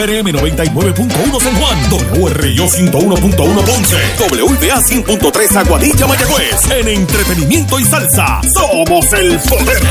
[0.00, 1.78] WPRM 99.1 San Juan,
[2.22, 6.70] WRIO 101.1 Ponce, WBA 100.3 Aguadilla Mayagüez.
[6.70, 9.82] En entretenimiento y salsa, somos el poder.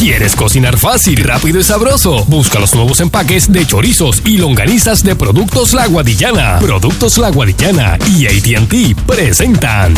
[0.00, 2.24] ¿Quieres cocinar fácil, rápido y sabroso?
[2.24, 6.58] Busca los nuevos empaques de chorizos y longanizas de Productos La Guadillana.
[6.58, 9.94] Productos La Guadillana y AT&T presentan.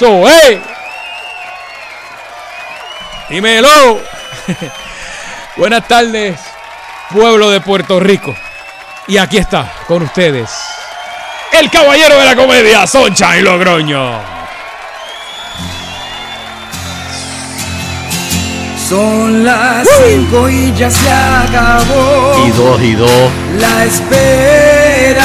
[0.00, 0.58] So, hey.
[3.28, 4.00] Dímelo.
[5.58, 6.40] Buenas tardes,
[7.10, 8.34] pueblo de Puerto Rico.
[9.08, 10.48] Y aquí está con ustedes
[11.52, 14.22] el caballero de la comedia, Soncha y Logroño.
[18.88, 23.30] Son las cinco y ya se acabó Y dos y dos.
[23.58, 25.20] la espera.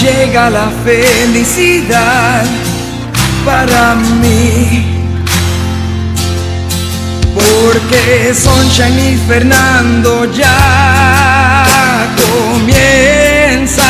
[0.00, 2.44] Llega la felicidad
[3.44, 4.84] para mí.
[7.34, 11.66] Porque Sunshine y Fernando ya
[12.30, 13.88] comienzan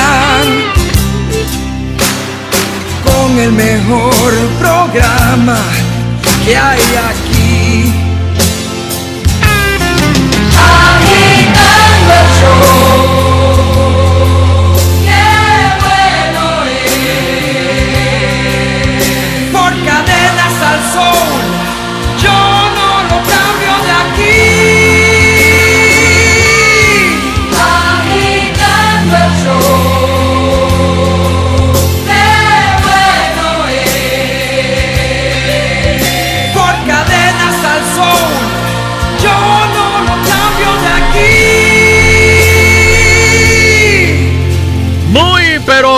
[3.05, 5.59] con el mejor programa
[6.47, 6.81] que hay
[7.11, 7.88] aquí.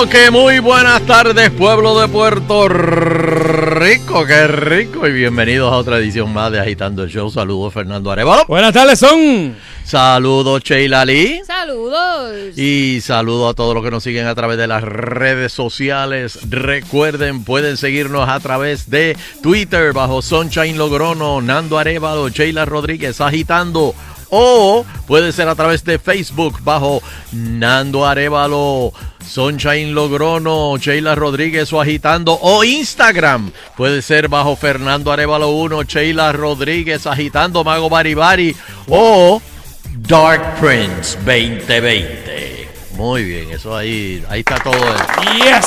[0.08, 4.24] Que muy buenas tardes, pueblo de Puerto Rico.
[4.24, 5.06] Qué rico.
[5.06, 7.30] Y bienvenidos a otra edición más de Agitando el Show.
[7.30, 8.46] Saludos, Fernando Arevalo.
[8.46, 9.54] Buenas tardes, son.
[9.84, 11.42] Saludos, Sheila Lee.
[11.46, 12.56] Saludos.
[12.56, 16.38] Y saludo a todos los que nos siguen a través de las redes sociales.
[16.48, 23.94] Recuerden, pueden seguirnos a través de Twitter bajo Sunshine Logrono, Nando Arevalo, Sheila Rodríguez agitando.
[24.30, 27.02] O puede ser a través de Facebook bajo
[27.32, 28.92] Nando Arevalo,
[29.26, 32.38] Sunshine Logrono, Sheila Rodríguez o agitando.
[32.40, 38.54] O Instagram puede ser bajo Fernando Arevalo 1, Sheila Rodríguez agitando, Mago Baribari.
[38.88, 39.40] O
[39.96, 42.68] Dark Prince 2020.
[42.94, 44.74] Muy bien, eso ahí, ahí está todo.
[44.74, 45.66] el- Yes,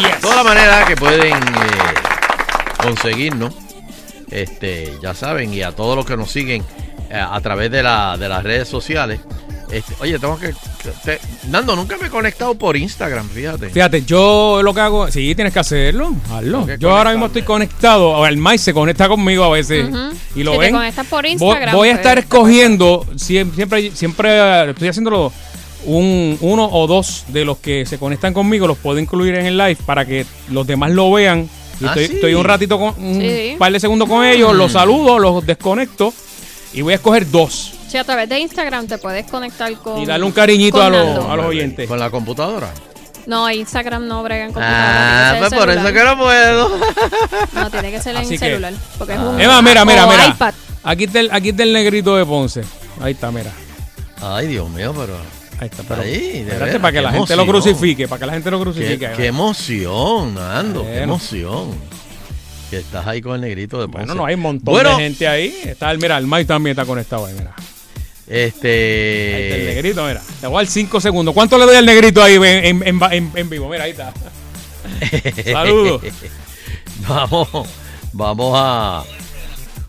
[0.00, 0.20] yes.
[0.20, 1.94] toda la manera que pueden eh,
[2.82, 3.54] conseguirnos.
[4.30, 6.62] Este, ya saben, y a todos los que nos siguen
[7.16, 9.20] a través de, la, de las redes sociales.
[9.70, 10.54] Este, oye, tengo que.
[11.04, 11.20] te-
[11.50, 13.68] Nando, nunca me he conectado por Instagram, fíjate.
[13.68, 16.64] Fíjate, yo lo que hago, sí, tienes que hacerlo, hazlo.
[16.64, 19.90] Que Yo ahora mismo estoy conectado, el Mike se conecta conmigo a veces
[20.34, 20.74] y lo Si te ven.
[20.74, 24.88] conectas por Voy- Instagram, Voy, a pues, estar te escogiendo, siem- siempre, siempre eh, estoy
[24.88, 25.30] haciéndolo
[25.84, 29.58] un, uno o dos de los que se conectan conmigo, los puedo incluir en el
[29.58, 31.46] live para que los demás lo vean.
[31.82, 32.14] Ah, estoy, sí.
[32.14, 33.54] estoy un ratito, con, un Sí.
[33.58, 36.12] par de segundos con ellos, los saludo, los desconecto
[36.72, 37.72] y voy a escoger dos.
[37.88, 40.00] Si a través de Instagram te puedes conectar con.
[40.02, 41.88] Y darle un cariñito con a los, a los oyentes.
[41.88, 42.70] Con la computadora.
[43.26, 46.78] No, Instagram no brega en Ah, pues por eso que no puedo.
[47.52, 48.72] No, tiene que ser en Así que- celular.
[48.96, 49.40] Porque es un.
[49.40, 50.26] Emma, mira, mira, o mira.
[50.28, 50.54] iPad.
[50.82, 52.62] Aquí está, el, aquí está el negrito de Ponce.
[53.00, 53.50] Ahí está, mira.
[54.22, 55.14] Ay, Dios mío, pero.
[55.60, 55.82] Ahí está.
[55.82, 57.62] Pero, Ahí, de espérate, veras, para que qué la gente lo emoción.
[57.74, 58.08] crucifique.
[58.08, 59.10] Para que la gente lo Qué, crucifique.
[59.16, 60.82] qué emoción, Nando.
[60.82, 61.02] Qué Bueno.
[61.04, 61.74] emoción.
[62.70, 63.98] Que estás ahí con el negrito de Ponce.
[64.06, 65.54] bueno, no, hay un montón Bueno, de gente ahí.
[65.64, 67.54] Está, el- mira, el Mike también está conectado ahí, mira.
[67.56, 67.64] Ahí
[68.26, 69.62] está el Este.
[69.74, 70.20] negrito, mira.
[70.42, 71.32] Le voy a dar 5 segundos.
[71.34, 73.68] ¿Cuánto le doy al negrito ahí en, en- en- en- en vivo?
[73.70, 74.12] Mira, ahí está.
[75.52, 76.02] Saludos.
[77.08, 77.48] vamos,
[78.12, 79.02] vamos a.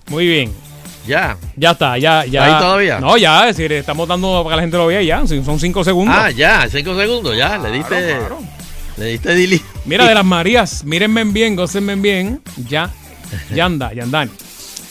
[0.07, 0.53] Muy bien.
[1.07, 1.37] Ya.
[1.55, 2.45] Ya está, ya, ya.
[2.45, 2.99] ¿Ahí todavía?
[2.99, 5.25] No, ya, es decir, estamos dando para que la gente lo vea ya.
[5.27, 6.15] Son 5 segundos.
[6.17, 7.57] Ah, ya, cinco segundos, ya.
[7.57, 7.95] Le diste.
[8.17, 8.39] Claro.
[8.97, 9.65] Le diste delete.
[9.89, 12.41] Mira, de las Marías, mírenme bien, gócenme bien.
[12.67, 12.91] Ya,
[13.55, 14.29] ya anda, ya andan.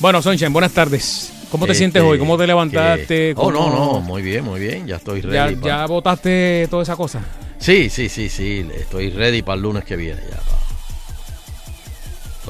[0.01, 1.33] Bueno, Sunshine, buenas tardes.
[1.53, 2.19] ¿Cómo te Este, sientes hoy?
[2.19, 3.07] ¿Cómo te levantaste?
[3.07, 4.89] que- Oh, no, ¿Cómo- no, muy bien, muy bien.
[4.89, 5.55] Ya estoy ¿Ya, ready.
[5.55, 7.21] pa- ya votaste toda esa cosa?
[7.59, 8.67] Sí, sí, sí, sí.
[8.77, 10.21] Estoy ready para el lunes que viene.
[10.31, 10.41] Ya.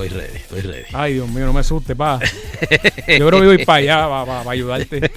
[0.00, 0.84] Estoy ready, estoy ready.
[0.92, 2.20] Ay, Dios mío, no me asustes, pa.
[3.08, 5.10] Yo creo que voy para allá, para, ayudarte.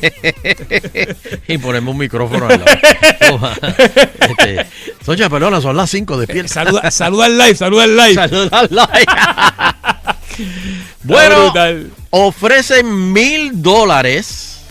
[1.47, 2.65] y ponerme un micrófono al lado.
[3.29, 3.53] Toma.
[5.05, 6.47] este, perdona, son las 5 de pie.
[6.47, 8.15] Saluda, saluda al live, saluda al live.
[8.15, 8.65] Saluda al.
[8.65, 9.75] Está
[11.03, 11.53] bueno,
[12.09, 14.61] ofrecen mil dólares.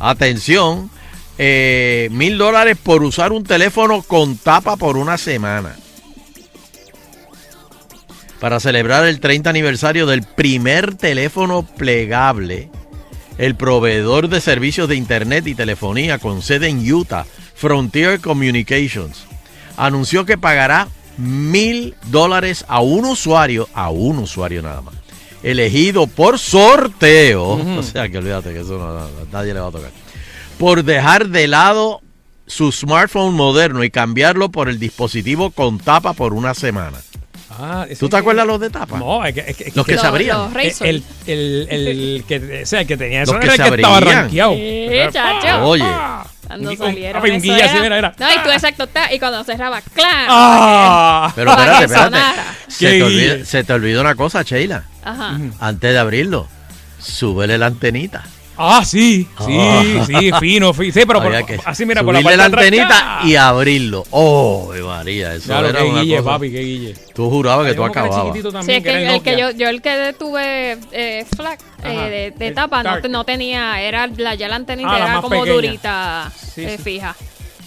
[0.00, 0.90] Atención,
[1.38, 5.76] eh, mil dólares por usar un teléfono con tapa por una semana.
[8.40, 12.70] Para celebrar el 30 aniversario del primer teléfono plegable,
[13.38, 19.24] el proveedor de servicios de internet y telefonía con sede en Utah, Frontier Communications,
[19.76, 20.88] anunció que pagará
[21.18, 24.94] mil dólares a un usuario, a un usuario nada más,
[25.42, 27.78] elegido por sorteo.
[27.78, 29.90] O sea que olvídate que eso no- no- nadie le va a tocar.
[30.58, 32.00] Por dejar de lado
[32.46, 36.98] su smartphone moderno y cambiarlo por el dispositivo con tapa por una semana.
[37.62, 38.98] Ah, ¿Tú te que- acuerdas los de tapa?
[38.98, 40.38] No, es que, es que- es Los que Los- se abrían.
[40.38, 43.60] los el, el, el, el que, o sea, el que tenía eso Los era que
[43.62, 44.52] el se que estaba rankeado.
[44.56, 45.64] Eh, chacho.
[45.66, 45.84] Oye.
[46.46, 48.14] Cuando salieron un- eso era- mira, era.
[48.18, 50.26] No, y tú exacto, ta, y cuando cerraba, ¡claro!
[50.30, 51.32] ¡Ah!
[51.36, 52.18] Pero espérate, que espérate.
[52.68, 54.84] Se te, olvida, se te olvidó una cosa, Sheila.
[55.04, 55.38] Ajá.
[55.60, 56.48] Antes de abrirlo,
[56.98, 58.24] súbele la antenita.
[58.62, 59.82] Ah, sí, sí, Ah.
[60.06, 60.92] sí, fino, fino.
[60.92, 63.34] Sí, pero por- Había que así mira, por la parte la de atrás, antenita y
[63.36, 64.04] abrirlo.
[64.10, 65.34] ¡Oh, María!
[65.34, 66.30] Eso Claro, era qué una guille, cosa.
[66.30, 66.94] papi, qué guille.
[67.14, 68.36] Tú jurabas que tú acababas.
[68.66, 72.44] Sí, es que el, el que yo, yo el que tuve eh, flag eh, de,
[72.44, 75.52] de tapa no, no tenía, era la, ya la antenita Ah, era como pequeña.
[75.54, 76.82] durita, Sí, eh, sí.
[76.82, 77.16] fija.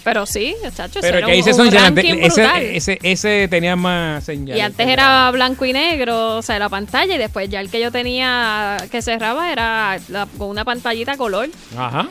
[0.04, 3.48] Pero sí, chacho, Pero ese el era que un, dice un son ese, ese, ese
[3.48, 4.58] tenía más señales.
[4.58, 7.80] y antes era blanco y negro, o sea, la pantalla, y después ya el que
[7.80, 11.48] yo tenía que cerraba era la- con una pantallita color.
[11.76, 12.08] Ajá.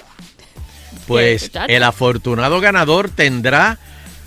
[1.08, 3.78] Pues el afortunado ganador tendrá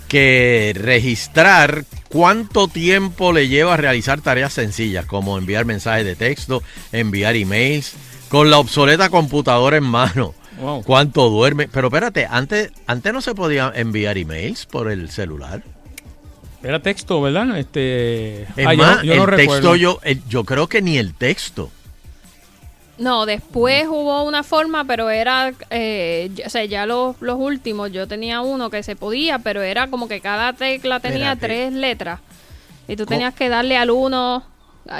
[0.07, 6.63] que registrar cuánto tiempo le lleva a realizar tareas sencillas como enviar mensajes de texto,
[6.91, 7.93] enviar emails,
[8.29, 10.33] con la obsoleta computadora en mano.
[10.59, 10.83] Wow.
[10.83, 11.67] ¿Cuánto duerme?
[11.67, 15.61] Pero espérate, antes, antes no se podía enviar emails por el celular.
[16.63, 17.57] Era texto, ¿verdad?
[17.57, 18.41] Este.
[18.43, 19.75] Es ah, más, no- yo, no el texto recuerdo.
[19.75, 21.69] yo, el- yo creo que ni el texto.
[22.97, 27.91] No, después hubo una forma, pero era, eh, ya- o sea, ya los, los últimos,
[27.91, 31.45] yo tenía uno que se podía, pero era como que cada tecla tenía Espérate.
[31.69, 32.19] tres letras.
[32.87, 34.43] Y tú tenías que darle al uno,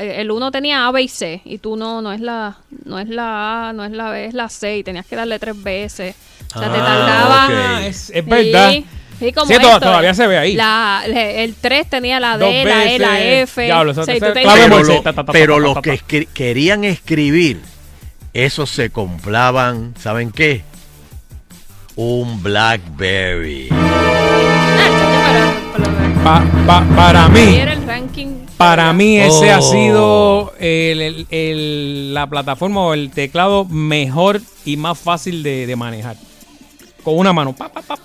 [0.02, 3.08] el uno tenía A, B y C, y tú no, no es la, no es
[3.10, 6.16] la A, no es la B, es la C, y tenías que darle tres veces.
[6.56, 7.46] O sea, te Ah, tardaba.
[7.46, 7.52] ok.
[7.54, 8.72] Ah, es, es verdad.
[8.72, 8.86] Sí,
[9.20, 10.54] sí, como Sí, to- esto, todavía se ve ahí.
[10.56, 13.22] La, el 3 tenía la Dos D, la E, la.
[13.22, 13.64] F.
[13.64, 15.94] Diablo, o sea, eso y te- tú te- tenías- clave Pero, lo- pero los que
[15.94, 17.62] escri- querían escribir,
[18.34, 20.64] esos se compraban, ¿saben qué?
[21.96, 23.70] Un Blackberry.
[23.72, 28.37] Ah, chacho, pero- pero- Pa- pa- para Ahí mí, era el ranking.
[28.58, 29.72] Para mí ese ha Oh.
[29.72, 35.76] sido el- el- el- la plataforma o el teclado mejor y más fácil de, de
[35.76, 36.16] manejar.
[37.04, 37.54] Con una mano.
[37.56, 37.98] Pa, pa, pa.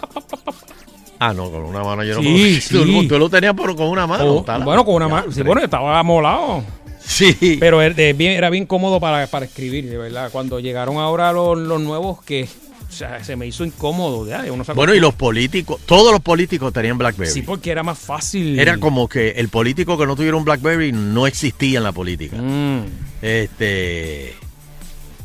[1.18, 2.92] Ah, no, con una mano yo no Sí, puedo- sí.
[3.02, 4.24] Tú, tú lo tenías por, con una mano.
[4.24, 5.30] Oh, bueno, con una mano.
[5.32, 6.64] Sí, bueno, estaba amolado.
[7.04, 7.56] Sí.
[7.58, 10.30] Pero era bien- era bien cómodo para, para escribir, de verdad.
[10.32, 12.48] Cuando llegaron ahora los, los nuevos, que
[12.92, 14.26] o sea, se me hizo incómodo.
[14.26, 17.32] ya, uno bueno, y los políticos, todos los políticos tenían Blackberry.
[17.32, 18.60] Sí, porque era más fácil.
[18.60, 22.36] Era como que el político que no tuviera un Blackberry no existía en la política.
[22.36, 22.84] Mm.
[23.22, 24.34] Este.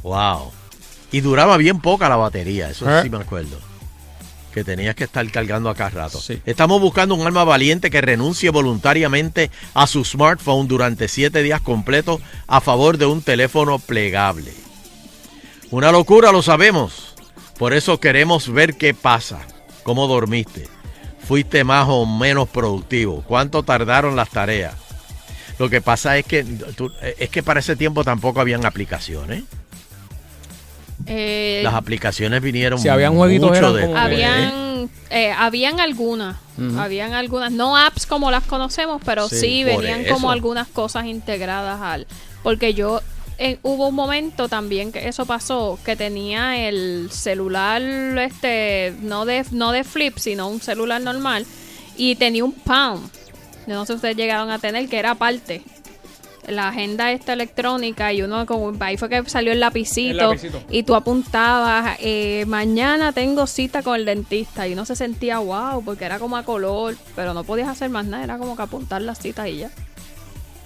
[0.01, 0.51] Wow.
[1.11, 3.03] Y duraba bien poca la batería, eso ¿Eh?
[3.03, 3.59] sí me acuerdo.
[4.53, 6.21] Que tenías que estar cargando a cada rato.
[6.21, 6.41] Sí.
[6.45, 12.21] Estamos buscando un alma valiente que renuncie voluntariamente a su smartphone durante siete días completos
[12.47, 14.53] a favor de un teléfono plegable.
[15.69, 17.06] Una locura, lo sabemos.
[17.57, 19.39] Por eso queremos ver qué pasa.
[19.83, 20.67] ¿Cómo dormiste?
[21.27, 23.23] ¿Fuiste más o menos productivo?
[23.27, 24.75] ¿Cuánto tardaron las tareas?
[25.59, 29.43] Lo que pasa es que tú- es que para ese tiempo tampoco habían aplicaciones.
[31.05, 33.97] Eh, Las aplicaciones vinieron Si habían jueguitos, mucho eran después.
[33.97, 36.37] habían, eh, habían algunas,
[36.77, 40.13] habían algunas, no apps como las conocemos, pero Sí, venían eso.
[40.15, 42.07] como algunas cosas integradas al,
[42.43, 43.01] porque yo
[43.39, 49.45] eh, hubo un momento también que eso pasó, que tenía el celular, este, no de,
[49.51, 51.45] no de flip, sino un celular normal,
[51.95, 52.55] y tenía un.
[53.67, 55.61] Yo no sé si ustedes llegaron a tener, que era aparte.
[56.47, 60.61] La agenda esta electrónica y uno con ahí fue que salió el lapicito, El lapicito.
[60.69, 65.83] y tú apuntabas eh, mañana tengo cita con el dentista y uno se sentía wow
[65.83, 69.01] porque era como a color pero no podías hacer más nada era como que apuntar
[69.01, 69.71] las citas y ya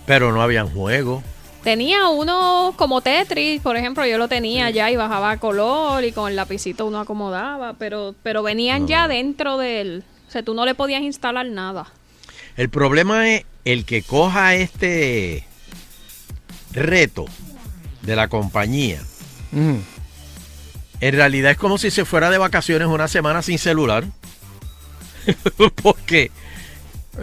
[0.05, 1.23] Pero no habían juegos.
[1.63, 6.27] Tenía uno como Tetris, por ejemplo, yo lo tenía ya y bajaba color y con
[6.27, 10.03] el lapicito uno acomodaba, pero, pero venían ya dentro del...
[10.27, 11.87] O sea, tú no le podías instalar nada.
[12.57, 15.45] El problema es el que coja este
[16.71, 17.25] reto
[18.01, 19.01] de la compañía.
[19.51, 24.05] En realidad es como si se fuera de vacaciones una semana sin celular.
[25.83, 26.31] Porque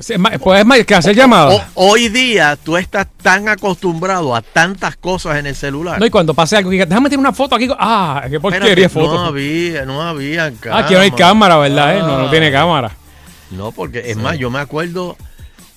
[0.00, 1.54] Sí, es más- Pues es más que hacer llamadas.
[1.74, 5.98] ho- hoy día tú estás tan acostumbrado a tantas cosas en el celular.
[5.98, 7.68] No, y cuando pase algo, diga, déjame tirar una foto aquí.
[7.78, 9.14] Ah, qué porquería foto.
[9.14, 11.96] No había, no había ah, aquí no hay cámara, ¿verdad?
[11.96, 12.00] eh?
[12.00, 12.30] No, no Ah.
[12.30, 12.92] tiene cámara.
[13.50, 15.16] No, porque es más, yo me acuerdo,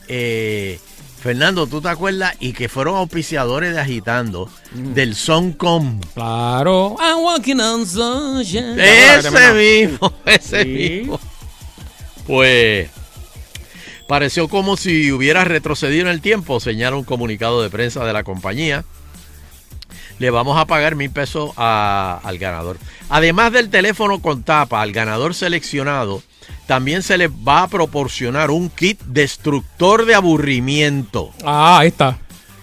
[0.07, 0.79] eh,
[1.21, 2.33] Fernando, ¿tú te acuerdas?
[2.39, 4.93] Y que fueron auspiciadores de Agitando, Mm.
[4.93, 6.01] del Soncom.
[6.15, 6.95] Claro.
[6.99, 8.79] I'm walking on sunshine.
[8.79, 10.67] Ese mismo, ese Sí.
[10.67, 11.19] mismo.
[12.27, 12.89] Pues
[14.11, 18.25] pareció como si hubiera retrocedido en el tiempo, señala un comunicado de prensa de la
[18.25, 18.83] compañía.
[20.19, 22.77] Le vamos a pagar mil pesos a- al ganador.
[23.07, 26.21] Además del teléfono con tapa al ganador seleccionado,
[26.67, 32.17] también se le va a proporcionar un kit destructor de aburrimiento Ah, ahí está.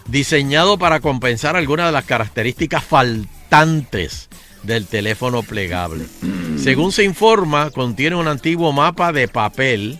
[0.06, 4.28] diseñado para compensar algunas de las características faltantes
[4.64, 6.04] del teléfono plegable.
[6.62, 9.98] Según se informa, contiene un antiguo mapa de papel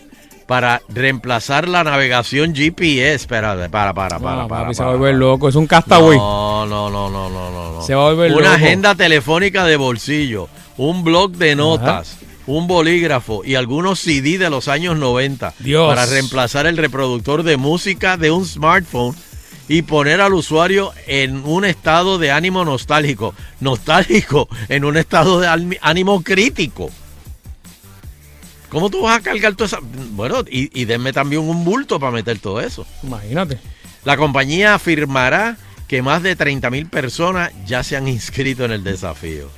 [0.48, 3.14] para reemplazar la navegación GPS.
[3.14, 4.62] Espera, para, para, para, Ah, para.
[4.64, 5.18] papi, se va para, a volver para.
[5.18, 5.48] loco.
[5.50, 6.16] Es un castaway.
[6.18, 7.82] No, no, no, no, no, no, no.
[7.82, 8.54] Se va a volver Una loco.
[8.54, 14.68] agenda telefónica de bolsillo, un blog de notas, un bolígrafo y algunos CD de los
[14.68, 15.86] años 90 Dios.
[15.86, 19.14] para reemplazar el reproductor de música de un smartphone
[19.68, 23.34] y poner al usuario en un estado de ánimo nostálgico.
[23.60, 26.88] Nostálgico, en un estado de ánimo crítico.
[28.68, 29.78] ¿Cómo tú vas a cargar toda esa...?
[29.82, 32.87] Bueno, y, y denme también un bulto para meter todo eso.
[33.02, 33.58] Imagínate.
[34.04, 35.56] La compañía afirmará
[35.87, 39.48] que más de 30 mil personas ya se han inscrito en el desafío.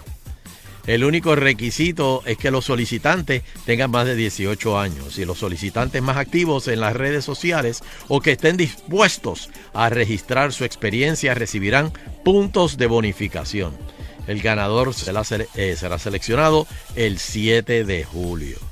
[0.87, 6.01] El único requisito es que los solicitantes tengan más de 18 años y los solicitantes
[6.03, 11.93] más activos en las redes sociales o que estén dispuestos a registrar su experiencia recibirán
[12.25, 13.77] puntos de bonificación.
[14.27, 15.23] El ganador será,
[15.55, 18.70] eh, será seleccionado el 7 de julio.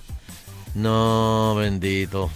[0.79, 2.31] No, bendito.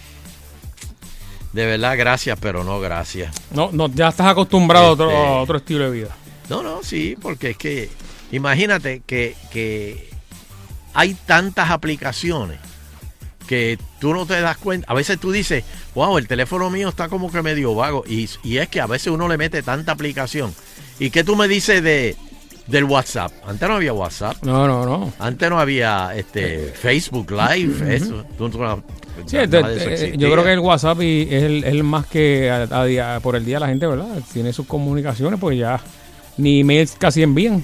[1.52, 3.34] De verdad, gracias, pero no gracias.
[3.52, 6.16] No, no, ya estás acostumbrado a, otro, Este- a otro estilo de vida.
[6.48, 7.90] No, no, sí, porque es que
[8.32, 10.10] imagínate que, que
[10.92, 12.58] hay tantas aplicaciones
[13.46, 14.90] que tú no te das cuenta.
[14.90, 15.62] A veces tú dices,
[15.94, 18.02] wow, el teléfono mío está como que medio vago.
[18.08, 20.52] Y, y es que a veces uno le mete tanta aplicación.
[20.98, 22.16] ¿Y qué tú me dices de,
[22.66, 23.32] del WhatsApp?
[23.46, 24.36] Antes no había WhatsApp.
[24.42, 25.12] No, no, no.
[25.18, 28.24] Antes no había este Facebook Live, eso.
[28.38, 28.82] Tú- tú no-
[29.26, 32.50] Sí, nada de eso eh, yo creo que el WhatsApp y es, el, más que
[32.50, 34.06] a- a día- por el día la gente, ¿verdad?
[34.32, 35.78] Tiene sus comunicaciones, pues ya
[36.38, 37.62] ni emails casi envían.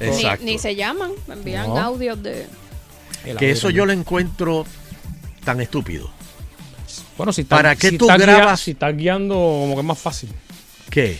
[0.00, 0.44] Exacto.
[0.44, 1.78] Ni, ni se llaman, envían No.
[1.78, 2.46] audios de...
[3.24, 4.64] El Que audio eso yo lo encuentro
[5.44, 6.10] tan estúpido.
[7.16, 8.60] Bueno, si estás, ¿Para qué si tú grabas?
[8.60, 10.30] si estás guiando, como que es más fácil.
[10.90, 11.18] ¿Qué?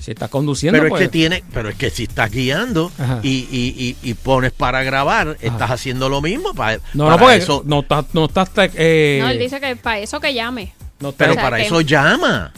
[0.00, 2.90] Si estás conduciendo, Pero es pues, que tiene, pero es que si estás guiando
[3.22, 7.18] y, y- y- y pones para grabar, estás haciendo lo mismo para, No, para no,
[7.22, 7.62] porque eso.
[7.66, 10.72] no estás, no estás, eh, No, él dice que para eso que llame.
[11.00, 12.52] no pero o sea, para que- eso llama.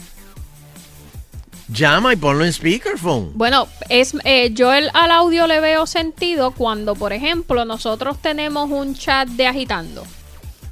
[1.69, 3.31] Llama y ponlo en speakerphone.
[3.35, 8.69] Bueno, es eh, yo el, al audio le veo sentido cuando, por ejemplo, nosotros tenemos
[8.69, 10.03] un chat de agitando.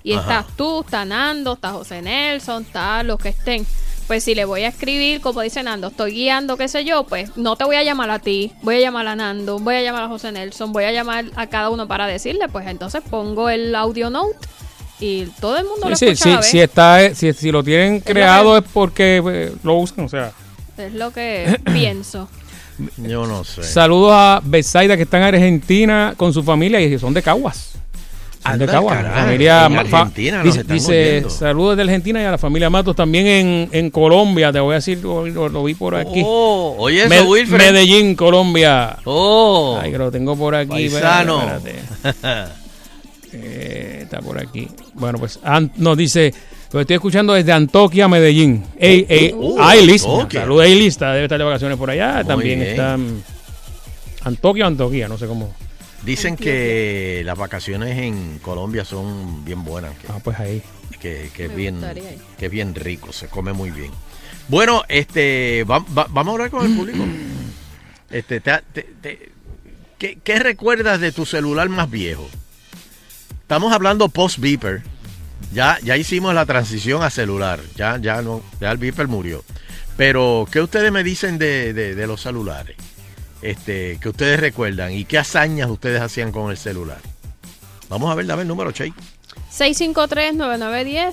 [0.03, 0.21] Y Ajá.
[0.39, 3.65] estás tú, está Nando, está José Nelson, está los que estén.
[4.11, 7.37] Pues si le voy a escribir, como dice Nando, estoy guiando, qué sé yo, pues
[7.37, 10.03] no te voy a llamar a ti, voy a llamar a Nando, voy a llamar
[10.03, 13.73] a José Nelson, voy a llamar a cada uno para decirle, pues entonces pongo el
[13.73, 14.35] audio note
[14.99, 16.63] y todo el mundo lo Sí, escucha sí, a la si, vez.
[16.69, 20.33] está, eh, si, si lo tienen creado que- es porque eh, lo usan, o sea.
[20.77, 22.27] Es lo que pienso.
[22.97, 23.63] Yo no sé.
[23.63, 27.75] Saludos a Besaida que está en Argentina con su familia y son de Caguas.
[28.43, 28.95] Son de Anda, Caguas.
[28.97, 32.95] caray, La familia en Argentina dice, dice, saludos de Argentina y a la familia Matos
[32.95, 34.51] también en, en Colombia.
[34.51, 36.23] Te voy a decir, lo, lo- lo vi por aquí.
[36.25, 37.57] Oh, oye eso, Wilfred.
[37.71, 38.97] Medellín, Colombia.
[39.05, 40.69] Oh, Ay, que lo tengo por aquí.
[40.89, 41.39] paisano.
[41.41, 42.51] espérate, espérate.
[43.33, 44.67] Eh, está por aquí.
[44.95, 45.39] Bueno, pues
[45.77, 46.33] nos dice,
[46.73, 48.61] lo estoy escuchando desde Antoquia, Medellín.
[48.77, 50.41] Ey, ey, Uh, Ailis, Antoquia.
[50.41, 52.15] saludos a Ailis, está- debe estar de vacaciones por allá.
[52.15, 52.71] Muy También bien.
[52.71, 52.97] está
[54.25, 55.53] Antoquia o Antoquia, no sé cómo.
[56.05, 60.63] Dicen que las vacaciones en Colombia son bien buenas, que, Ah, pues ahí.
[60.99, 61.79] que, que es bien,
[62.39, 63.91] que es bien rico, se come muy bien.
[64.47, 67.03] Bueno, este, va- va- vamos a hablar con el público.
[68.09, 69.29] Este, te- te- te-
[69.97, 72.27] ¿qué, qué recuerdas de tu celular más viejo?
[73.43, 74.81] Estamos hablando post beeper.
[75.53, 77.61] Ya, ya hicimos la transición a celular.
[77.77, 79.45] Ya, ya no, ya el beeper murió.
[79.95, 82.75] Pero, ¿qué ustedes me dicen de, de- de los celulares?
[83.41, 86.99] Este, que ustedes recuerdan y qué hazañas ustedes hacían con el celular.
[87.89, 88.93] Vamos a ver, dame el número, Che.
[89.51, 91.11] 653-9910,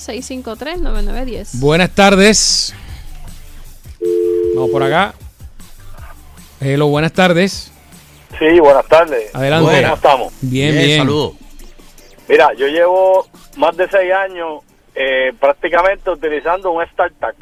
[0.80, 1.58] 653-9910.
[1.58, 2.74] Buenas tardes.
[4.54, 5.14] Vamos por acá.
[6.60, 7.72] Hello, buenas tardes.
[8.38, 9.34] Sí, buenas tardes.
[9.34, 9.82] Adelante.
[9.82, 10.32] ¿Cómo estamos?
[10.40, 10.98] Bien, bien.
[10.98, 11.32] Saludos.
[12.28, 14.62] Mira, yo llevo más de seis años
[14.94, 17.36] eh, prácticamente utilizando un StarTAC.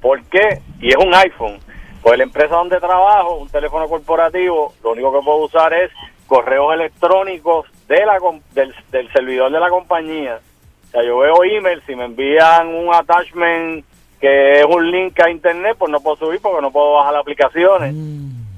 [0.00, 0.60] ¿Por qué?
[0.80, 1.58] Y es un iPhone.
[2.02, 5.90] Pues la empresa donde trabajo, un teléfono corporativo, lo único que puedo usar es
[6.26, 10.40] correos electrónicos de la, com- del, del servidor de la compañía.
[10.88, 13.84] O sea, yo veo email, si me envían un attachment
[14.20, 17.94] que es un link a internet, pues no puedo subir porque no puedo bajar aplicaciones.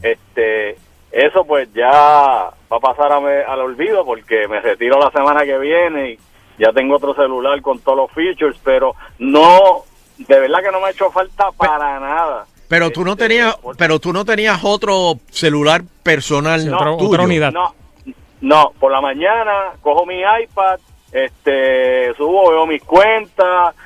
[0.02, 0.76] Este,
[1.12, 5.44] eso pues ya va a pasar a me- al olvido porque me retiro la semana
[5.44, 6.18] que viene y
[6.58, 9.82] ya tengo otro celular con todos los features, pero no,
[10.18, 12.46] de verdad que no me ha hecho falta para nada.
[12.74, 17.08] Pero tú no Este, tenías, pero tú no tenías otro celular personal No, tuyo.
[17.08, 17.52] otra unidad.
[17.52, 17.72] No,
[18.40, 20.80] no, por la mañana cojo mi iPad,
[21.12, 23.76] este, subo, veo mis cuentas,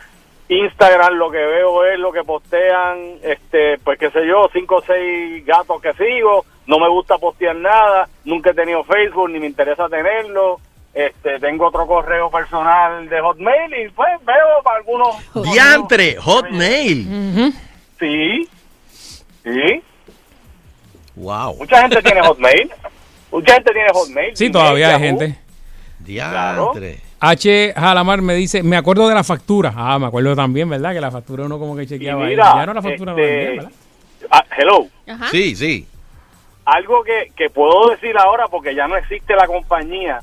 [0.49, 4.83] Instagram lo que veo es lo que postean, este, pues qué sé yo, cinco o
[4.83, 9.47] seis gatos que sigo, no me gusta postear nada, nunca he tenido Facebook ni me
[9.49, 10.61] interesa tenerlo,
[10.95, 15.14] este, tengo otro correo personal de Hotmail y pues veo para algunos.
[15.52, 17.52] Diantre, Hotmail.
[18.00, 18.49] Sí,
[19.45, 19.83] sí,
[21.16, 21.57] Wow.
[21.59, 22.71] mucha gente tiene Hotmail,
[23.33, 24.37] mucha gente tiene Hotmail.
[24.37, 25.38] Sí, todavía hay gente.
[25.99, 27.00] Diantre.
[27.21, 27.73] H.
[27.76, 29.73] Jalamar me dice, me acuerdo de la factura.
[29.75, 30.92] Ah, me acuerdo también, ¿verdad?
[30.92, 32.25] Que la factura uno como que chequeaba.
[32.25, 33.73] mira, ya no la factura no la este, envían, ¿verdad?
[34.30, 34.87] Ah, hello.
[35.09, 35.28] Ajá.
[35.30, 35.87] Sí, sí.
[36.64, 40.21] Algo que, que puedo decir ahora porque ya no existe la compañía.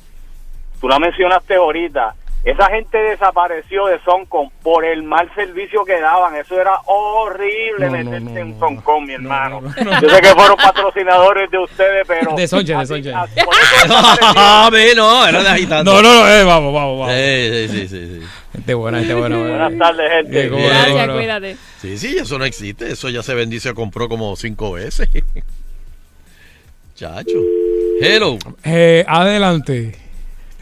[0.80, 2.16] Tú la mencionaste ahorita.
[2.46, 6.36] Esa gente desapareció de Soncom por el mal servicio que daban.
[6.36, 9.62] Eso era horrible No, no, meterse no, en no, Soncom, mi no, hermano.
[9.62, 10.02] no, no, no.
[10.02, 12.36] Yo sé que fueron patrocinadores de ustedes, pero...
[12.36, 13.12] De Sonche, de Sonche.
[13.14, 14.38] así- por eso desaparecieron.
[14.38, 15.92] A ver, no, era de agitando.
[15.94, 17.14] No, no, no, eh, vamos, vamos, vamos.
[17.16, 18.28] Sí, sí, sí, sí, sí.
[18.54, 19.38] Gente buena, gente buena.
[19.40, 20.46] Buenas tardes, gente.
[20.46, 21.14] Eh, no, Gracias, no.
[21.16, 21.58] cuídate.
[21.82, 22.92] Sí, sí, eso no existe.
[22.92, 25.10] Eso ya se vendió y se compró como cinco veces.
[26.96, 27.40] Chacho.
[28.00, 28.38] Hello.
[28.64, 29.96] Eh, adelante.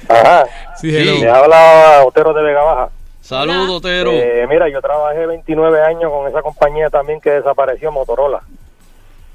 [0.09, 0.45] Ajá.
[0.75, 1.21] Sí, Sí.
[1.21, 2.89] Le habla Otero de Vega Baja.
[3.21, 4.11] Saludos, Otero.
[4.11, 8.41] Eh, mira, yo trabajé 29 años con esa compañía también que desapareció, Motorola.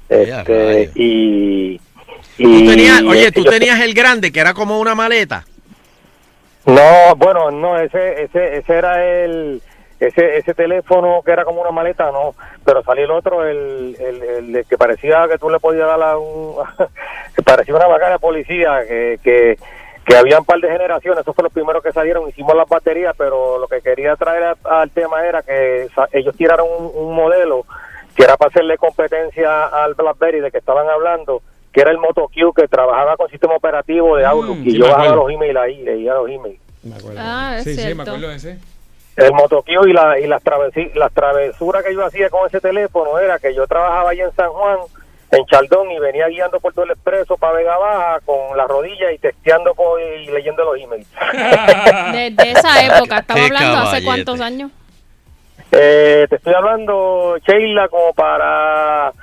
[0.07, 1.83] Este, y, Tú
[2.37, 5.45] y- tenías, oye, tú yo- tenías el grande que era como una maleta.
[6.65, 9.61] No, bueno, no, ese, ese, ese era el,
[9.99, 14.23] ese, ese teléfono que era como una maleta, no, pero salió el otro, el, el,
[14.55, 16.55] el que parecía que tú le podías dar a un,
[17.35, 19.57] que parecía una bacana de policía, que, que,
[20.09, 23.13] que había un par de generaciones, esos fueron los primeros que salieron, hicimos las baterías,
[23.15, 27.13] pero lo que quería traer a- al tema era que sa- ellos tiraron un, un
[27.15, 27.63] modelo
[28.15, 32.27] que era para hacerle competencia al BlackBerry de que estaban hablando, que era el Moto
[32.33, 35.57] Q que trabajaba con sistema operativo de Outlook Mm, y sí, yo bajaba los emails
[35.57, 36.59] ahí, leía los emails.
[36.81, 37.19] Me acuerdo.
[37.21, 38.01] Ah, es sí, sí, me cierto.
[38.11, 38.57] acuerdo de ese.
[39.15, 43.19] El motoquío y, la, y las, travesi- las travesuras que yo hacía con ese teléfono
[43.19, 44.77] era que yo trabajaba allá en San Juan,
[45.31, 49.13] en Chaldón, y venía guiando por todo el expreso para Vega Baja con las rodillas
[49.13, 49.75] y testeando
[50.25, 51.07] y leyendo los emails.
[52.13, 54.71] Desde esa época, estaba hablando hace cuántos años.
[55.71, 59.13] Eh, te estoy hablando, Sheila, como para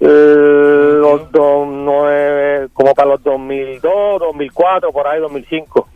[0.00, 5.88] eh, los dos, nueve, como para los 2002, 2004, por ahí, 2005.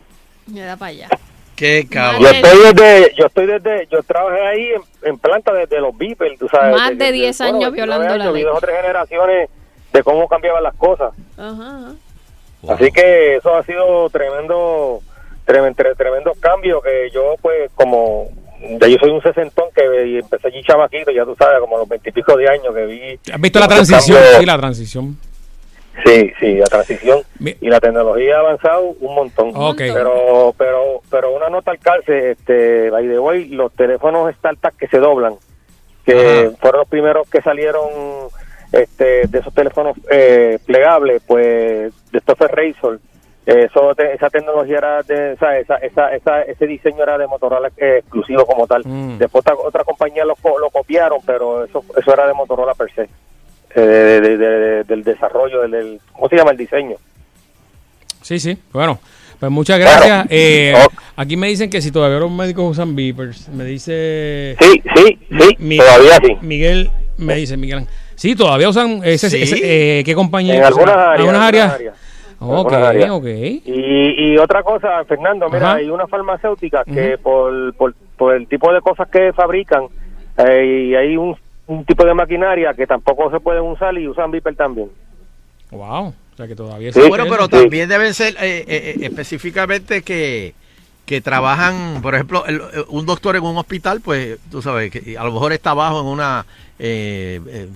[0.53, 1.09] Me da para allá.
[1.57, 2.23] Qué Yo cabrón.
[2.23, 6.37] De- estoy desde, yo estoy desde, yo trabajé ahí en, en planta desde los Beepers,
[6.39, 6.73] tú sabes.
[6.75, 8.43] Más de desde- 10 bueno, años 29 violando la años, ley.
[8.43, 9.49] dos o tres generaciones
[9.97, 11.11] de cómo cambiaban las cosas.
[11.37, 11.91] Ajá, ajá.
[12.61, 12.71] Wow.
[12.75, 14.99] Así que eso ha sido tremendo,
[15.45, 18.29] tremendo, tremendos cambios que yo pues como,
[18.81, 21.87] ya yo soy un sesentón que empecé allí chavaquito, ya tú sabes, como a los
[21.89, 23.19] veintipico de años que vi.
[23.31, 24.17] ¿Has visto la transición?
[24.17, 24.39] cambios.
[24.39, 25.17] Sí, la transición.
[26.05, 29.51] Sí, sí, la transición Mi- y la tecnología ha avanzado un montón.
[29.75, 34.87] Pero, pero, pero una nota al calce, este, by the way, los teléfonos startup que
[34.87, 35.35] se doblan,
[36.05, 36.57] que Ajá.
[36.61, 37.89] fueron los primeros que salieron,
[38.71, 42.99] este, de esos teléfonos eh, plegables, pues, de estos fue Razor.
[43.45, 45.77] Eso, esa tecnología era de, esa, esa,
[46.13, 48.83] esa- ese diseño era de Motorola eh, exclusivo como tal.
[48.85, 49.17] Mm.
[49.19, 52.91] Después otra, otra compañía lo, co- lo copiaron, pero eso, eso era de Motorola per
[52.93, 56.97] se, eh, de- de- de- del desarrollo, del, del- ¿cómo se llama el diseño?
[58.21, 58.57] Sí, sí.
[58.73, 58.99] Bueno,
[59.39, 60.27] pues muchas gracias.
[60.29, 60.73] Eh,
[61.15, 63.47] aquí me dicen que si todavía los médicos usan beepers.
[63.47, 64.57] Me dice...
[64.59, 66.35] Sí, sí, sí, todavía sí.
[66.41, 67.87] Miguel me dice, Miguel.
[68.17, 69.41] Sí, todavía usan ese, Sí.
[69.41, 70.55] ese- eh, ¿qué compañía?
[70.55, 71.19] En algunas áreas.
[71.19, 71.71] algunas en áreas.
[72.41, 73.09] algunas áreas.
[73.11, 73.27] Ok, ok.
[73.65, 75.75] Y, y otra cosa, Fernando, mira, Ajá.
[75.77, 79.83] hay una farmacéutica que por, por, por el tipo de cosas que fabrican,
[80.37, 81.35] eh, y hay un
[81.69, 84.89] un tipo de maquinaria que tampoco se pueden usar y usan Viper también.
[85.69, 86.07] Wow.
[86.07, 87.49] O sea que todavía Sí, Bueno, pero Sí.
[87.51, 90.53] también deben ser eh, eh, eh, específicamente que,
[91.05, 95.17] que trabajan, por ejemplo, el- eh, un doctor en un hospital, pues tú sabes, que
[95.17, 96.45] a lo mejor está abajo en una...
[96.79, 97.67] eh, eh,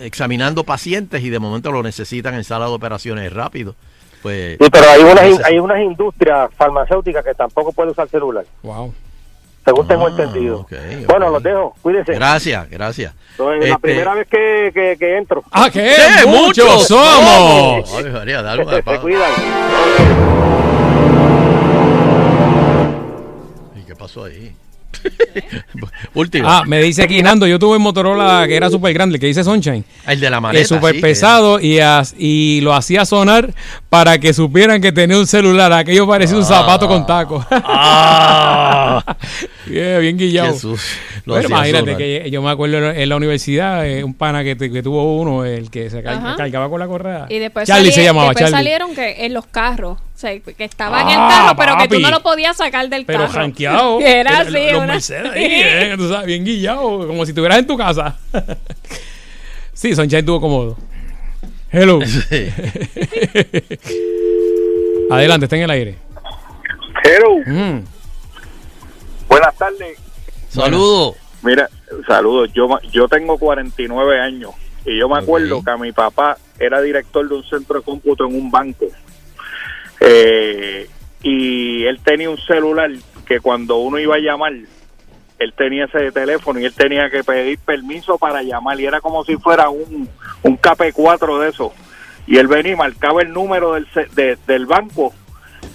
[0.00, 3.74] examinando pacientes y de momento lo necesitan en sala de operaciones rápido.
[4.22, 8.92] Pues, Sí, pero hay unas, hay unas industrias farmacéuticas que tampoco pueden usar celular, Wow.
[9.64, 10.58] según tengo Ah, entendido.
[10.60, 10.72] ok,
[11.06, 12.12] Bueno, los dejo, cuídense.
[12.12, 13.14] Gracias, gracias.
[13.38, 15.42] So, es la Este- primera vez que, que, que entro.
[15.50, 15.94] Ah, ¿qué?
[16.22, 17.94] ¡Qué Muchos somos.
[17.94, 19.30] Ay, María, dale Se cuidan.
[23.76, 24.54] ¿Y qué pasó ahí?
[26.14, 26.48] Último.
[26.48, 29.26] Ah, me dice aquí Nando, yo tuve un Motorola que era súper grande, el que
[29.26, 29.84] dice Sunshine.
[30.06, 30.62] el de la maleta.
[30.62, 33.54] Es súper sí, pesado y, as- y lo hacía sonar
[33.88, 35.72] para que supieran que tenía un celular.
[35.72, 37.44] Aquello parecía un zapato con taco.
[37.50, 39.04] Ah,
[39.66, 40.54] bien, bien guillado.
[41.26, 41.98] Bueno, hacía imagínate sonar.
[41.98, 45.44] que yo me acuerdo en la universidad, eh, un pana que, te- que tuvo uno,
[45.44, 46.36] el que se car- Ajá.
[46.36, 47.26] cargaba con la correa.
[47.28, 48.56] Y después, Charlie se llamaba después Charlie.
[48.64, 52.00] salieron que en los carros, sea, que estaba en Ah, el carro, pero que tú
[52.00, 53.32] no lo podías sacar del Pero carro.
[53.32, 54.00] ranqueado.
[54.02, 57.66] Era así, Los una- Mercedes ahí, eh, tú sabes, bien guillado, como si estuvieras en
[57.66, 58.18] tu casa.
[59.72, 60.76] sí, Sunshine tuvo cómodo.
[61.72, 62.00] Hello.
[62.04, 62.48] Sí.
[65.10, 65.96] Adelante, está en el aire.
[67.04, 67.84] Hello, Mm.
[69.28, 69.98] buenas tardes.
[70.48, 71.16] Saludos.
[71.42, 71.68] Mira,
[72.06, 72.50] saludos.
[72.54, 74.50] Yo ma- yo tengo 49 años
[74.84, 78.26] y yo me acuerdo que a mi papá era director de un centro de cómputo
[78.26, 78.86] en un banco.
[80.00, 80.88] Eh,
[81.22, 82.90] y él tenía un celular
[83.26, 84.52] que cuando uno iba a llamar,
[85.38, 89.24] él tenía ese teléfono y él tenía que pedir permiso para llamar y era como
[89.24, 90.08] si fuera un,
[90.42, 91.72] un KP4 de eso.
[92.26, 93.86] Y él venía y marcaba el número del,
[94.46, 95.12] del banco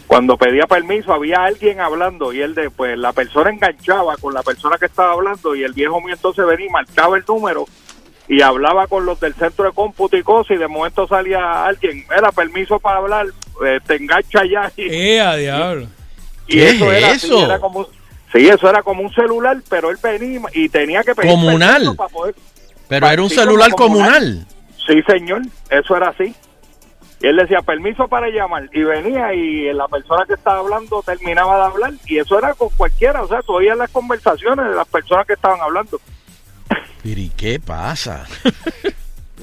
[0.07, 4.43] cuando pedía permiso había alguien hablando y él de pues la persona enganchaba con la
[4.43, 7.65] persona que estaba hablando y el viejo mío entonces venía y marcaba el número
[8.27, 12.05] y hablaba con los del centro de cómputo y cosas y de momento salía alguien
[12.15, 13.27] era permiso para hablar
[13.65, 15.87] eh, te engancha ya y, ¡Eh, a diablo!
[16.47, 17.45] y ¿qué eso es era así, eso?
[17.45, 17.87] era como un-
[18.33, 21.73] sí eso era como un celular pero él venía y tenía que pedir Comunal.
[21.73, 22.35] permiso para poder
[22.87, 24.09] Pero era un celular comunal.
[24.11, 24.47] comunal.
[24.87, 26.35] Sí, señor, eso era así.
[27.21, 31.55] Y él decía permiso para llamar y venía y la persona que estaba hablando terminaba
[31.57, 35.25] de hablar y eso era con cualquiera, o sea, oías las conversaciones de las personas
[35.25, 35.99] que estaban hablando.
[37.05, 38.25] Pero ¿y qué pasa?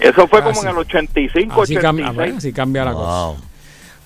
[0.00, 2.38] Eso fue como Así- en el 85, Así cambia, 86.
[2.38, 3.26] así cambia la cosa.
[3.26, 3.36] Wow.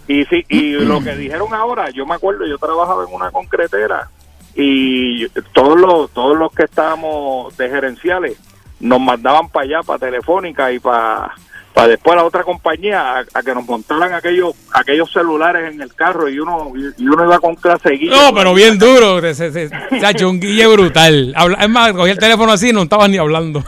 [0.08, 4.10] Y sí, y lo que dijeron ahora, yo me acuerdo, yo trabajaba en una concretera
[4.54, 8.36] y todos los todos los que estábamos de gerenciales
[8.78, 11.32] nos mandaban para allá, para Telefónica y para
[11.76, 15.92] para después la otra compañía a, a que nos montaran aquellos aquellos celulares en el
[15.94, 18.10] carro y uno y uno iba con clase guía.
[18.10, 19.20] No, pero bien duro.
[19.20, 21.34] Se, se, se, se ha hecho un guille brutal.
[21.36, 23.62] Habla- es más, cogí el teléfono así y no estaba ni hablando.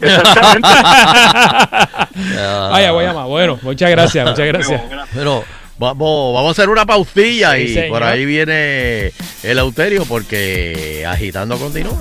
[0.00, 0.68] Exactamente.
[2.70, 3.26] Vaya, Guayama.
[3.26, 4.82] Bueno, muchas gracias, muchas gracias.
[5.14, 5.44] Pero
[5.78, 7.90] vamos, vamos a hacer una pausilla Sí, y señor.
[7.90, 9.12] por ahí viene
[9.44, 11.94] el Euterio porque agitando continúa.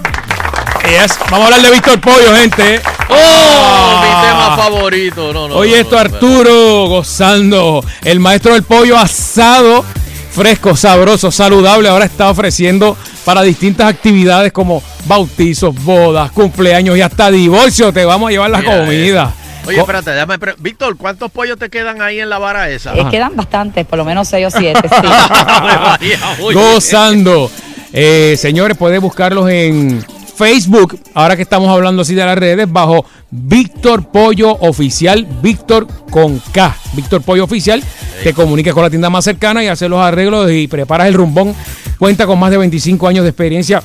[0.89, 1.17] Yes.
[1.31, 2.81] Vamos a hablar de Víctor Pollo, gente.
[3.09, 3.15] ¡Oh!
[3.17, 4.01] Ah.
[4.03, 5.33] Mi tema favorito.
[5.33, 7.83] No, no, Oye, no, esto no, Arturo gozando.
[8.03, 9.83] El maestro del pollo asado,
[10.31, 11.89] fresco, sabroso, saludable.
[11.89, 17.91] Ahora está ofreciendo para distintas actividades como bautizos, bodas, cumpleaños y hasta divorcio.
[17.91, 19.33] Te vamos a llevar la Mira comida.
[19.67, 20.37] Oye, espérate, déjame.
[20.37, 22.93] pre- Víctor, ¿cuántos pollos te quedan ahí en la vara esa?
[22.95, 24.87] Eh, quedan bastantes, por lo menos seis o siete.
[24.87, 24.95] sí.
[25.07, 26.53] Ave María, oye.
[26.55, 27.49] gozando.
[27.91, 33.05] Eh, señores, puedes buscarlos en Facebook, ahora que estamos hablando así de las redes, bajo
[33.31, 37.83] Víctor Pollo Oficial, Víctor con K, Víctor Pollo Oficial.
[38.23, 41.55] Te comuniques con la tienda más cercana y haces los arreglos y preparas el rumbón.
[41.97, 43.81] Cuenta con más de 25 años de experiencia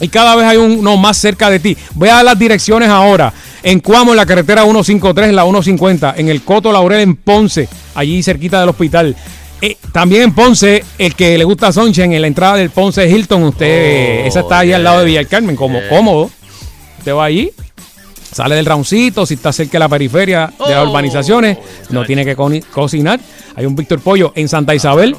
[0.00, 1.76] y cada vez hay uno más cerca de ti.
[1.94, 3.32] Voy a dar las direcciones ahora.
[3.62, 6.14] En Cuamo, en la carretera 153, la 150.
[6.16, 9.16] En el Coto Laurel, en Ponce, allí cerquita del hospital.
[9.60, 13.44] Eh, también en Ponce, el que le gusta Sunshine, en la entrada del Ponce Hilton,
[13.44, 15.06] usted, Oh, esa está ahí al lado de.
[15.06, 15.88] Villa del Carmen, como Yeah.
[15.88, 16.30] cómodo.
[16.98, 17.50] Usted va allí,
[18.32, 21.58] sale del roundcito, si está cerca de la periferia de las Oh, urbanizaciones,
[21.90, 23.20] no tiene que co- cocinar.
[23.56, 25.14] Hay un Víctor Pollo en Santa Isabel,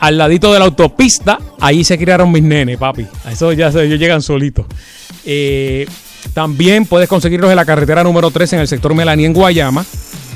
[0.00, 3.06] al ladito de la autopista, ahí se criaron mis nenes, papi.
[3.24, 4.64] A Eso ya se, ellos llegan solitos.
[5.24, 5.86] Eh,
[6.34, 9.84] también puedes conseguirlos en la carretera número 13 en el sector Melaní en Guayama.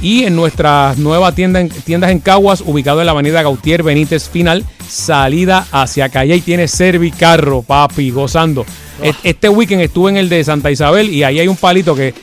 [0.02, 4.28] Y en nuestra nueva tienda en- tiendas en Caguas, ubicado en la avenida Gautier Benítez
[4.28, 8.66] Final, salida hacia calle y tiene Servicarro, papi, gozando.
[9.00, 12.14] Et- Este weekend estuve en el de Santa Isabel y ahí hay un palito que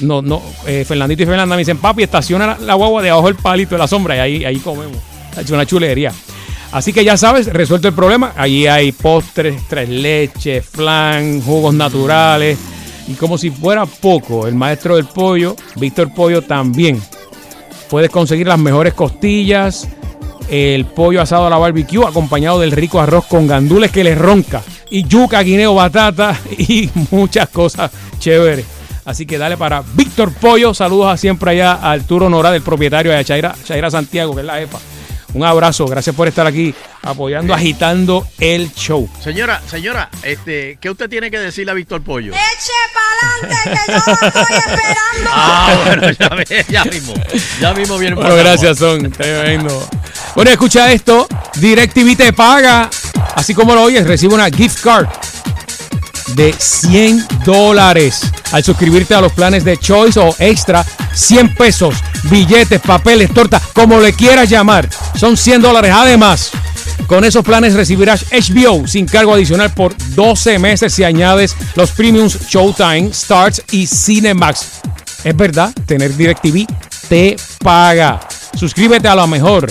[0.00, 3.36] no, no, eh, Fernandito y Fernanda me dicen, papi, estaciona la, la guagua debajo del
[3.36, 4.98] palito de la sombra y ahí, ahí comemos.
[5.40, 6.12] Es una chulería.
[6.72, 8.32] Así que ya sabes, resuelto el problema.
[8.36, 12.58] Allí hay postres, tres leches, flan, jugos naturales,
[13.08, 17.00] Y como si fuera poco, el maestro del pollo, Víctor Pollo, también.
[17.90, 19.88] Puedes conseguir las mejores costillas,
[20.50, 24.62] el pollo asado a la barbecue, acompañado del rico arroz con gandules que le ronca,
[24.90, 28.66] y yuca, guineo, batata y muchas cosas chéveres.
[29.04, 30.74] Así que dale para Víctor Pollo.
[30.74, 34.46] Saludos a siempre allá a Arturo Nora, del propietario de Chaira, Chaira Santiago, que es
[34.46, 34.78] la EPA.
[35.34, 39.08] Un abrazo, gracias por estar aquí apoyando, agitando el show.
[39.22, 42.32] Señora, señora, este, ¿qué usted tiene que decirle a Víctor Pollo?
[42.32, 45.30] Eche pa'lante que yo lo estoy esperando.
[45.30, 47.14] Ah, bueno, ya, ve- ya mismo.
[47.60, 49.10] Ya mismo viene Bueno, gracias, son.
[49.12, 49.86] Tremendo.
[50.34, 51.28] Bueno, escucha esto.
[51.56, 52.88] DirecTV te paga.
[53.34, 55.06] Así como lo oyes, recibe una gift card
[56.34, 58.20] de 100 dólares
[58.52, 60.84] al suscribirte a los planes de Choice o Extra.
[61.12, 64.88] 100 pesos, billetes, papeles, torta, como le quieras llamar.
[65.16, 65.92] Son 100 dólares.
[65.94, 66.50] Además,
[67.06, 72.38] con esos planes recibirás HBO sin cargo adicional por 12 meses si añades los premiums
[72.48, 74.66] Showtime, Starts y Cinemax.
[75.24, 76.66] Es verdad, tener DirecTV
[77.08, 78.20] te paga.
[78.54, 79.70] Suscríbete a lo mejor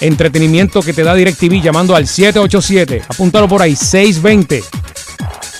[0.00, 3.02] entretenimiento que te da DirecTV llamando al 787.
[3.08, 4.62] Apúntalo por ahí, 620.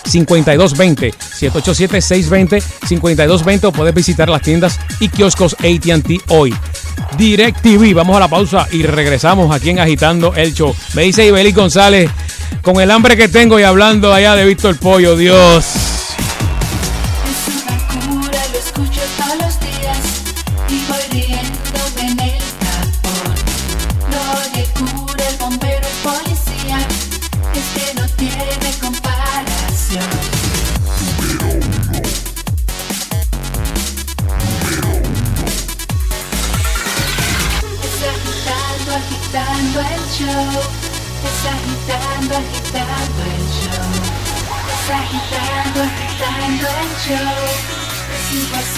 [0.04, 6.54] 5220 787-620-5220 o puedes visitar las tiendas y kioscos AT&T hoy.
[7.18, 10.74] DirecTV, vamos a la pausa y regresamos aquí en Agitando el Show.
[10.94, 12.10] Me dice Ibeli González,
[12.62, 15.91] con el hambre que tengo y hablando allá de Víctor Pollo, Dios.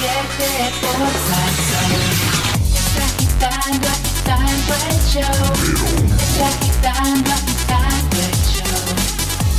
[0.04, 1.90] 5 a 7 por Salsón.
[2.74, 5.44] Es agitando, agitando el show.
[6.20, 8.84] Es agitando, agitando el show.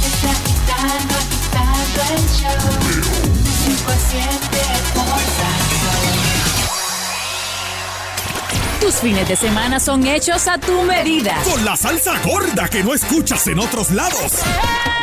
[0.05, 2.63] Es agitando, agitando el show.
[3.43, 4.29] De 5 a 7
[4.93, 6.05] por Salsón.
[8.81, 11.41] Tus fines de semana son hechos a tu medida.
[11.43, 14.34] Con la salsa gorda que no escuchas en otros lados.
[14.43, 14.94] Pero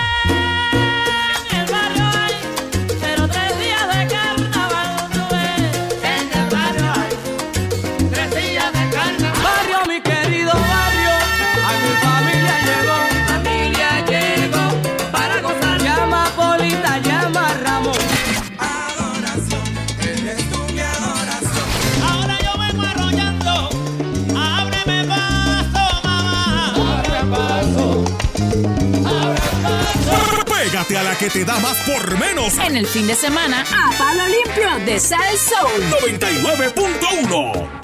[31.22, 32.58] que te da más por menos.
[32.58, 35.80] En el fin de semana, a palo limpio de Sal Soul.
[36.18, 37.81] 99.1.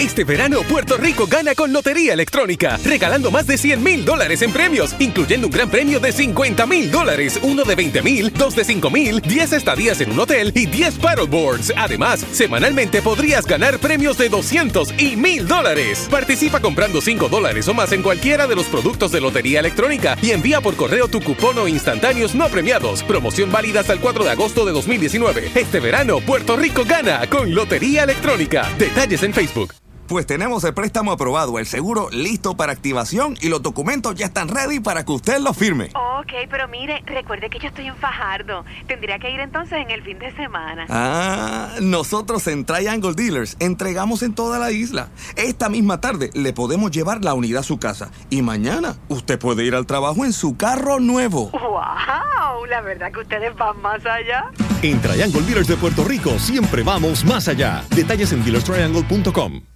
[0.00, 4.50] Este verano Puerto Rico gana con Lotería Electrónica, regalando más de 100 mil dólares en
[4.50, 8.64] premios, incluyendo un gran premio de 50 mil dólares, uno de 20 mil, dos de
[8.64, 11.74] 5 mil, 10 estadías en un hotel y 10 paddleboards.
[11.76, 16.08] Además, semanalmente podrías ganar premios de 200 y mil dólares.
[16.10, 20.30] Participa comprando 5 dólares o más en cualquiera de los productos de Lotería Electrónica y
[20.30, 23.02] envía por correo tu cupón o instantáneos no premiados.
[23.02, 25.50] Promoción válida hasta el 4 de agosto de 2019.
[25.54, 28.66] Este verano Puerto Rico gana con Lotería Electrónica.
[28.78, 29.74] Detalles en Facebook.
[30.10, 34.48] Pues tenemos el préstamo aprobado, el seguro listo para activación y los documentos ya están
[34.48, 35.90] ready para que usted los firme.
[35.94, 38.64] Ok, pero mire, recuerde que yo estoy en Fajardo.
[38.88, 40.86] Tendría que ir entonces en el fin de semana.
[40.88, 45.10] Ah, nosotros en Triangle Dealers entregamos en toda la isla.
[45.36, 49.64] Esta misma tarde le podemos llevar la unidad a su casa y mañana usted puede
[49.64, 51.52] ir al trabajo en su carro nuevo.
[51.52, 52.66] ¡Wow!
[52.68, 54.50] La verdad que ustedes van más allá.
[54.82, 57.84] En Triangle Dealers de Puerto Rico siempre vamos más allá.
[57.94, 59.69] Detalles en dealerstriangle.com.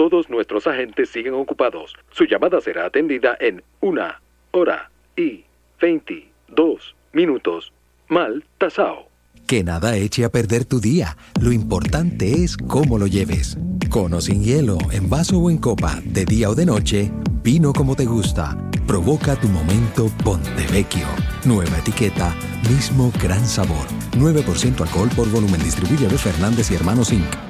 [0.00, 1.94] Todos nuestros agentes siguen ocupados.
[2.10, 5.44] Su llamada será atendida en una hora y
[5.78, 7.74] 22 minutos.
[8.08, 9.10] Mal tasao.
[9.46, 11.18] Que nada eche a perder tu día.
[11.38, 13.58] Lo importante es cómo lo lleves.
[13.90, 17.10] Con o sin hielo, en vaso o en copa, de día o de noche,
[17.42, 18.56] vino como te gusta.
[18.86, 21.08] Provoca tu momento Pontevecchio.
[21.44, 22.34] Nueva etiqueta,
[22.70, 23.86] mismo gran sabor.
[24.12, 25.62] 9% alcohol por volumen.
[25.62, 27.49] Distribuye los Fernández y Hermanos Inc.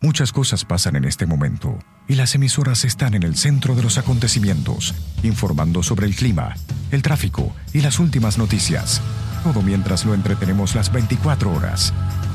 [0.00, 3.98] Muchas cosas pasan en este momento y las emisoras están en el centro de los
[3.98, 6.54] acontecimientos, informando sobre el clima,
[6.90, 9.00] el tráfico y las últimas noticias.
[9.42, 11.92] Todo mientras lo entretenemos las 24 horas.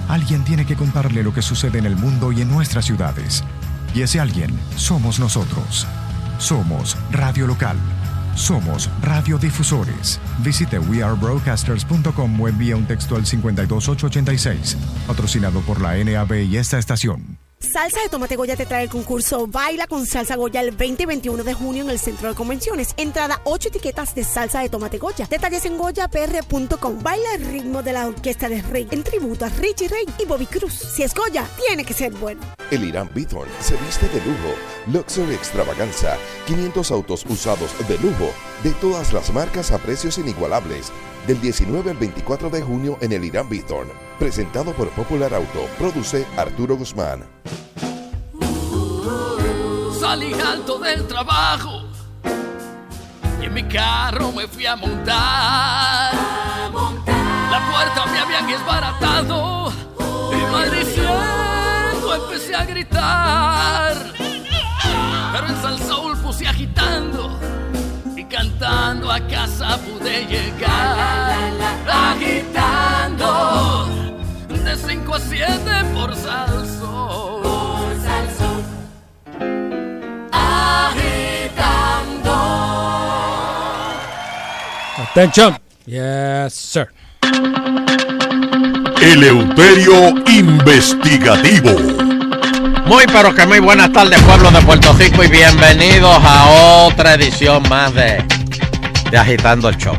[0.08, 3.44] Alguien tiene que contarle lo que sucede en el mundo y en nuestras ciudades.
[3.94, 5.88] Y ese alguien somos nosotros.
[6.40, 7.78] Somos Radio Local.
[8.40, 10.20] Somos radiodifusores.
[10.40, 17.49] Visite wearebroadcasters.com o envía un texto al 52886, patrocinado por la NAB y esta estación.
[17.60, 21.06] Salsa de Tomate Goya te trae el concurso Baila con Salsa Goya el 20 y
[21.06, 22.94] 21 de junio en el Centro de Convenciones.
[22.96, 25.28] Entrada 8 etiquetas de salsa de tomate Goya.
[25.30, 27.04] Detalles en goyapr.com.
[27.04, 30.46] Baila el ritmo de la orquesta de Rey en tributo a Richie Rey y Bobby
[30.46, 30.74] Cruz.
[30.74, 32.42] Si es Goya, tiene que ser bueno.
[32.72, 34.56] El Irán Bithorn se viste de lujo.
[34.88, 36.18] Luxury Extravaganza.
[36.48, 38.32] 500 autos usados de lujo
[38.64, 40.94] de todas las marcas a precios inigualables.
[41.30, 43.88] Del 19 al 24 de junio en el Irán Bithorn.
[44.18, 45.68] Presentado por Popular Auto.
[45.78, 47.24] Produce Arturo Guzmán.
[50.00, 51.84] Salí alto del trabajo
[53.40, 56.16] y en mi carro me fui a montar.
[56.16, 59.72] La puerta me habían desbaratado
[60.32, 64.14] y maldiciendo empecé a gritar.
[65.32, 67.39] Pero en Sal Soul puse agitando
[69.28, 71.36] casa pude llegar.
[71.88, 73.30] Agitando
[74.50, 75.46] de 5 a 7
[75.94, 77.44] por Sal Soul.
[80.32, 81.70] Agitando.
[84.98, 85.58] Attention.
[85.86, 86.88] Yes, sir.
[89.02, 91.72] Eleuterio Investigativo.
[92.86, 97.62] Muy pero que muy buenas tardes pueblo de Puerto Rico y bienvenidos a otra edición
[97.70, 98.18] más de,
[99.12, 99.98] de Agitando el Show.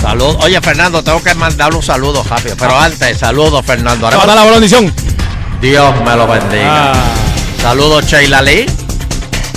[0.00, 0.36] Salud.
[0.40, 4.08] Oye Fernando, tengo que mandarle un saludo rápido, pero antes, saludos Fernando.
[4.08, 4.92] Te va a dar la bendición.
[5.60, 6.92] Dios me lo bendiga.
[6.92, 6.94] Ah.
[7.62, 8.66] Saludos Sheila Lee.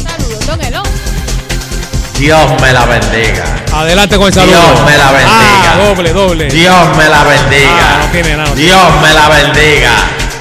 [0.01, 0.83] Saludos, don Elon.
[2.17, 3.43] Dios me la bendiga.
[3.73, 4.55] Adelante con el saludo.
[4.55, 5.73] Dios me la bendiga.
[5.73, 6.49] Ah, doble, doble.
[6.49, 7.69] Dios me la bendiga.
[7.81, 9.91] Ah, no tiene nada, no tiene Dios me la bendiga.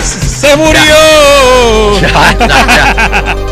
[0.01, 2.01] ¡Se murió!
[2.01, 3.37] Ya, ya, ya.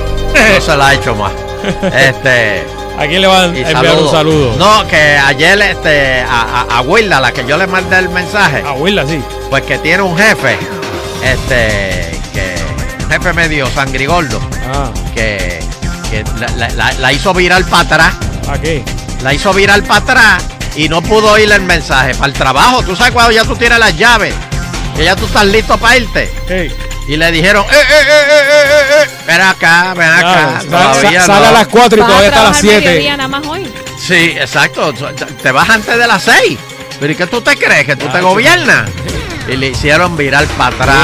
[0.54, 1.33] No se la ha hecho más.
[1.92, 2.73] Este.
[2.98, 4.54] ¿A quién le van a enviar un saludo?
[4.57, 8.62] No, que ayer este, a, a, a Willa, la que yo le mandé el mensaje.
[8.66, 9.20] A Willa, sí.
[9.50, 10.57] Pues que tiene un jefe.
[11.22, 12.20] Este.
[12.33, 12.54] Que.
[13.04, 14.40] Un jefe medio sangrigordo.
[14.72, 14.90] Ah.
[15.14, 15.59] Que.
[16.11, 16.24] que
[16.57, 18.14] la, la- hizo viral para atrás.
[18.48, 18.85] ¿A qué?
[19.22, 20.44] La hizo viral para atrás
[20.76, 22.14] y no pudo oír el mensaje.
[22.14, 24.35] Para el trabajo, tú sabes cuando ya tú tienes las llaves.
[24.96, 26.30] Que ya tú estás listo para irte.
[27.06, 30.60] Y le dijeron, eh, eh, eh, eh, eh, eh, eh, ven acá, ven acá.
[30.60, 31.48] Sal- Todavía sa- sale no.
[31.48, 32.88] a las 4 y Vas todavía a está a las trabajar 7.
[32.88, 33.72] mediodía nada más hoy.
[33.98, 34.92] Sí, exacto.
[35.42, 36.58] Te vas antes de las 6.
[37.00, 37.84] Pero ¿y qué tú te crees?
[37.86, 38.88] ¿Que tú te gobiernas?
[39.48, 40.96] Y le hicieron viral para atrás.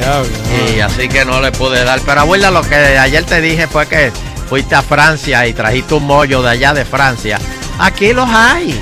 [0.00, 2.00] Yeah, diablo, Y así que no le pude dar.
[2.06, 4.12] Pero abuela, lo que ayer te dije fue que
[4.48, 7.40] fuiste a Francia y trajiste un mollo de allá de Francia.
[7.80, 8.78] Aquí los hay.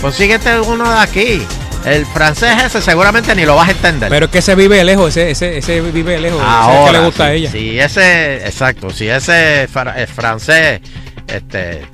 [0.00, 1.46] Consíguete uno de aquí.
[1.84, 4.08] El francés ese seguramente ni lo vas a entender.
[4.10, 6.40] Pero es que ese vive lejos, ese, ese, ese vive lejos.
[6.40, 7.50] ese es Ahora, que le gusta si, a ella.
[7.52, 10.80] si ese, exacto, si ese eh, francés
[11.28, 11.86] este,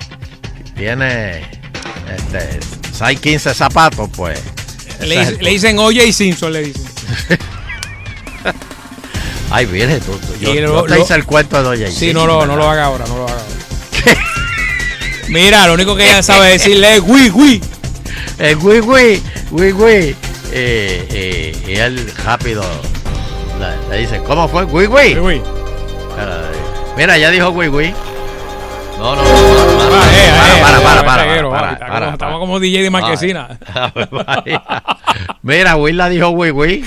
[0.75, 1.41] tiene
[2.13, 2.59] este,
[2.97, 4.39] 6, 15 zapatos, pues.
[5.01, 6.83] Le, dice- le dicen Oye y Simpson, le dicen.
[9.51, 11.91] Ay, viene, tú, tú- yo, Y yo lo- te lo- hice el cuento de Oye.
[11.91, 13.45] Sí, no lo, no lo haga ahora, no lo haga ahora.
[15.29, 17.61] Mira, lo único que ella sabe decirle es Wii, Wii.
[18.39, 19.21] El güey, güey,
[19.51, 20.15] güey, güey.
[20.51, 22.63] Eh, eh, y él rápido
[23.89, 24.65] le, dice, ¿cómo fue?
[24.65, 25.13] Güey, güey.
[25.17, 25.41] Eh,
[26.97, 27.93] Mira, ya dijo güey, güey.
[28.97, 29.29] No, no, no,
[30.61, 33.59] para, para, para, para, Estamos como DJ de Marquesina.
[35.41, 36.85] Mira, Willa dijo Wii Wii.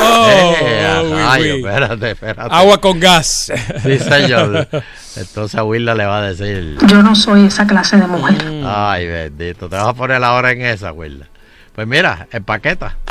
[0.00, 0.28] Oh,
[0.60, 2.54] Eh, a espérate, espérate.
[2.54, 3.52] Agua con gas.
[3.82, 4.68] Sí, señor.
[5.16, 6.76] Entonces Willa le va a decir.
[6.86, 8.36] Yo no soy esa clase de mujer.
[8.66, 9.68] Ay, bendito.
[9.68, 11.26] Te vas a poner la hora en esa, Willa.
[11.74, 12.96] Pues mira, empaqueta.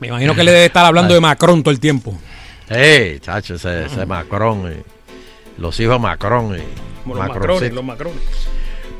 [0.00, 2.16] Me imagino que le debe estar hablando de Macron todo el tiempo.
[2.68, 3.54] ¡Ey, chacho!
[3.54, 4.70] Ese, ese Macron.
[4.72, 4.82] y
[5.60, 6.56] los hijos Macron.
[6.58, 6.62] Y
[7.02, 7.28] Como los.
[7.28, 8.20] Macrones, los Macrones.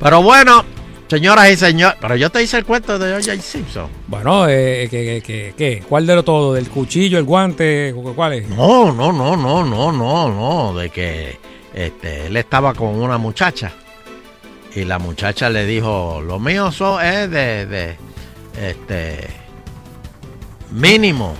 [0.00, 0.64] Pero bueno,
[1.09, 1.96] señoras y señores.
[2.00, 3.36] Pero yo te hice el cuento de O.J.
[3.40, 3.88] Simpson.
[4.07, 5.82] Bueno, eh, ¿qué, qué, qué?
[5.88, 6.55] ¿cuál de lo todo?
[6.55, 7.94] ¿Del cuchillo, el guante?
[8.14, 8.48] ¿Cuál es?
[8.48, 10.78] No, no, no, no, no, no, no.
[10.78, 11.38] De que
[11.72, 13.72] este, él estaba con una muchacha.
[14.74, 17.96] Y la muchacha le dijo: Lo mío so- es de, de.
[18.61, 19.28] Este.
[20.70, 21.34] Mínimo.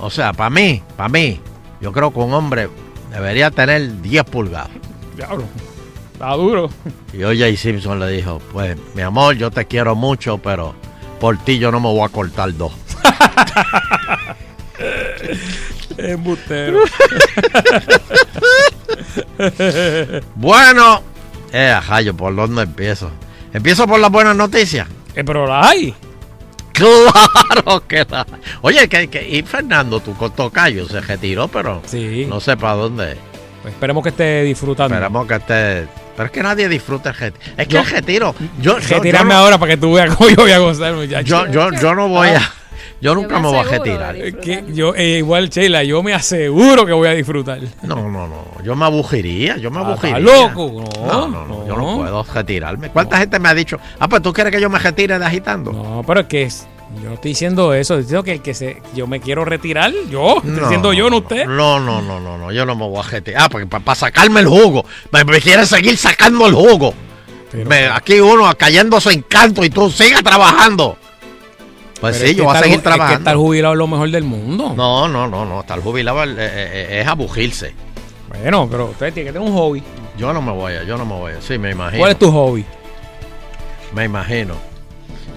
[0.00, 1.40] O sea, para mí, para mí.
[1.80, 2.68] Yo creo que un hombre
[3.10, 4.70] debería tener 10 pulgadas.
[5.16, 5.44] Diablo.
[6.18, 6.68] Está duro.
[7.12, 7.56] Y O.J.
[7.56, 10.74] Simpson le dijo: Pues, mi amor, yo te quiero mucho, pero
[11.20, 12.72] por ti yo no me voy a cortar dos.
[15.96, 16.80] Embustero.
[20.34, 21.02] Bueno,
[21.52, 23.10] eh, ajayo, ¿por dónde empiezo?
[23.52, 24.88] ¿Empiezo por las buenas noticias?
[25.14, 25.94] Eh, pero las hay.
[26.72, 28.26] Claro que la
[28.62, 31.82] Oye, que, que- y Fernando, tu tocayo se retiró, pero
[32.28, 33.16] no sé para dónde.
[33.62, 34.94] Pues esperemos que esté disfrutando.
[34.94, 35.86] Esperemos que esté.
[36.18, 37.44] Pero es que nadie disfruta el retiro.
[37.56, 38.34] Es que Yo- el retiro.
[38.60, 40.92] Yo, yo- Retirarme yo no- ahora para que tú veas cómo yo voy a gozar,
[40.94, 41.46] muchacho.
[41.46, 42.42] Yo, yo, yo no voy a.
[43.00, 44.16] Yo nunca me voy a retirar.
[44.16, 47.60] Es que yo, eh, igual, Sheila, yo me aseguro que voy a disfrutar.
[47.84, 48.44] No, no, no.
[48.64, 49.56] Yo me abujiría.
[49.58, 50.18] Yo me Ah, abujiría.
[50.18, 50.84] loco.
[51.06, 51.66] No, no, no.
[51.68, 52.88] Yo no puedo retirarme.
[52.88, 53.78] ¿Cuánta gente me ha dicho?
[54.00, 55.72] Ah, pues tú quieres que yo me retire de agitando.
[55.72, 56.66] No, pero es que es-
[57.02, 57.94] yo no estoy diciendo eso.
[57.94, 60.36] Estoy diciendo que el que se, yo me quiero retirar, yo.
[60.36, 61.46] Estoy diciendo yo, no usted.
[61.46, 63.42] No, no, no, no, no, yo no me voy a retirar.
[63.44, 64.84] Ah, porque para sacarme el jugo.
[65.12, 66.94] Me, me quiere seguir sacando el jugo.
[67.52, 70.96] Me- aquí uno cayéndose en canto y tú sigas trabajando.
[72.00, 73.38] Pues sí, es yo voy a seguir ju- Es que estar trabajando.
[73.40, 74.74] jubilado es lo mejor del mundo.
[74.76, 75.60] No, no, no, no.
[75.60, 77.74] Estar jubilado eh, es abujirse.
[78.28, 79.82] Bueno, pero usted tiene que tener un hobby.
[80.18, 81.40] Yo no me voy a, yo no me voy a.
[81.42, 81.98] Sí, me imagino.
[82.00, 82.64] ¿Cuál es tu hobby?
[83.94, 84.54] Me imagino.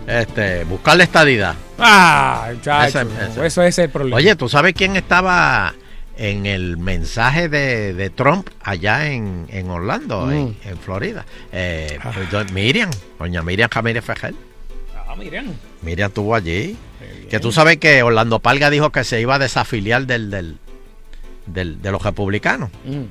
[0.07, 1.55] Este, buscar la estadidad.
[1.79, 3.45] Ah, muchacho, Ese- ese.
[3.45, 4.17] Eso es el problema.
[4.17, 5.73] Oye, ¿tú sabes quién estaba
[6.17, 10.31] en el mensaje de, de Trump allá en, en Orlando, Mm.
[10.31, 11.25] en, en Florida?
[11.51, 11.99] Eh,
[12.29, 12.89] pues, Miriam,
[13.19, 14.35] doña Miriam Ramírez Fejel.
[14.95, 15.55] Ah, miren.
[15.81, 16.77] Miriam estuvo allí.
[17.29, 20.57] Que tú sabes que Orlando Palga dijo que se iba a desafiliar del, del,
[21.45, 22.69] del- de los republicanos.
[22.85, 23.03] Mm.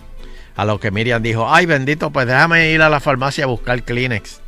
[0.57, 3.82] A lo que Miriam dijo, ay bendito, pues déjame ir a la farmacia a buscar
[3.82, 4.41] Kleenex.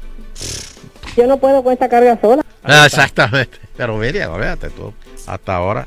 [1.17, 2.43] Yo no puedo con esta carga sola.
[2.65, 3.59] Ah, exactamente.
[3.77, 4.93] Pero Miriam, fíjate tú,
[5.27, 5.87] hasta ahora.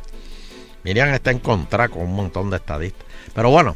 [0.84, 3.06] Miriam está en contra con un montón de estadistas.
[3.34, 3.76] Pero bueno,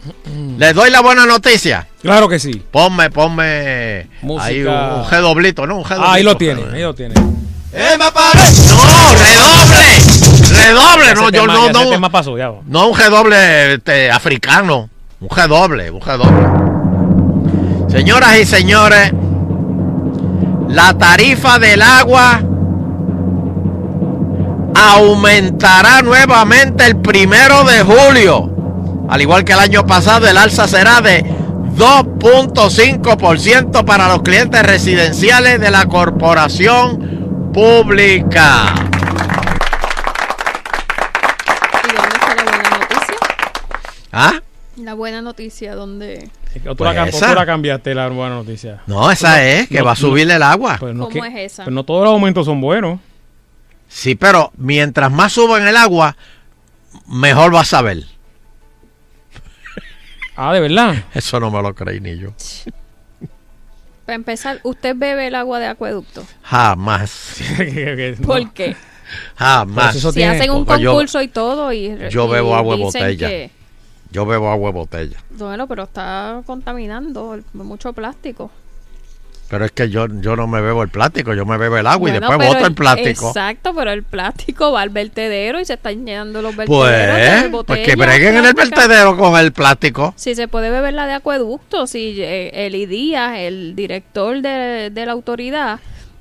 [0.57, 1.87] les doy la buena noticia.
[2.01, 2.63] Claro que sí.
[2.71, 4.95] Ponme, ponme ahí un, Música.
[4.95, 5.77] un G doblito, ¿no?
[5.79, 6.55] Un G Ah, ahí lo doblito.
[6.61, 7.15] tiene, ahí lo tiene.
[7.15, 7.29] ¡No,
[9.15, 9.89] redoble!
[10.55, 11.13] ¡Redoble!
[11.15, 11.89] No, yo tema- no, no.
[11.89, 12.51] tema pasó, ya.
[12.65, 14.89] No un G doble este, africano.
[15.19, 17.89] Un G doble, un G doble.
[17.91, 19.11] Señoras y señores,
[20.69, 22.41] la tarifa del agua
[24.75, 28.51] aumentará nuevamente el primero de julio.
[29.09, 31.25] Al igual que el año pasado, el alza será de
[31.75, 38.75] 2.5% para los clientes residenciales de la corporación pública.
[41.83, 43.15] ¿Y dónde la buena noticia?
[44.11, 44.33] ¿Ah?
[44.79, 46.29] La buena noticia, ¿dónde?
[46.65, 47.29] O tú, Pues la, esa.
[47.29, 48.81] tú la cambiaste la buena noticia.
[48.87, 50.77] No, esa es, que va a subir el agua.
[50.79, 51.63] Pues no, ¿Cómo que- es esa?
[51.65, 52.99] pues no todos los aumentos son buenos.
[53.87, 56.15] Sí, pero mientras más suban el agua,
[57.07, 58.03] mejor vas a ver.
[60.41, 60.95] Ah, de verdad.
[61.13, 62.29] Eso no me lo creí ni yo.
[64.05, 66.23] Para empezar, ¿usted bebe el agua de acueducto?
[66.43, 67.41] Jamás.
[68.25, 68.73] ¿Por qué?
[69.35, 69.97] Jamás.
[69.99, 73.27] si hacen un Porque yo- concurso y todo y yo y bebo agua de botella.
[73.27, 73.51] que-
[74.11, 75.17] Yo bebo agua de botella.
[75.31, 78.51] bueno, pero está contaminando el- mucho plástico.
[79.49, 82.09] Pero es que yo, yo no me bebo el plástico, yo me bebo el agua
[82.09, 83.29] y después boto el plástico.
[83.29, 87.65] Exacto, pero el plástico va al vertedero y se están llenando los vertederos de Pues,
[87.65, 90.13] pues que breguen en el vertedero con el plástico.
[90.17, 95.05] Si se puede beber la de acueducto, si eh, Eli Díaz, el director de, de
[95.07, 95.79] la autoridad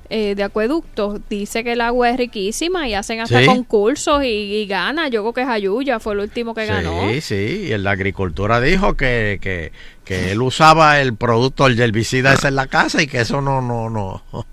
[0.09, 3.45] eh, de acueductos, dice que el agua es riquísima y hacen hasta Sí.
[3.45, 5.07] concursos y, y gana.
[5.07, 7.09] Yo creo que Jayuya fue el último que ganó.
[7.09, 9.71] Sí, sí, y el de agricultura dijo que, que,
[10.03, 13.61] que él usaba el producto, el herbicida ese en la casa y que eso no,
[13.61, 14.23] no, no,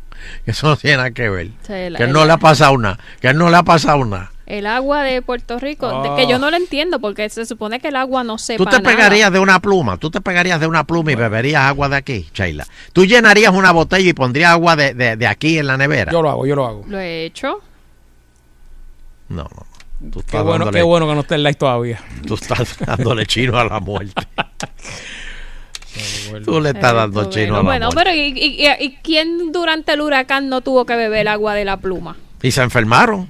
[0.45, 1.49] que eso no tiene nada que ver.
[1.67, 4.05] Sí, la- que él no le ha pasado nada, que él no le ha pasado
[4.05, 4.33] nada.
[4.47, 7.89] El agua de Puerto Rico, de- que yo no lo entiendo porque se supone que
[7.89, 8.97] el agua no sepa Tú te nada.
[8.97, 12.29] pegarías de una pluma, tú te pegarías de una pluma y beberías agua de aquí,
[12.33, 12.65] Sheila.
[12.93, 16.13] Tú llenarías una botella y pondrías agua de, de- de aquí en la nevera.
[16.13, 16.85] Yo lo hago, yo lo hago.
[16.87, 17.61] Lo he hecho.
[19.29, 20.11] No, no.
[20.13, 22.01] Tú Qué bueno, dándole- qué bueno que no esté en live todavía.
[22.27, 24.23] Tú estás dándole chino a la muerte.
[26.45, 28.03] Tú le estás dando Eh, chino bueno, a la bueno, muerte.
[28.05, 31.65] pero ¿y, y, y- y quién durante el huracán no tuvo que beber agua de
[31.65, 32.17] la pluma?
[32.43, 33.29] Y se enfermaron.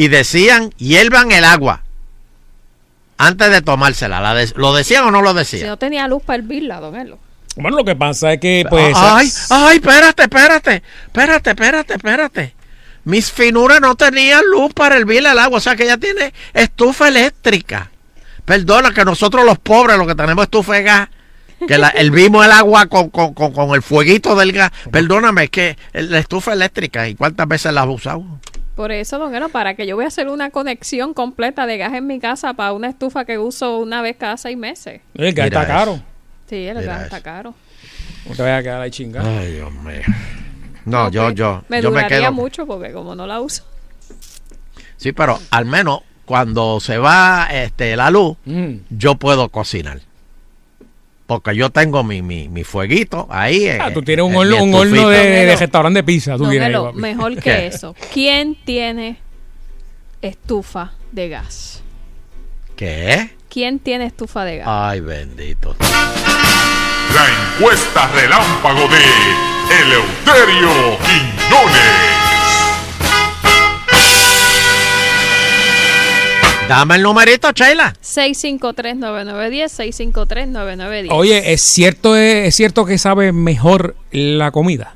[0.00, 1.82] Y decían, hiervan el agua
[3.18, 4.20] antes de tomársela.
[4.20, 5.66] La de- ¿Lo decían o no lo Si decían?
[5.68, 7.18] no tenía luz para hervirla, don Elo.
[7.56, 8.94] Bueno, lo que pasa es que, pues.
[8.96, 12.54] ay, ay, espérate, espérate, espérate, espérate, espérate.
[13.04, 17.08] Mis finuras no tenían luz para hervir el agua, o sea que ella tiene estufa
[17.08, 17.90] eléctrica.
[18.46, 21.08] Perdona que nosotros los pobres, los que tenemos estufa de gas,
[21.68, 24.70] que la, hervimos el agua con, con- con- con el fueguito del gas.
[24.90, 28.24] Perdóname, es que la estufa eléctrica, ¿y cuántas veces la has usado?
[28.80, 31.92] Por eso, don Elo, para que yo voy a hacer una conexión completa de gas
[31.92, 35.02] en mi casa para una estufa que uso una vez cada seis meses.
[35.12, 36.00] El gas Mira está caro.
[36.48, 37.54] Sí, el Mira gas está caro.
[38.26, 39.28] No te vayas a quedar ahí chingado.
[39.28, 40.00] Ay, Dios mío.
[40.86, 42.32] No, yo, yo, Me yo me duraría quedo.
[42.32, 43.64] mucho porque como no la uso.
[44.96, 48.76] Sí, pero al menos cuando se va este, la luz, Mm.
[48.88, 50.00] yo puedo cocinar.
[51.30, 53.68] Porque yo tengo mi, mi, mi fueguito ahí.
[53.68, 56.32] Ah, eh, tú tienes un horno, mi un horno de, restaurante de pizza.
[56.32, 57.94] Tú Don tienes ahí, mejor que eso.
[58.12, 59.16] ¿Quién tiene
[60.22, 61.84] estufa de gas?
[62.74, 63.30] ¿Qué?
[63.48, 64.66] ¿Quién tiene estufa de gas?
[64.68, 65.76] Ay, bendito.
[67.14, 68.98] La encuesta relámpago de
[69.82, 72.29] Eleuterio Quiñones.
[76.70, 77.94] Dame el numerito, Sheila.
[78.00, 79.68] 653-9910,
[80.14, 81.08] 653-9910.
[81.10, 84.94] Oye, ¿es cierto, es, cierto que sabe mejor la comida?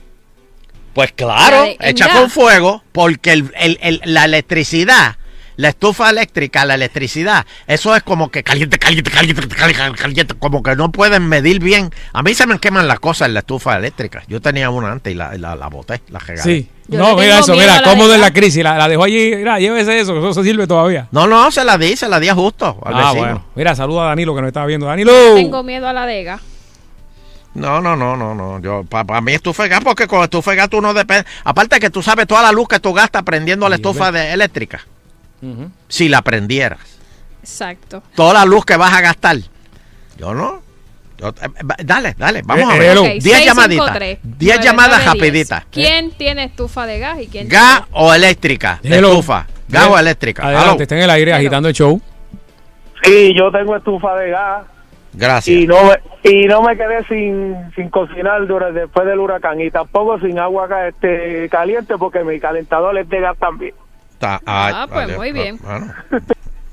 [0.92, 2.20] Pues claro, La de- echa mira.
[2.20, 5.16] con fuego, porque el, el- el- la electricidad,
[5.56, 10.62] la estufa eléctrica, la electricidad, eso es como que caliente, caliente, caliente, caliente, caliente, como
[10.62, 11.90] que no pueden medir bien.
[12.12, 14.22] A mí se me queman las cosas en la estufa eléctrica.
[14.28, 16.42] Yo tenía una antes y la, la, la boté, la regalé.
[16.42, 16.68] Sí.
[16.86, 18.62] Yo no, mira eso, mira, cómodo de la crisis.
[18.62, 21.08] La, la dejó allí, mira, llévese eso, eso, eso sirve todavía.
[21.12, 23.20] No, no, se la di, se la di a justo al Ah, vecino.
[23.20, 23.44] bueno.
[23.54, 24.86] Mira, saluda a Danilo que nos estaba viendo.
[24.86, 25.12] Danilo.
[25.34, 26.40] Tengo miedo a la de gas.
[27.54, 28.58] No, no, no, no, no.
[28.60, 31.24] Yo, para mí estufa de gas, porque con estufa de gas tú no dependes.
[31.44, 34.80] Aparte que tú sabes toda la luz que tú gastas prendiendo la estufa de, eléctrica.
[35.52, 35.70] Ujú.
[35.88, 36.80] Si la prendieras.
[37.40, 38.02] Exacto.
[38.14, 39.36] Toda la luz que vas a gastar.
[40.16, 40.62] Yo no.
[41.18, 42.90] Yo- eh, eh, dale, dale, vamos a Eh, ver.
[42.92, 43.02] hello.
[43.02, 43.86] Ok, 10 llamaditas.
[43.98, 45.14] 653, 10 llamadas 9910.
[45.50, 45.64] rapiditas.
[45.70, 48.80] ¿Quién tiene estufa de gas y quién Gas o eléctrica.
[48.82, 49.10] de Hello.
[49.10, 49.46] Estufa.
[49.68, 50.42] Gas o eléctrica.
[50.46, 50.82] Adelante, Hello.
[50.82, 52.00] está en el aire agitando el show.
[53.02, 54.64] Sí, yo tengo estufa de gas
[55.12, 55.56] Gracias.
[55.56, 59.70] y no me, y no me quedé sin, sin cocinar durante, después del huracán y
[59.70, 63.74] tampoco sin agua este, caliente porque mi calentador es de gas también.
[64.24, 64.40] Está-
[64.82, 65.58] Ah, pues muy bien.
[65.62, 65.92] bueno.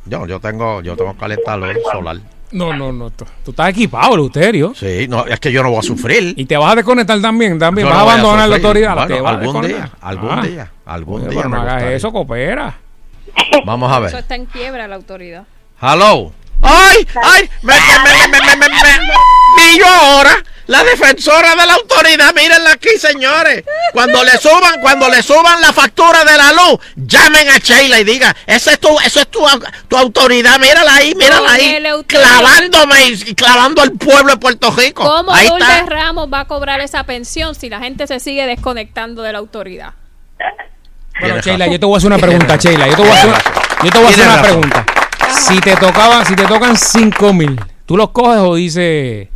[0.05, 2.17] Yo, yo tengo, yo tengo calentador solar.
[2.51, 3.09] No, no, no.
[3.11, 4.73] Tú, tú estás equipado, Luterio.
[4.75, 6.33] Sí, no, es que yo no voy a sufrir.
[6.35, 7.57] Y te vas a desconectar también.
[7.57, 7.87] también.
[7.87, 8.93] Yo vas no a abandonar la autoridad.
[8.95, 10.41] Bueno, te vas a algún día, algún Ah.
[10.41, 12.77] día, algún Oye, día pero no me hagas eso, coopera.
[13.65, 14.15] Vamos a Eso ver.
[14.15, 15.43] está en quiebra la autoridad.
[15.81, 16.33] Hello.
[16.61, 17.07] ¡Ay!
[17.23, 17.49] ¡Ay!
[17.63, 18.77] ¡Me, me, me, me, me, me, me-
[19.57, 20.31] vi yo ahora!
[20.67, 23.63] La defensora de la autoridad, mírenla aquí, señores.
[23.93, 28.03] Cuando le suban, cuando le suban la factura de la luz, llamen a Sheila y
[28.03, 29.39] digan, esa es tu, eso es tu,
[29.87, 35.03] tu autoridad, mírala ahí, mírala ahí, clavándome y, clavando al pueblo de Puerto Rico.
[35.03, 35.85] ¿Cómo ahí Lourdes está.
[35.85, 39.93] Ramos va a cobrar esa pensión si la gente se sigue desconectando de la autoridad?
[41.19, 42.87] Bueno, Sheila, yo te voy a hacer una pregunta, Sheila.
[42.87, 43.33] Yo te voy a hacer,
[43.83, 44.61] yo te voy a hacer una razón.
[44.61, 44.85] pregunta.
[45.31, 49.27] Si te tocaban, si te tocan 5 mil, ¿tú los coges o dices,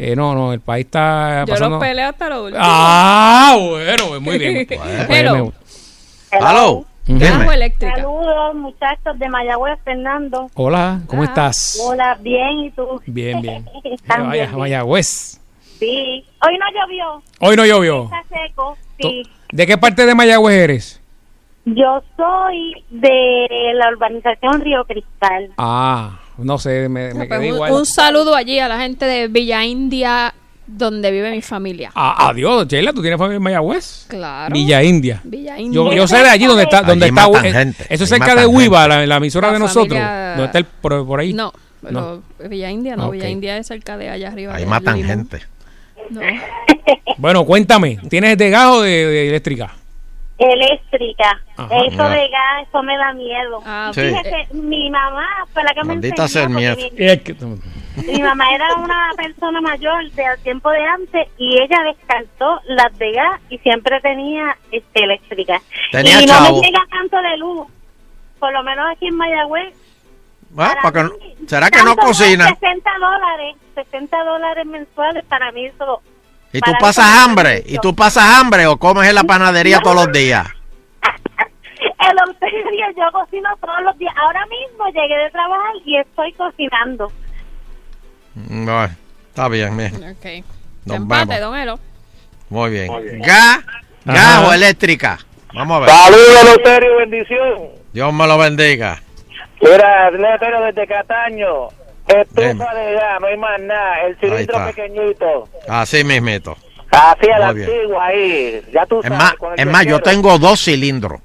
[0.00, 1.76] eh, no, no, el país está Yo pasando...
[1.76, 2.62] los peleo hasta lo último.
[2.64, 4.66] Ah, bueno, pues muy bien.
[5.08, 5.52] Hello.
[6.30, 6.84] Hello.
[7.06, 7.48] Gas Dime.
[7.48, 7.96] o eléctrica.
[7.96, 10.48] Saludos, muchachos de Mayagüez, Fernando.
[10.54, 11.24] Hola, ¿cómo Ah.
[11.24, 11.80] estás?
[11.84, 13.00] Hola, bien, ¿y tú?
[13.06, 13.64] Bien, bien.
[14.06, 14.58] Vaya, bien.
[14.58, 15.40] Mayagüez.
[15.78, 16.24] Sí.
[16.46, 17.22] Hoy no llovió.
[17.40, 18.04] Hoy no llovió.
[18.04, 18.76] Está seco.
[19.00, 19.22] Sí.
[19.50, 21.00] ¿De qué parte de Mayagüez eres?
[21.64, 25.50] Yo soy de la urbanización Río Cristal.
[25.58, 27.72] Ah, no sé, me, me Pues quedé un, igual.
[27.72, 30.34] un saludo allí a la gente de Villa India,
[30.66, 31.90] donde vive mi familia.
[31.94, 34.06] Ah, adiós, Sheila, ¿tú tienes familia en Mayagüez?
[34.08, 34.52] Claro.
[34.54, 35.20] Villa India.
[35.24, 35.74] Villa India.
[35.82, 38.10] Yo, yo sé de allí donde está, donde Allí está matan eh, gente, eso es
[38.10, 39.98] cerca de Huiva, la, la emisora La de nosotros.
[39.98, 41.32] familia- ¿Dónde está el por, por ahí?
[41.32, 41.52] No,
[41.82, 43.12] pero Villa India no, Ok.
[43.14, 44.54] Villa India es cerca de allá arriba.
[44.54, 45.40] Ahí matan gente.
[46.10, 46.20] No.
[47.18, 49.74] Bueno, cuéntame, ¿tienes de gas o de, de eléctrica?
[50.40, 51.40] Eléctrica.
[51.56, 51.76] Ajá.
[51.84, 52.08] eso Ah.
[52.08, 53.60] de gas, eso me da miedo.
[53.92, 54.00] Sí.
[54.00, 56.76] Fíjese, mi mamá fue la que me Maldita sea el enseñó.
[57.96, 62.96] Mi, mi mamá era una persona mayor del tiempo de antes y ella descartó las
[62.98, 65.60] de gas y siempre tenía este, eléctrica.
[65.92, 66.60] Tenía y no chavo.
[66.60, 67.68] me llega tanto de luz.
[68.38, 69.74] por lo menos aquí en Mayagüez.
[70.56, 71.10] Ah, para
[71.46, 72.48] ¿Será que no cocina?
[72.48, 76.00] 60 dólares, 60 dólares mensuales para mí eso.
[76.52, 77.62] ¿Y tú pasas hambre?
[77.66, 80.46] ¿Y tú pasas hambre o comes en la panadería todos los días?
[81.80, 84.12] El Euterio, yo cocino todos los días.
[84.16, 87.12] Ahora mismo llegué de trabajar y estoy cocinando.
[88.34, 89.94] No, está bien, bien.
[89.94, 90.44] Ok.
[90.86, 91.40] Nos Empate, vemos.
[91.40, 91.78] don Elo.
[92.48, 93.20] Muy bien.
[93.20, 93.60] ¿Gas?
[94.04, 95.18] ¿Gas o eléctrica?
[95.54, 95.90] Vamos a ver.
[95.90, 97.58] Saludos, Loterio, bendición.
[97.92, 99.00] Dios me lo bendiga.
[99.60, 101.68] Mira, Loterio desde Cataño.
[102.10, 104.00] Estufa de gas, no hay más nada.
[104.06, 105.48] El cilindro pequeñito.
[105.68, 106.56] Así mismito.
[106.90, 108.62] Así a la antigua ahí.
[108.72, 109.18] Ya tú Es sabes.
[109.18, 111.20] más, es más, yo tengo dos cilindros.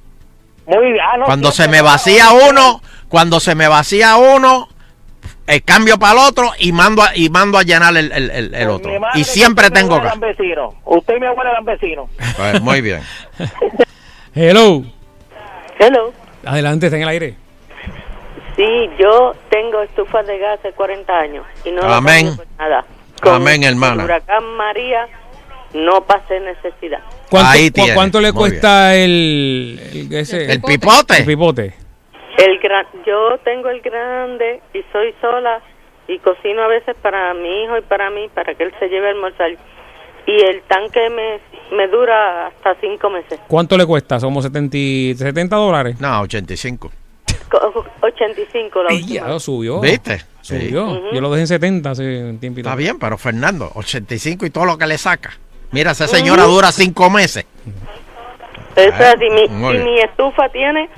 [0.67, 1.03] Muy bien.
[1.11, 1.83] Ah, no, Cuando se me no.
[1.85, 4.67] vacía uno, cuando se me vacía uno,
[5.47, 8.53] el cambio para el otro y mando a, y mando a llenar el, el- el-
[8.55, 8.91] el otro.
[9.15, 10.15] Y siempre tengo gas.
[10.85, 12.09] Usted y mi abuela eran vecinos.
[12.35, 13.01] Pues, muy bien.
[14.33, 14.83] Hello.
[15.79, 16.13] Hello.
[16.45, 17.35] Adelante, está en el aire.
[18.55, 22.37] Sí, yo tengo estufa de gas hace 40 años y no Amén.
[22.57, 22.85] nada.
[23.23, 24.03] Amén, El hermana.
[24.05, 25.07] huracán María
[25.73, 26.99] no pasé necesidad.
[27.29, 31.17] ¿Cuánto, Ahí cu- tiene, ¿cuánto le muy cuesta el, el, ese- El pipote.
[31.17, 31.73] el pipote?
[32.37, 35.61] El gran, yo tengo el grande y soy sola
[36.07, 39.07] y cocino a veces para mi hijo y para mí para que él se lleve
[39.07, 39.51] a almorzar.
[40.27, 41.39] Y el tanque me,
[41.75, 43.39] me dura hasta cinco meses.
[43.47, 44.19] ¿Cuánto le cuesta?
[44.19, 45.99] ¿Somos 70, y- 70 dólares?
[45.99, 46.91] No, 85.
[47.49, 49.13] Co- 85 la Y última.
[49.21, 49.79] ya lo subió.
[49.79, 50.21] ¿Viste?
[50.41, 51.11] Subió.
[51.11, 52.67] Yo lo dejé en 70 hace un tiempito.
[52.69, 55.33] Está bien, pero Fernando, 85 y todo lo que le saca.
[55.71, 57.45] Mira, esa señora dura cinco meses.
[58.75, 59.29] Eso es así.
[59.29, 59.47] Mi,
[59.79, 60.89] mi estufa tiene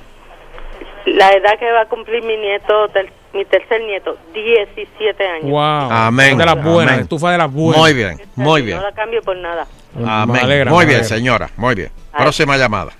[1.05, 5.49] la edad que va a cumplir mi nieto, ter- mi tercer nieto, 17 años.
[5.51, 5.61] Wow.
[5.91, 6.37] Amén.
[6.37, 7.03] De las buenas, Amén.
[7.03, 7.77] estufa de las buenas.
[7.79, 8.77] Muy bien, muy bien.
[8.77, 9.65] No la cambio por nada.
[9.95, 10.41] Me Amén.
[10.43, 11.49] alegra, muy bien, señora.
[11.55, 11.89] Muy bien.
[12.17, 12.91] Próxima llamada.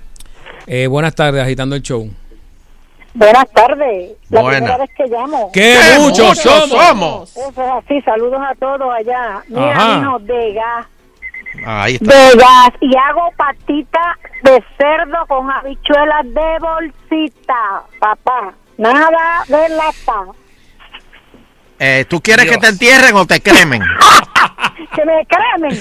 [0.66, 2.08] Eh, buenas tardes, agitando el show.
[3.18, 4.12] Buenas tardes.
[4.30, 4.56] La Buena.
[4.58, 5.50] primera vez que llamo.
[5.52, 7.36] ¡Qué muchos somos!
[7.36, 8.00] Eso es así.
[8.02, 9.42] Saludos a todos allá.
[9.48, 9.98] Mira, Ajá.
[9.98, 10.86] mijo, de gas.
[11.66, 12.14] Ahí está.
[12.30, 12.70] De gas.
[12.80, 18.52] Y hago patita de cerdo con habichuelas de bolsita, papá.
[18.76, 20.32] Nada de lata.
[21.80, 22.54] Eh, ¿Tú quieres Dios.
[22.56, 23.82] que te entierren o te cremen?
[24.94, 25.80] Que me cremen.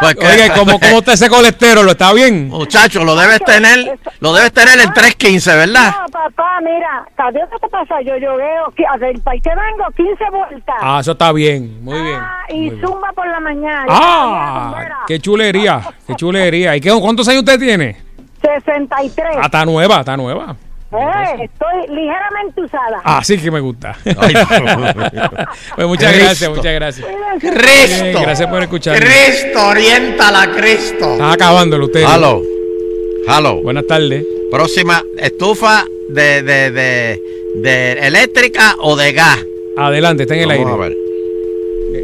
[0.00, 1.88] Porque- Oye, ¿cómo, ¿cómo está ese colesterol?
[1.88, 2.48] ¿Está bien?
[2.48, 5.94] Muchacho, lo debes tener, lo debes tener en 315, ¿verdad?
[6.00, 8.00] No, papá, mira, ¿sabes qué te pasa?
[8.02, 8.12] Yo
[8.76, 10.76] qui- del país que vengo, 15 vueltas.
[10.80, 12.16] Ah, eso está bien, muy bien.
[12.20, 12.80] Ah, muy y bien.
[12.80, 13.86] zumba por la mañana.
[13.88, 16.76] Ah, qué chulería, qué chulería.
[16.76, 17.96] ¿Y qué, cuántos años usted tiene?
[18.42, 19.36] 63.
[19.38, 20.56] Ah, está nueva, está nueva.
[20.90, 23.00] Eh, estoy ligeramente usada.
[23.04, 23.94] Así que me gusta.
[24.04, 24.34] Ay.
[25.76, 26.24] Pues muchas Cristo.
[26.26, 27.06] gracias, muchas gracias.
[27.40, 28.02] Cristo.
[28.04, 29.00] Bien, gracias por escucharme.
[29.06, 31.12] Cristo, oriéntala, Cristo.
[31.12, 32.00] Está acabándolo usted.
[32.02, 32.42] Hello.
[33.28, 33.62] Hello.
[33.62, 34.24] Buenas tardes.
[34.50, 37.22] Próxima, estufa de, de, de,
[37.56, 39.38] de eléctrica o de gas.
[39.76, 40.72] Adelante, está en el Vamos aire.
[40.72, 40.96] a ver.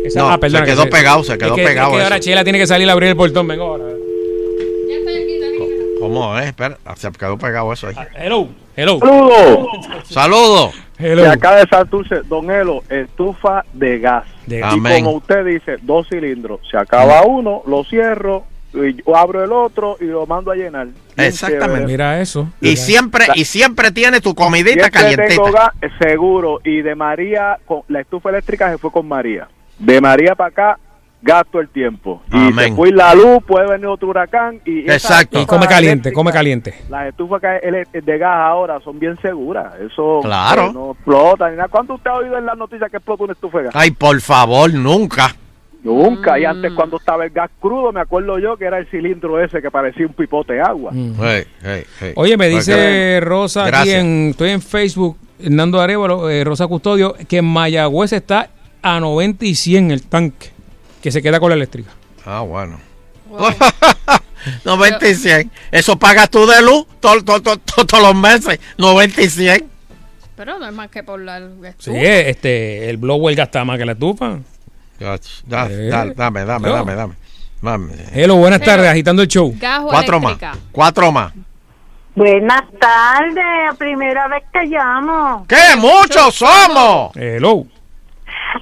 [0.07, 2.03] Esa- No, ah, perdona, se que quedó pegado, se quedó es que, pegado Es que
[2.05, 2.21] ahora.
[2.21, 3.49] Chela tiene que salir a abrir el portón.
[3.49, 3.85] Vengo ahora.
[6.01, 6.47] ¿Cómo es?
[6.47, 7.95] Espera, se quedó pegado eso ahí.
[8.17, 8.99] Hello, hello.
[8.99, 9.69] Saludos.
[10.05, 10.75] Saludos.
[10.99, 11.25] Hello.
[11.25, 14.25] Se acaba de Santurce, Don Elo, estufa de gas.
[14.47, 14.63] De y.
[14.63, 15.05] Amén.
[15.05, 16.61] como usted dice, dos cilindros.
[16.71, 20.87] Se acaba uno, lo cierro, y yo abro el otro y lo mando a llenar.
[20.87, 21.67] Bien Exactamente.
[21.67, 21.87] chévere.
[21.87, 22.49] Mira eso.
[22.61, 22.81] Y Mira.
[22.81, 25.73] siempre, y siempre tiene tu comidita calientita.
[26.01, 26.61] seguro.
[26.65, 29.49] Y de María, con, la estufa eléctrica se fue con María.
[29.79, 30.79] De María para acá,
[31.25, 32.23] gasto el tiempo.
[32.31, 32.69] Y Amén.
[32.71, 34.61] se fue la luz, puede venir otro huracán.
[34.67, 35.41] Y Exacto.
[35.41, 36.75] Y come caliente, come caliente.
[36.91, 39.73] Las estufas de gas ahora son bien seguras.
[39.81, 40.67] Eso Claro.
[40.67, 41.69] eh, no explota ni nada.
[41.69, 43.73] ¿Cuándo usted ha oído en las noticias que explota una estufa de gas?
[43.75, 45.35] Ay, por favor, nunca.
[45.83, 46.39] Nunca.
[46.39, 46.47] Y Mm.
[46.47, 49.71] antes cuando estaba el gas crudo, me acuerdo yo que era el cilindro ese que
[49.71, 50.91] parecía un pipote de agua.
[50.93, 51.13] Mm.
[51.21, 52.13] Hey, hey, hey.
[52.17, 53.21] Oye, me que dice.
[53.21, 58.49] Rosa aquí en, estoy en Facebook, Hernando Arevalo, eh, Rosa Custodio, que en Mayagüez está
[58.83, 60.53] a 90 y 100 el tanque,
[61.05, 61.91] que se queda con la eléctrica.
[62.25, 62.81] Ah, bueno.
[64.65, 65.51] 90 y 100.
[65.71, 68.59] Eso pagas tú de luz todos todo, todo- todo- todos los meses.
[68.79, 69.71] 90 y 100.
[70.35, 71.41] Pero no es más que por la
[71.79, 74.39] Sí, eh, este, el blower gasta más que la estufa.
[74.99, 75.19] Eh.
[75.47, 76.75] dale, dame, dame, No.
[76.75, 77.15] dame, dame.
[77.61, 77.93] Dame.
[78.15, 79.55] Hello, buenas tardes, agitando el show.
[79.87, 80.39] Cuatro más.
[80.73, 81.35] Cuatro más.
[82.15, 85.45] Buenas tardes, primera vez que llamo.
[85.47, 87.15] ¡Qué muchos somos!
[87.15, 87.67] Hello.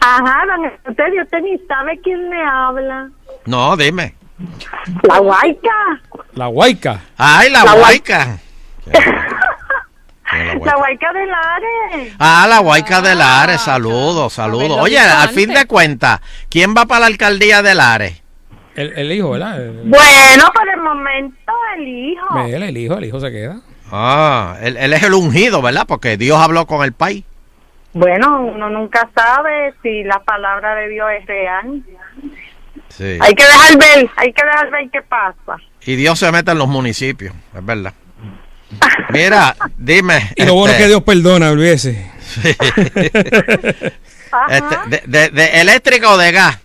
[0.00, 3.08] Ajá, don Euterio, usted ni sabe quién le habla.
[3.46, 4.14] No, dime.
[5.02, 6.00] La guayca.
[6.34, 7.00] La huayca.
[7.16, 8.38] ¡Ay, la, La huayca!
[10.64, 12.14] La guayca del Ares.
[12.18, 14.62] Ah, la huayca de Lares, saludos, saludos.
[14.78, 18.22] haberlo Oye, al fin de cuentas, ¿quién va para la alcaldía de Lares?
[18.74, 19.60] El, el hijo, ¿verdad?
[19.60, 22.38] El, Bueno, por el momento el hijo.
[22.46, 23.60] el- el hijo, el hijo se queda.
[23.90, 25.84] Ah, él, él es el ungido, ¿verdad?
[25.86, 27.24] Porque Dios habló con el país.
[27.94, 31.82] Bueno, uno nunca sabe si la palabra de Dios es real.
[32.88, 33.18] Sí.
[33.20, 35.56] Hay que dejar ver, hay que dejar ver qué pasa.
[35.84, 37.92] Y Dios se mete en los municipios, es verdad.
[39.10, 40.30] Mira, dime.
[40.36, 42.10] Y lo bueno es este, que Dios perdona, olvídese.
[44.48, 46.58] este, de, de- de eléctrica o de gas?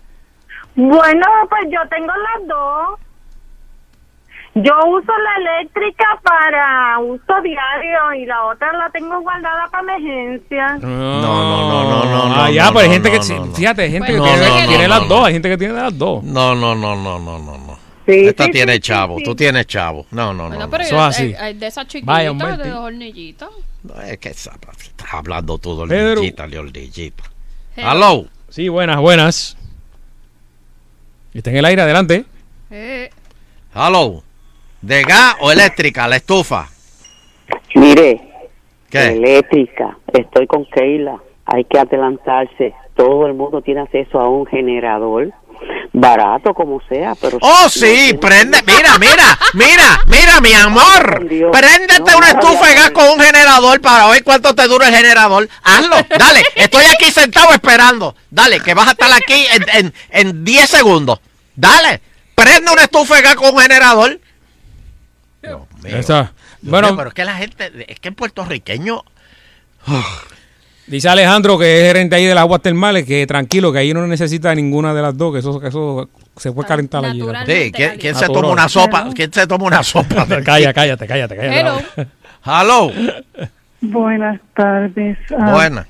[0.74, 3.00] Bueno, pues yo tengo las dos.
[4.62, 10.76] Yo uso la eléctrica para uso diario y la otra la tengo guardada para emergencia.
[10.78, 12.34] No, no, no, no, no.
[12.42, 13.54] Ah, ya, no, pero hay no, gente que.
[13.54, 14.20] Fíjate, hay gente que
[14.68, 15.26] tiene, las dos.
[15.26, 16.24] Hay gente que tiene las dos.
[16.24, 17.78] No, no, no, no, no, no, no.
[18.06, 20.06] Sí, Esta sí, tiene sí, chavo, sí, tú tienes chavo.
[20.12, 20.48] No, no, no.
[20.48, 20.70] Bueno, no.
[20.70, 21.22] pero Eso yo- es así.
[21.24, 23.50] hay- hay de esas chiquititas, de dos hornillitos.
[23.82, 26.12] No, Es que estás estás hablando tú de Pedro.
[26.12, 27.22] hornillita, de.
[27.76, 28.24] Hello.
[28.48, 29.56] Sí, buenas, buenas.
[31.34, 32.24] Está en el aire, adelante.
[32.70, 33.10] Eh,
[33.74, 34.22] Hello.
[34.80, 36.68] ¿De gas o eléctrica, la estufa?
[37.74, 38.20] Mire,
[38.90, 39.08] ¿Qué?
[39.08, 45.32] eléctrica, estoy con Keila, hay que adelantarse, todo el mundo tiene acceso a un generador,
[45.92, 47.38] barato como sea, pero...
[47.40, 51.26] Oh, sí, prende, mira, mira, mira, mira, mi amor.
[51.50, 55.48] Préndete una estufa de gas con un generador para ver cuánto te dura el generador.
[55.64, 58.14] Hazlo, dale, estoy aquí sentado esperando.
[58.30, 61.20] Dale, que vas a estar aquí en, en, en 10 segundos.
[61.56, 62.00] Dale,
[62.34, 64.20] prende una estufa de gas con un generador.
[65.82, 65.96] Mío.
[65.96, 66.32] Esa.
[66.60, 69.04] Dios Bueno, mío, pero es que la gente, es que en puertorriqueño,
[70.86, 74.06] dice Alejandro, que es gerente ahí de las aguas termales, que tranquilo, que ahí no
[74.06, 77.22] necesita ninguna de las dos, que eso, que eso se puede calentar allí.
[77.46, 79.08] sí, ¿quién, quién se toma una sopa?
[79.14, 80.26] ¿Quién se toma una sopa?
[80.44, 81.60] Calla, cállate, cállate, cállate.
[81.60, 81.80] Hello.
[82.44, 82.92] Hello.
[83.80, 85.18] Buenas tardes.
[85.38, 85.86] Ah, Buena.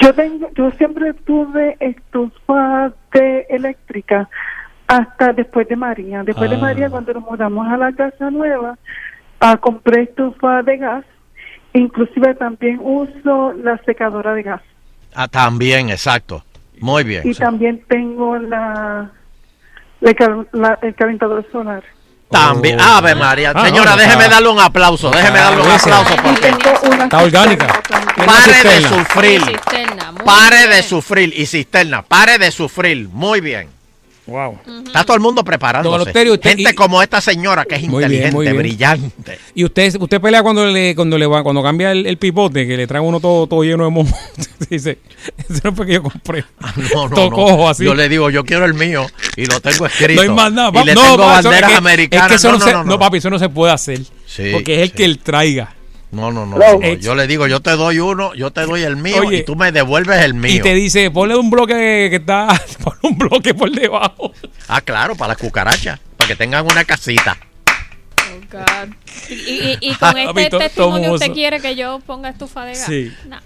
[0.00, 4.28] Yo tengo, yo siempre tuve estufa de eléctrica
[4.92, 6.22] hasta después de María.
[6.22, 6.60] Después de Ah.
[6.60, 8.76] María, cuando nos mudamos a la casa nueva,
[9.40, 11.04] ah, compré estufa de gas.
[11.72, 14.60] Inclusive también uso la secadora de gas.
[15.14, 16.44] Ah, también, exacto.
[16.80, 17.22] Muy bien.
[17.24, 19.10] Y también tengo la,
[20.00, 21.82] la cal- la- el calentador solar.
[22.30, 23.52] También, Ave María.
[23.54, 25.10] Ah, Señora, no, déjeme darle un aplauso.
[25.10, 27.66] Déjeme darle un aplauso porque Está orgánica.
[28.26, 29.40] Pare de sufrir.
[29.42, 31.32] cisterna, Pare de sufrir.
[31.38, 33.08] Y cisterna, pare de sufrir.
[33.10, 33.68] Muy bien.
[34.24, 34.56] Wow.
[34.86, 36.02] Está todo el mundo preparándose.
[36.30, 38.56] Usted- Gente y- como esta señora que es Muy bien, inteligente, muy bien.
[38.56, 39.38] brillante.
[39.54, 42.76] Y usted, usted pelea cuando le, cuando le va, cuando cambia el, el pipote, que
[42.76, 44.06] le trae uno todo, todo lleno de moho.
[44.70, 44.98] Dice,
[45.50, 46.44] ese no fue que yo compré.
[46.94, 47.68] No, no, no.
[47.68, 47.84] así.
[47.84, 49.06] Yo le digo, yo quiero el mío
[49.36, 50.22] y lo tengo escrito.
[50.22, 50.68] no hay más nada.
[50.68, 50.86] Y papi.
[50.86, 52.26] le no, tengo pa, eso- banderas es que, americanas.
[52.26, 52.90] Es que eso no, no, se- no, no.
[52.90, 54.00] no, papi, eso no se puede hacer.
[54.26, 54.94] Sí, porque es el sí.
[54.94, 55.74] que él traiga.
[56.12, 56.58] No, no, no.
[57.00, 59.56] Yo le digo, yo te doy uno, yo te doy el mío Oye, y tú
[59.56, 60.54] me devuelves el mío.
[60.54, 62.48] Y te dice, ponle un bloque que está,
[62.84, 64.30] ponle un bloque por debajo.
[64.68, 67.38] Ah, claro, para las cucarachas, para que tengan una casita.
[68.50, 68.94] God.
[69.30, 72.84] Y, y- y con este testimonio usted quiere que yo ponga estufa de gas.
[72.86, 73.12] Sí.
[73.28, 73.38] No.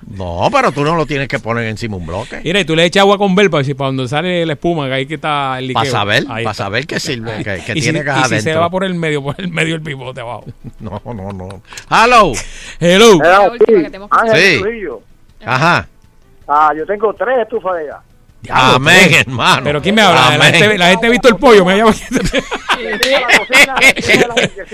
[0.42, 2.40] No, pero tú no lo tienes que poner encima un bloque.
[2.44, 4.94] Mira, y tú le echas agua con verpa, y para donde sale la espuma, que
[4.94, 5.80] ahí que está el líquido.
[5.82, 8.28] Para saber, Ahí para saber qué sirve, que, que y tiene si, gas y si
[8.28, 8.60] se adentro.
[8.60, 10.44] va por el medio, por el medio el pivote abajo.
[10.80, 11.62] No, no, no.
[11.90, 12.32] Hello.
[12.80, 13.18] Hello.
[14.34, 14.62] Sí.
[15.44, 15.88] Ajá.
[16.48, 17.98] Ah, yo tengo tres estufas de gas.
[18.50, 19.62] Amén, hermano.
[19.64, 20.36] Pero ¿quién me habla?
[20.36, 21.64] La gente, la gente ha visto el pollo.
[21.64, 21.92] Me llama.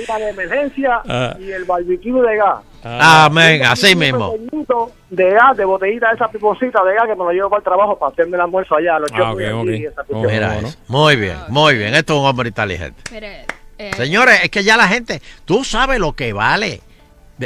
[0.09, 1.37] La de emergencia Ah.
[1.39, 2.59] y el barbecue de gas.
[2.85, 4.35] Amén, así mismo.
[5.11, 7.99] De gas, de botellita, esa piposita de gas que me lo llevo para el trabajo
[7.99, 8.99] para hacerme el almuerzo allá.
[8.99, 9.66] Los Ah, cuestión.
[10.23, 10.77] Mira eso.
[10.89, 11.95] Muy bien, muy bien.
[11.95, 13.03] Esto es un hombre inteligente.
[13.12, 13.45] Mire,
[13.79, 16.81] eh, Señores, es que ya la gente, tú sabes lo que vale.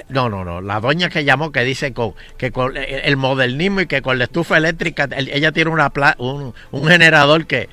[0.09, 0.61] No, no, no.
[0.61, 4.19] La doña que llamó que dice con, que con el, el modernismo y que con
[4.19, 7.69] la estufa eléctrica, el- ella tiene una pla- un, un generador que.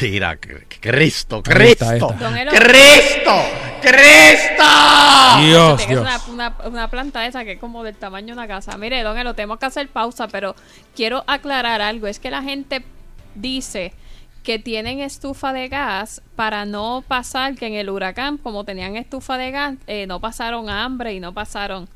[0.00, 2.06] Mira, Cristo, Ahí está, Cristo, ahí está.
[2.14, 3.32] Don Elo- Cristo,
[3.80, 4.64] Cristo.
[5.40, 6.28] Dios, Tiene Dios.
[6.28, 8.76] Una, una, una planta esa que es como del tamaño de una casa.
[8.76, 10.56] Mire, don Elo, tenemos que hacer pausa, pero
[10.96, 12.06] quiero aclarar algo.
[12.06, 12.84] Es que la gente
[13.34, 13.92] dice
[14.48, 19.36] que tienen estufa de gas para no pasar que en el huracán, como tenían estufa
[19.36, 21.86] de gas, eh, no pasaron hambre y no pasaron...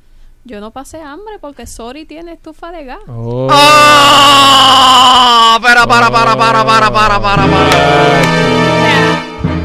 [0.44, 2.98] Yo no pasé hambre porque Sori tiene estufa de gas.
[3.08, 3.48] Oh.
[3.50, 5.58] ¡Ah!
[5.62, 7.46] Para, para, para, para, para, para, para,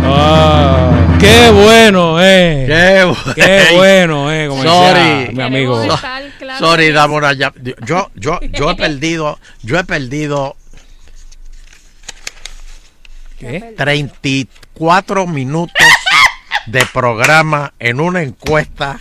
[0.05, 2.63] Ah, qué bueno, eh.
[2.67, 3.33] Qué bueno.
[3.35, 4.47] Qué bueno, eh.
[4.47, 5.01] Como Sorry.
[5.01, 5.83] decía mi amigo.
[5.83, 5.97] So-
[6.59, 7.51] Sorry, dame una Yo,
[8.15, 10.55] yo, yo he perdido, yo he perdido
[13.39, 13.73] ¿Qué?
[13.77, 15.73] 34 minutos
[16.65, 18.99] de programa en una encuesta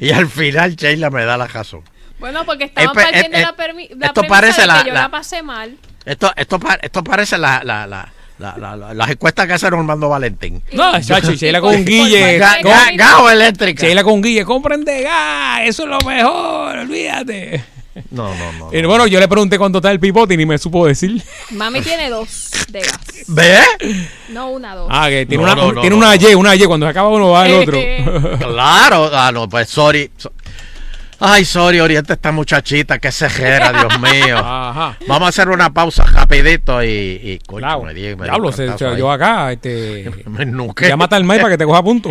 [0.00, 1.82] y al final Sheila me da la razón.
[2.18, 5.02] Bueno, porque estaban partiendo eh, la, permi- la esto parece de la- que yo la-
[5.02, 5.76] la pasé mal.
[6.04, 10.08] Esto, esto, esto parece la, la, la, La- la- la- las encuestas que hace Normando
[10.08, 10.62] Valentín.
[10.72, 12.38] No, chacho, Sheila con guille.
[12.40, 13.84] Ga- ga- Gajo eléctrica.
[13.84, 17.64] Sheila con guille, compren de gas, eso es lo mejor, olvídate.
[18.10, 18.70] No, no, no.
[18.76, 21.22] Y bueno, yo le pregunté cuánto está el pipote y ni me supo decir.
[21.50, 22.98] Mami tiene dos de gas.
[23.28, 23.58] ¿Ve?
[24.30, 24.88] No una, dos.
[24.90, 26.02] Ah, que tiene, No, una, no, no, tiene no.
[26.06, 27.78] una Y, una Y, cuando se acaba uno va al otro.
[28.38, 30.10] Claro, ah, no, pues sorry.
[30.16, 30.32] So-
[31.20, 34.38] Ay, sorry, Oriente, esta muchachita, qué cejera, Dios mío.
[34.38, 34.96] Ajá.
[35.08, 36.86] Vamos a hacer una pausa rapidito y...
[36.88, 38.98] y coño, me di- me di Diablo, se, cantazo se- ahí.
[39.00, 40.08] yo acá, este.
[40.26, 40.86] Me nuqué.
[40.86, 42.10] Llámate al maíz para que te coja punto.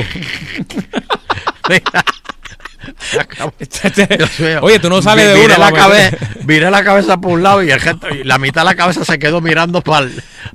[1.70, 1.80] Mío.
[4.62, 5.58] Oye, tú no sales de una.
[5.58, 8.66] la cabeza, viré la cabeza por un lado y, el gente- y la mitad de
[8.66, 10.08] la cabeza se quedó mirando para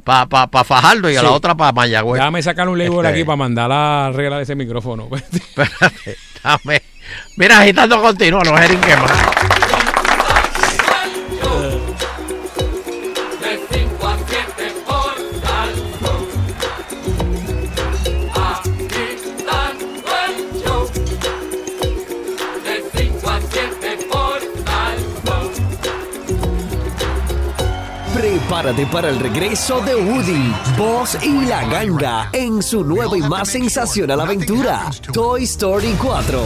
[0.05, 2.19] pa, pa, pa Fajardo y a la otra para Mayagüez.
[2.21, 5.09] Déjame sacar un label Este, aquí para mandar a arreglar ese micrófono.
[5.33, 6.83] Espérate, dame.
[7.37, 9.13] Mira, agitando continuo, no jeringue más.
[28.53, 33.49] Prepárate para el regreso de Woody, Buzz y la ganga en su nueva y más
[33.49, 36.43] sensacional aventura, Toy Story 4.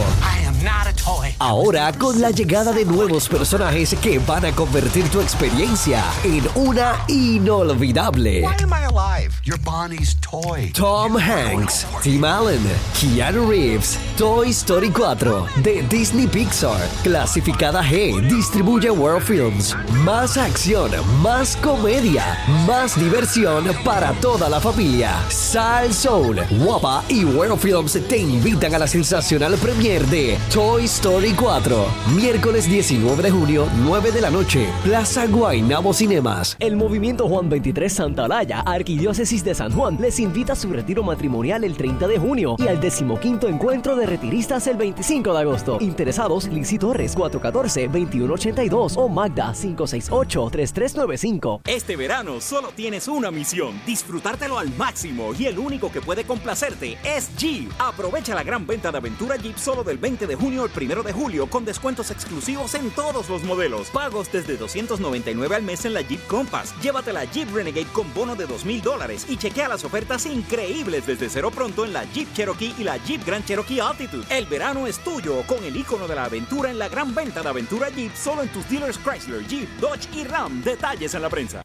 [1.37, 6.93] Ahora con la llegada de nuevos personajes que van a convertir tu experiencia en una
[7.09, 8.45] inolvidable.
[8.97, 9.39] Alive?
[9.43, 10.71] You're Bonnie's toy.
[10.73, 12.61] Tom Hanks, Tim Allen,
[12.93, 19.75] Keanu Reeves, Toy Story 4 de Disney Pixar, clasificada G, distribuye World Films.
[20.03, 20.91] Más acción,
[21.21, 22.23] más comedia,
[22.65, 25.13] más diversión para toda la familia.
[25.29, 31.33] Sal Soul, Guapa y World Films te invitan a la sensacional premiere de Toy Story
[31.33, 36.55] 4, miércoles 19 de junio, 9 de la noche, Plaza Guaynabo Cinemas.
[36.59, 41.03] El movimiento Juan 23 Santa Olaya, Arquidiócesis de San Juan, les invita a su retiro
[41.03, 45.77] matrimonial el 30 de junio y al decimoquinto encuentro de retiristas el 25 de agosto.
[45.81, 51.63] Interesados, Lizzy Torres 414-2182 o Magda 568-3395.
[51.65, 56.97] Este verano solo tienes una misión, disfrutártelo al máximo y el único que puede complacerte
[57.03, 57.69] es Jeep.
[57.79, 61.11] Aprovecha la gran venta de aventura Jeep solo del 20 de junio al 1 de
[61.11, 63.89] julio con descuentos exclusivos en todos los modelos.
[63.89, 66.73] Pagos desde 299 al mes en la Jeep Compass.
[66.81, 71.29] Llévate la Jeep Renegade con bono de 2,000 dólares y chequea las ofertas increíbles desde
[71.29, 74.25] cero pronto en la Jeep Cherokee y la Jeep Grand Cherokee Altitude.
[74.29, 77.47] El verano es tuyo con el icono de la aventura en la gran venta de
[77.47, 80.61] aventura Jeep solo en tus dealers Chrysler, Jeep, Dodge y Ram.
[80.63, 81.61] Detalles en la prensa.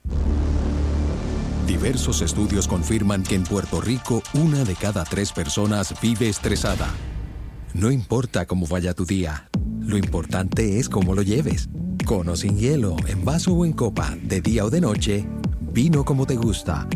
[1.66, 6.88] Diversos estudios confirman que en Puerto Rico una de cada tres personas vive estresada.
[7.74, 9.48] No importa cómo vaya tu día,
[9.80, 11.68] lo importante es cómo lo lleves.
[12.04, 15.26] Con o sin hielo, en vaso o en copa, de día o de noche,
[15.72, 16.86] vino como te gusta.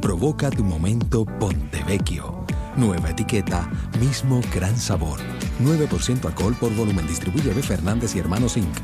[0.00, 2.44] Provoca tu momento Pontevecchio.
[2.76, 3.70] Nueva etiqueta,
[4.00, 5.20] mismo gran sabor.
[5.60, 7.06] 9% alcohol por volumen.
[7.06, 7.62] Distribuye B.
[7.62, 8.76] Fernández y Hermanos Inc.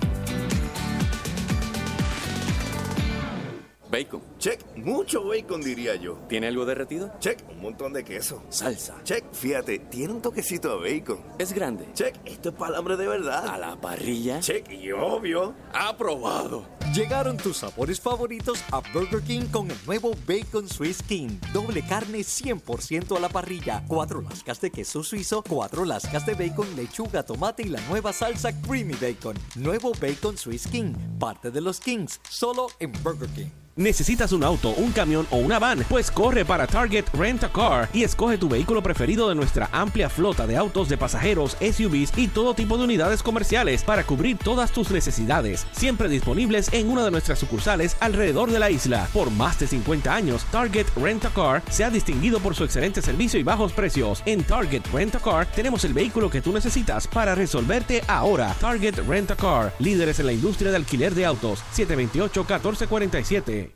[3.90, 4.30] Bacon.
[4.41, 6.14] Check, mucho bacon diría yo.
[6.26, 7.12] ¿Tiene algo derretido?
[7.18, 8.43] Check, un montón de queso.
[8.49, 8.97] Salsa.
[9.05, 11.18] Check, fíjate, tiene un toquecito de bacon.
[11.38, 11.86] Es grande.
[11.93, 13.47] Check, esto es palambre de verdad.
[13.47, 14.41] A la parrilla.
[14.41, 15.55] Check, y obvio.
[15.74, 16.64] Aprobado.
[16.95, 21.38] Llegaron tus sabores favoritos a Burger King con el nuevo Bacon Swiss King.
[21.53, 23.84] Doble carne 100% a la parrilla.
[23.86, 28.59] Cuatro lascas de queso suizo, cuatro lascas de bacon, lechuga, tomate y la nueva salsa
[28.62, 29.36] Creamy Bacon.
[29.57, 30.95] Nuevo Bacon Swiss King.
[31.18, 32.22] Parte de los Kings.
[32.26, 33.51] Solo en Burger King.
[33.81, 35.87] ¿Necesitas un auto, un camión o una van?
[35.89, 40.11] Pues corre para Target Rent a Car y escoge tu vehículo preferido de nuestra amplia
[40.11, 44.70] flota de autos de pasajeros, SUVs y todo tipo de unidades comerciales para cubrir todas
[44.70, 45.66] tus necesidades.
[45.72, 49.09] Siempre disponibles en una de nuestras sucursales alrededor de la isla.
[49.14, 53.01] Por más de 50 años, Target Rent a Car se ha distinguido por su excelente
[53.01, 54.22] servicio y bajos precios.
[54.26, 58.55] En Target Rent a Car tenemos el vehículo que tú necesitas para resolverte ahora.
[58.61, 61.62] Target Rent a Car, líderes en la industria de alquiler de autos.
[61.74, 63.69] 728-1447.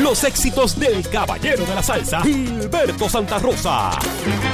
[0.00, 3.90] Los éxitos del caballero de la salsa, Gilberto Santa Rosa.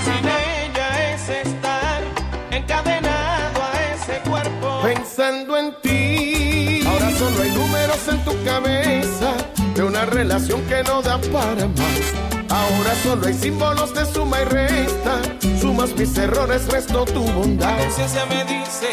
[0.05, 2.03] Sin ella es estar
[2.51, 4.81] encadenado a ese cuerpo.
[4.83, 9.35] Pensando en ti, ahora solo hay números en tu cabeza
[9.75, 12.29] de una relación que no da para más.
[12.51, 15.21] Ahora solo hay símbolos de suma y resta.
[15.61, 17.79] Sumas mis errores, resto tu bondad.
[17.79, 18.89] La conciencia me dice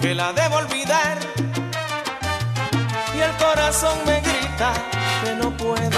[0.00, 1.18] que la debo olvidar.
[3.16, 4.72] Y el corazón me grita
[5.40, 5.90] no puedo.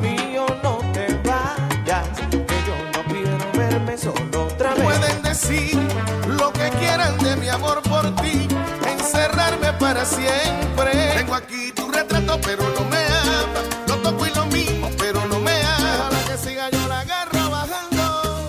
[0.00, 4.84] Mío, no te vayas, que yo no quiero verme solo otra vez.
[4.84, 5.78] Pueden decir
[6.26, 8.46] lo que quieran de mi amor por ti,
[8.86, 10.92] encerrarme para siempre.
[11.16, 13.64] Tengo aquí tu retrato, pero no me amas.
[13.88, 16.00] Lo toco y lo mismo, pero no me amas.
[16.04, 18.48] Ahora que siga yo la agarro bajando.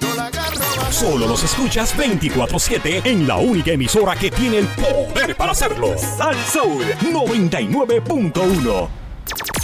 [0.00, 0.92] Yo la agarro bajando.
[0.92, 5.96] Solo los escuchas 24-7 en la única emisora que tiene el poder para hacerlo.
[5.98, 9.01] Sal Soul 99.1.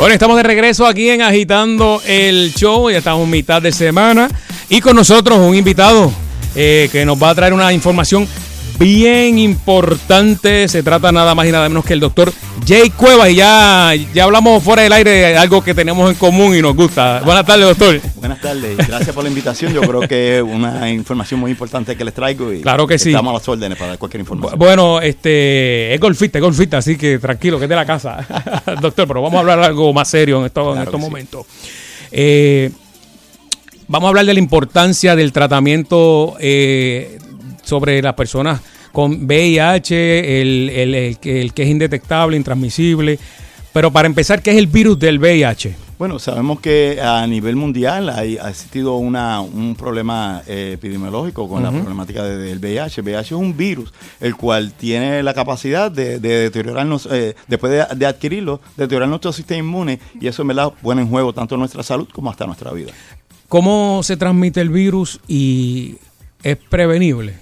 [0.00, 2.90] Bueno, estamos de regreso aquí en Agitando el Show.
[2.90, 4.30] Ya estamos mitad de semana.
[4.70, 6.10] Y con nosotros un invitado
[6.54, 8.26] eh, que nos va a traer una información
[8.80, 10.66] bien importante.
[10.66, 12.32] Se trata nada más y nada menos que el doctor
[12.66, 13.30] Jay Cuevas.
[13.30, 16.74] Y ya, ya hablamos fuera del aire de algo que tenemos en común y nos
[16.74, 17.20] gusta.
[17.24, 18.00] Buenas tardes, doctor.
[18.16, 19.72] Buenas tardes, gracias por la invitación.
[19.74, 23.10] Yo creo que es una información muy importante que les traigo y Claro que sí.
[23.10, 24.58] estamos a las órdenes para cualquier información.
[24.58, 28.26] Bueno, este es golfista, es golfista, así que tranquilo, que es de la casa.
[28.80, 31.06] Doctor, pero vamos a hablar algo más serio en, esto- en Claro estos sí.
[31.06, 31.46] momentos.
[32.12, 32.70] Eh,
[33.88, 37.18] vamos a hablar de la importancia del tratamiento eh,
[37.70, 38.60] sobre las personas
[38.92, 43.18] con VIH, el, el- el que- el que es indetectable, intransmisible.
[43.72, 45.76] Pero para empezar, ¿qué es el virus del VIH?
[45.96, 51.62] Bueno, sabemos que a nivel mundial hay, ha existido una, un problema eh, epidemiológico con
[51.62, 53.00] la problemática de- del VIH.
[53.00, 57.70] El VIH es un virus el cual tiene la capacidad de, de deteriorarnos, eh, después
[57.72, 61.56] de, de adquirirlo, deteriorar nuestro sistema inmune y eso en verdad pone en juego tanto
[61.56, 62.90] nuestra salud como hasta nuestra vida.
[63.48, 65.96] ¿Cómo se transmite el virus y
[66.42, 67.34] es prevenible?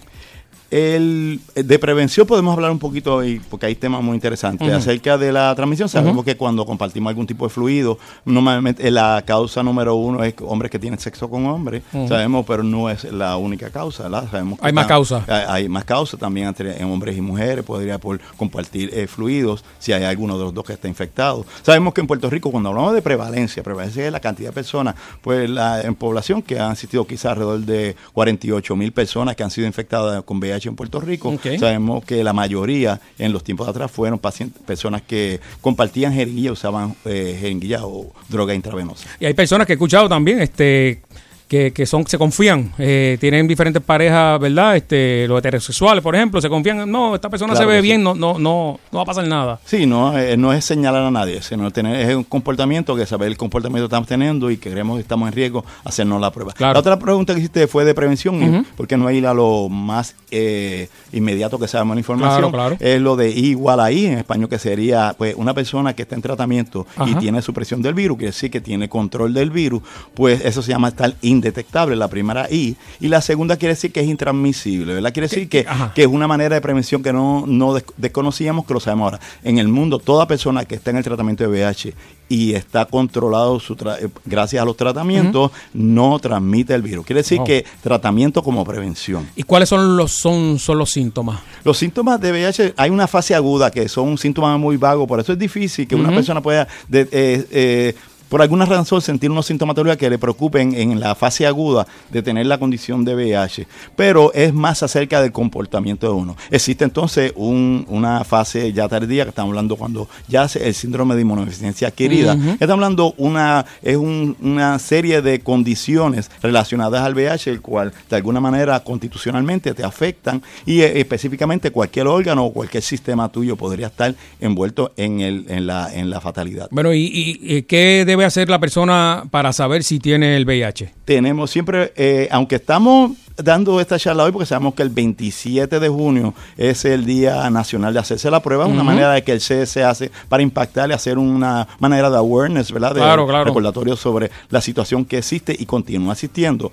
[0.70, 4.70] El, de prevención podemos hablar un poquito hoy, porque hay temas muy interesantes.
[4.70, 9.22] Acerca de la transmisión, sabemos que cuando compartimos algún tipo de fluido, normalmente eh, la
[9.26, 11.82] causa número uno es hombres que tienen sexo con hombres.
[12.06, 14.04] Sabemos, pero no es la única causa.
[14.04, 14.28] ¿verdad?
[14.30, 15.26] Sabemos que Hay más causas.
[15.28, 17.64] Hay, hay más causas también entre en hombres y mujeres.
[17.64, 21.46] Podría por compartir eh, fluidos si hay alguno de los dos que está infectado.
[21.62, 24.94] Sabemos que en Puerto Rico, cuando hablamos de prevalencia, prevalencia es la cantidad de personas,
[25.22, 29.50] pues la, en población que han asistido quizás alrededor de 48 mil personas que han
[29.50, 31.38] sido infectadas con VIH en Puerto Rico.
[31.58, 36.52] Sabemos que la mayoría en los tiempos de atrás fueron pacientes, personas que compartían jeringuillas,
[36.52, 39.08] usaban eh, jeringuillas o droga intravenosa.
[39.20, 41.02] Y hay personas que he escuchado también, este,
[41.48, 44.76] que, que son, se confían, eh, tienen diferentes parejas, ¿verdad?
[44.76, 47.82] Este, los heterosexuales, por ejemplo, se confían, no, esta persona Claro se ve sí.
[47.82, 49.58] bien, no, no, no, no va a pasar nada.
[49.64, 53.28] Sí, no, eh, no es señalar a nadie, sino tener es un comportamiento que saber
[53.28, 56.52] el comportamiento que estamos teniendo y que creemos que estamos en riesgo, hacernos la prueba.
[56.52, 56.74] Claro.
[56.74, 58.64] La otra pregunta que hiciste fue de prevención, Ujú.
[58.76, 62.50] porque no hay a lo más eh, inmediato que sabemos la información.
[62.52, 62.76] Claro, claro.
[62.78, 66.02] Es lo de I igual a I, en español, que sería pues una persona que
[66.02, 69.82] está en tratamiento y tiene supresión del virus, quiere decir que tiene control del virus,
[70.14, 72.76] pues eso se llama estar indetectable, la primera I.
[73.00, 75.12] Y la segunda quiere decir que es intransmisible, ¿verdad?
[75.12, 75.64] Quiere decir que,
[75.94, 79.20] que es una manera de prevención que no, no des- desconocíamos, que lo sabemos ahora.
[79.42, 81.94] En el mundo, toda persona que está en el tratamiento de VIH
[82.30, 87.06] y está controlado su tra- eh, gracias a los tratamientos, no transmite el virus.
[87.06, 87.46] Quiere decir Wow.
[87.46, 89.26] que tratamiento como prevención.
[89.36, 91.40] ¿Y cuáles son los, son, son los síntomas?
[91.64, 95.32] Los síntomas de VIH, hay una fase aguda que son síntomas muy vagos, por eso
[95.32, 97.94] es difícil que una persona pueda, de- eh, eh,
[98.28, 102.46] por alguna razón, sentir unos sintomatología que le preocupen en la fase aguda de tener
[102.46, 103.66] la condición de VIH.
[103.96, 106.36] Pero es más acerca del comportamiento de uno.
[106.50, 111.22] Existe entonces un- una fase ya tardía, que estamos hablando cuando ya el síndrome de
[111.22, 112.34] inmunodeficiencia adquirida.
[112.34, 112.50] Ujú.
[112.52, 118.16] Estamos hablando una, es un- una serie de condiciones relacionadas al VIH, el cual de
[118.16, 123.86] alguna manera constitucionalmente te afectan y eh, específicamente cualquier órgano o cualquier sistema tuyo podría
[123.88, 126.68] estar envuelto en, el, en, la, en la fatalidad.
[126.70, 130.92] Bueno, ¿y, y- y qué debe hacer la persona para saber si tiene el VIH?
[131.04, 135.88] Tenemos siempre, eh, aunque estamos dando esta charla hoy porque sabemos que el 27 de
[135.88, 138.84] junio es el Día Nacional de hacerse la prueba, una Ujú.
[138.84, 142.94] manera de que el CS hace para impactar y hacer una manera de awareness, ¿verdad?
[142.94, 143.44] De Claro, claro.
[143.44, 146.72] recordatorio sobre la situación que existe y continúa existiendo.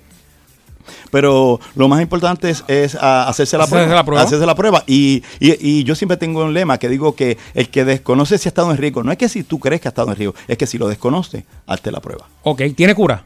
[1.10, 4.22] Pero lo más importante es, es, hacerse, la Hacerse prueba, la prueba.
[4.22, 4.84] Hacerse la prueba.
[4.86, 8.48] Y, y- y yo siempre tengo un lema que digo que el que desconoce si
[8.48, 10.34] ha estado en riesgo, no es que si tú crees que ha estado en riesgo,
[10.48, 12.26] es que si lo desconoce, hazte la prueba.
[12.42, 13.22] Ok, ¿tiene cura?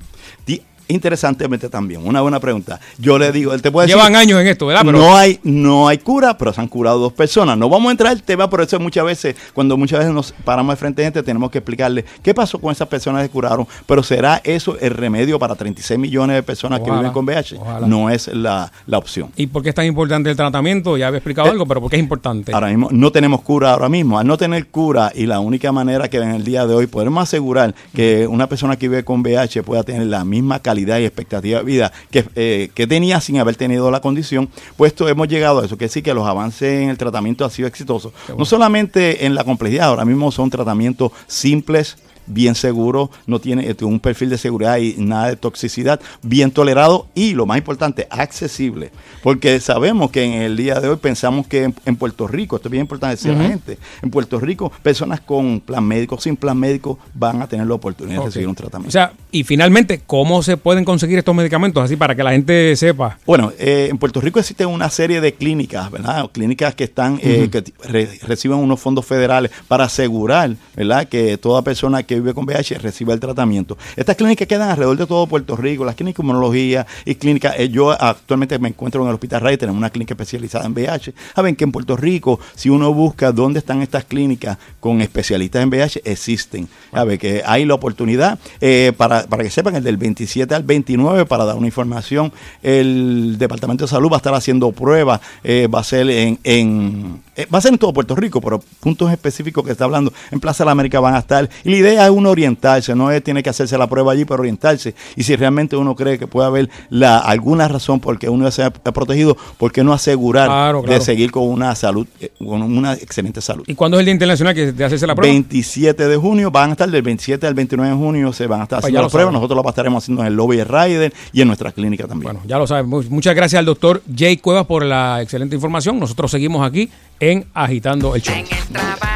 [0.91, 2.81] Interesantemente también, una buena pregunta.
[2.99, 4.83] Yo le digo, él te puede Llevan decir, años en esto, ¿verdad?
[4.85, 7.57] Pero- no hay, no hay cura, pero se han curado dos personas.
[7.57, 10.73] No vamos a entrar al tema, pero eso muchas veces, cuando muchas veces nos paramos
[10.75, 13.67] de frente a gente, tenemos que explicarle qué pasó con esas personas que curaron.
[13.87, 17.57] Pero ¿será eso el remedio para 36 millones de personas que viven con VIH?
[17.59, 17.87] ojalá.
[17.87, 19.31] No es la, la opción.
[19.37, 20.97] ¿Y por qué es tan importante el tratamiento?
[20.97, 22.53] Ya había explicado algo, pero ¿por qué es importante?
[22.53, 24.19] Eh, Ahora mismo no tenemos cura ahora mismo.
[24.19, 27.23] Al no tener cura y la única manera que en el día de hoy podemos
[27.23, 31.05] asegurar que una persona que vive con VIH pueda tener la misma calidad calidad y
[31.05, 35.61] expectativa de vida que, eh, que tenía sin haber tenido la condición, puesto hemos llegado
[35.61, 39.27] a eso, que sí que los avances en el tratamiento han sido exitosos, no solamente
[39.27, 41.97] en la complejidad, ahora mismo son tratamientos simples,
[42.31, 47.07] bien seguro, no tiene eh, un perfil de seguridad y nada de toxicidad, bien tolerado
[47.15, 48.91] y lo más importante, accesible.
[49.23, 52.69] Porque sabemos que en el día de hoy pensamos que en, en Puerto Rico, esto
[52.69, 56.37] es bien importante decir a la gente, en Puerto Rico personas con plan médico, sin
[56.37, 58.89] plan médico, van a tener la oportunidad de recibir un tratamiento.
[58.89, 61.83] O sea, y finalmente, ¿cómo se pueden conseguir estos medicamentos?
[61.85, 63.19] Así para que la gente sepa.
[63.27, 66.29] Bueno, eh, en Puerto Rico existe una serie de clínicas, ¿verdad?
[66.33, 71.09] Clínicas que están, eh, que re- reciben unos fondos federales para asegurar, ¿verdad?
[71.09, 73.77] Que toda persona que vive con VIH reciba el tratamiento.
[73.97, 77.55] Estas clínicas quedan alrededor de todo Puerto Rico, las clínicas de inmunología y clínicas.
[77.59, 81.15] eh, yo actualmente me encuentro en el Hospital Rey, tenemos una clínica especializada en VIH.
[81.35, 85.69] Saben que en Puerto Rico, si uno busca dónde están estas clínicas con especialistas en
[85.69, 86.69] VIH, existen.
[86.93, 91.27] Sabe que hay la oportunidad eh, para, para que sepan, el del 27 al 29,
[91.27, 95.81] para dar una información, el Departamento de Salud va a estar haciendo pruebas, eh, va
[95.81, 99.73] a ser en, en- va a ser en todo Puerto Rico, pero puntos específicos que
[99.73, 101.49] está hablando en Plaza de la América van a estar.
[101.65, 104.41] Y la idea es uno orientarse, no es tiene que hacerse la prueba allí, pero
[104.41, 104.95] orientarse.
[105.17, 108.63] Y si realmente uno cree que puede haber la, alguna razón por qué uno se
[108.63, 110.99] ha protegido, ¿por qué no asegurar Claro, claro.
[110.99, 113.65] de seguir con una salud, eh, con una excelente salud?
[113.67, 115.33] ¿Y cuándo es el Día Internacional que de hacerse la prueba?
[115.33, 118.65] 27 de junio, van a estar del 27 al 29 de junio, se van a
[118.65, 119.23] estar Pues haciendo pruebas.
[119.33, 119.35] saben.
[119.35, 122.39] Nosotros las estaremos haciendo en el lobby de Ryder y en nuestra clínica también.
[122.47, 122.89] Ya lo saben.
[122.89, 125.99] Mu- Muchas gracias al doctor Jay Cuevas por la excelente información.
[125.99, 126.89] Nosotros seguimos aquí
[127.19, 128.35] en Agitando el Show.
[128.35, 129.10] O el.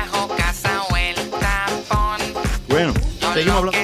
[2.75, 2.93] Bueno,
[3.35, 3.84] seguimos hablando.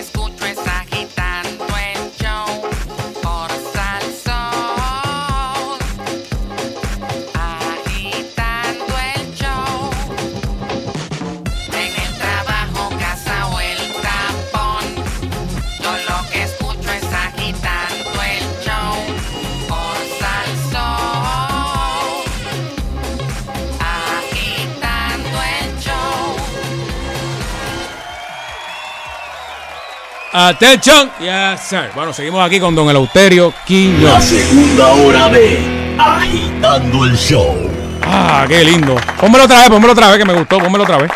[30.33, 31.11] Atención.
[31.19, 31.91] Yes, sir.
[31.95, 34.03] Bueno, seguimos aquí con don Eleuterio Quiñones.
[34.03, 37.71] La segunda hora de Agitando el Show.
[38.03, 38.95] Ah, qué lindo.
[39.21, 40.59] Pónmelo otra vez, pónmelo otra vez, que me gustó.
[40.59, 41.11] Pónmelo otra vez.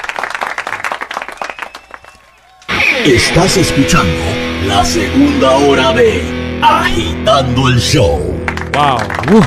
[3.05, 4.21] Estás escuchando
[4.67, 8.45] la segunda hora de Agitando el Show.
[8.73, 9.39] Wow.
[9.39, 9.47] Uf.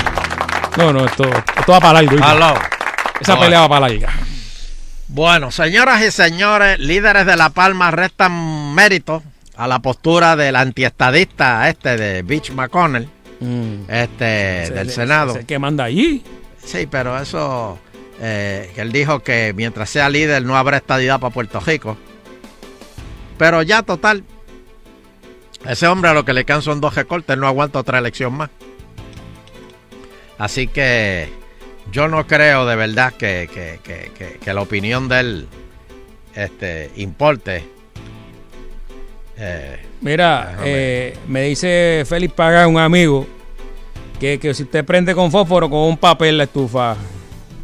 [0.77, 2.11] No, no, esto, esto va para largo.
[2.11, 2.25] ¿viste?
[2.25, 2.53] Aló.
[3.19, 4.13] Esa No, pelea va para larga.
[5.09, 9.23] Bueno, señoras y señores, líderes de La Palma restan mérito
[9.57, 13.09] a la postura del antiestadista este de Beach McConnell,
[13.89, 15.31] este Ese- del Senado.
[15.35, 16.23] ese que manda allí.
[16.63, 17.79] Sí, pero eso,
[18.21, 21.97] eh, él dijo que mientras sea líder no habrá estadidad para Puerto Rico.
[23.37, 24.23] Pero ya total,
[25.67, 28.33] ese hombre a lo que le canso son dos recortes, él no aguanta otra elección
[28.33, 28.49] más.
[30.37, 31.29] Así que
[31.91, 35.47] yo no creo de verdad que, que- que- que- que la opinión de él
[36.35, 37.67] este, importe.
[39.39, 43.27] Eh, Mira, eh, me dice Félix Paga, un amigo,
[44.19, 46.95] que, que si usted prende con fósforo con un papel la estufa.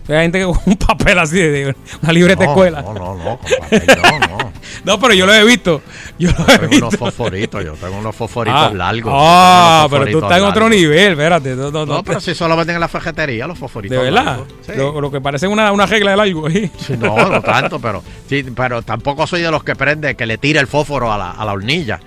[0.09, 2.81] Hay gente que con un papel así de una libreta No, escuela.
[2.81, 4.53] no, no, no, no, no.
[4.85, 5.81] No, pero yo lo he visto.
[6.19, 6.88] Yo lo he tengo visto.
[6.88, 9.13] unos fosforitos, yo tengo unos fosforitos Ah, largos.
[9.15, 11.55] Ah, pero tú estás en otro nivel, espérate.
[11.55, 13.97] No, pero si solo venden en la fajetería los fosforitos.
[13.97, 14.39] de verdad.
[14.65, 14.73] Sí.
[14.75, 16.69] Lo, lo que parece una, una regla de largo ahí.
[16.77, 20.38] Sí, no, no tanto, pero sí, pero tampoco soy de los que prende, que le
[20.38, 21.99] tira el fósforo a la, a la hornilla.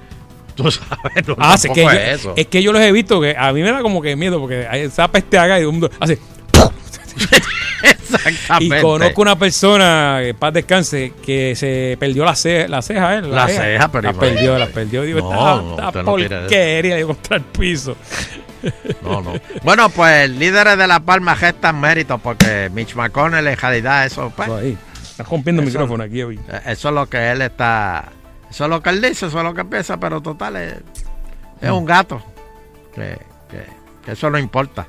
[0.54, 2.32] Tú sabes, no, Ah, es que, tampoco yo, es eso.
[2.36, 4.66] es que yo los he visto que a mí me da como que miedo porque
[4.72, 6.18] esa peste haga y todo el
[7.82, 8.30] hace.
[8.30, 8.82] Y Exactamente.
[8.82, 13.22] conozco una persona, que paz descanse, que se perdió la ceja, la ceja, ¿eh?
[13.22, 15.02] La ceja, pero la perdió, la perdió.
[15.02, 17.96] Digo, No, esta, no, esta porquería de contra el piso.
[19.02, 19.34] No, no.
[19.62, 24.48] Bueno, pues líderes de La Palma gestan méritos porque Mitch McConnell en realidad eso, pues,
[24.48, 24.78] Eso ahí.
[25.02, 26.38] Estás rompiendo el micrófono aquí hoy.
[26.48, 28.06] eh, eso es lo que él está,
[28.50, 30.74] eso es lo que él dice, eso es lo que piensa, pero total es,
[31.60, 32.20] es un gato.
[32.94, 33.18] Que,
[33.50, 33.75] que-
[34.06, 34.86] que eso no importa.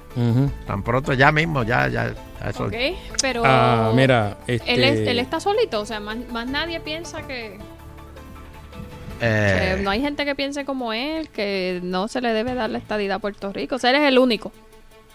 [0.66, 2.14] Tan pronto ya mismo, ya, ya,
[2.48, 2.66] eso.
[2.66, 2.74] Ok,
[3.22, 3.42] pero.
[3.44, 7.58] Ah, mira, Él, este- es- él está solito, o sea, más, más nadie piensa que,
[9.20, 12.70] eh, que no hay gente que piense como él, que no se le debe dar
[12.70, 13.76] la estadidad a Puerto Rico.
[13.76, 14.52] O sea, él es el único.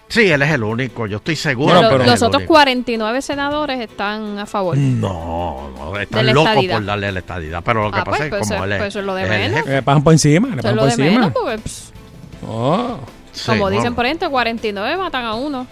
[0.09, 1.75] sí, él es el único, yo estoy seguro.
[1.77, 2.53] Es los otros único.
[2.53, 4.77] 49 senadores están a favor.
[4.77, 6.75] No, no, están locos estadidad.
[6.77, 8.73] por darle la estadidad, pero lo que Ah, pasa pues, es que pues, como él
[8.73, 9.67] es, pues eso es lo de menos.
[9.67, 11.09] Le pasan por encima, le pasan por encima.
[11.09, 11.33] menos,
[11.65, 11.93] pss,
[12.47, 12.99] Oh.
[13.33, 15.67] Sí, como dicen por ahí, entre 49 matan a uno.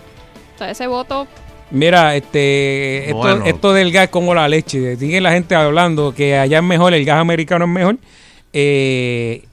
[0.55, 1.27] O sea, ese voto.
[1.71, 3.45] Mira, este, esto, Bueno.
[3.47, 4.97] esto del gas es como la leche.
[4.97, 7.97] Sigue la gente hablando que allá es mejor, el gas americano es mejor.
[8.53, 9.45] Eh,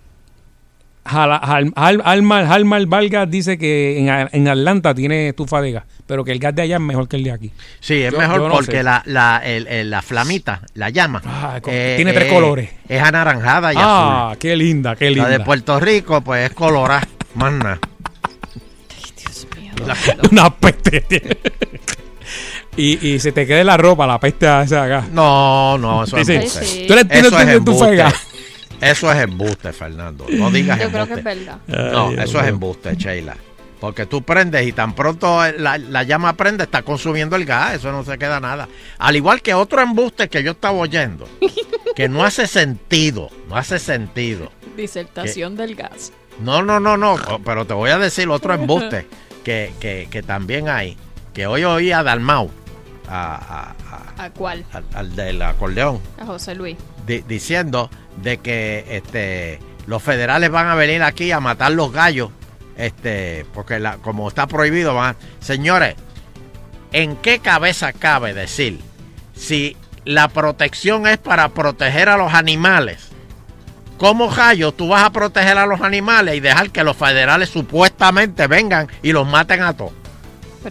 [1.05, 5.83] Jala- Jal- Jal- Almar, Almar Vargas dice que en, en Atlanta tiene estufa de gas,
[6.05, 7.51] pero que el gas de allá es mejor que el de aquí.
[7.79, 11.21] Sí, es Yo- mejor yo no porque la, la, el- el- la flamita, la llama,
[11.61, 12.69] con- eh, tiene tres eh, colores.
[12.89, 14.37] Es anaranjada y Ah, azul.
[14.39, 15.29] qué linda, qué linda.
[15.29, 17.79] La de Puerto Rico, pues es colorada, más nada.
[19.85, 19.95] La-
[20.31, 21.05] Una peste.
[22.77, 25.01] y, y se te quede la ropa, la peste esa.
[25.11, 26.85] No, no, eso es embuste.
[26.87, 27.85] Tú eres, tienes Eso es embuste.
[27.89, 28.13] fega.
[28.79, 30.25] Eso es embuste, Fernando.
[30.29, 31.57] No digas Yo creo que es verdad.
[31.67, 33.35] No, Ay, eso es embuste, Sheila.
[33.79, 37.91] Porque tú prendes y tan pronto la, la llama prende, está consumiendo el gas, eso
[37.91, 38.67] no se queda nada.
[38.97, 41.27] Al igual que otro embuste que yo estaba oyendo,
[41.95, 44.51] que no hace sentido, no hace sentido.
[44.75, 46.11] Disertación del gas.
[46.39, 49.07] No, no, no, no, oh, pero te voy a decir otro embuste
[49.47, 50.97] que, que, que también hay,
[51.33, 52.51] que hoy oí a Dalmau,
[53.07, 53.73] a-
[54.17, 54.65] a- ¿A cuál?
[54.73, 56.75] al, al del acordeón, A José Luis.
[57.05, 57.89] di- diciendo
[58.21, 62.29] de que este los federales van a venir aquí a matar los gallos
[62.75, 65.95] este porque la, como está prohibido van a- señores
[66.91, 68.81] en qué cabeza cabe decir
[69.33, 73.06] si la protección es para proteger a los animales
[73.97, 78.47] ¿Cómo gallo tú vas a proteger a los animales y dejar que los federales supuestamente
[78.47, 79.93] vengan y los maten a todos?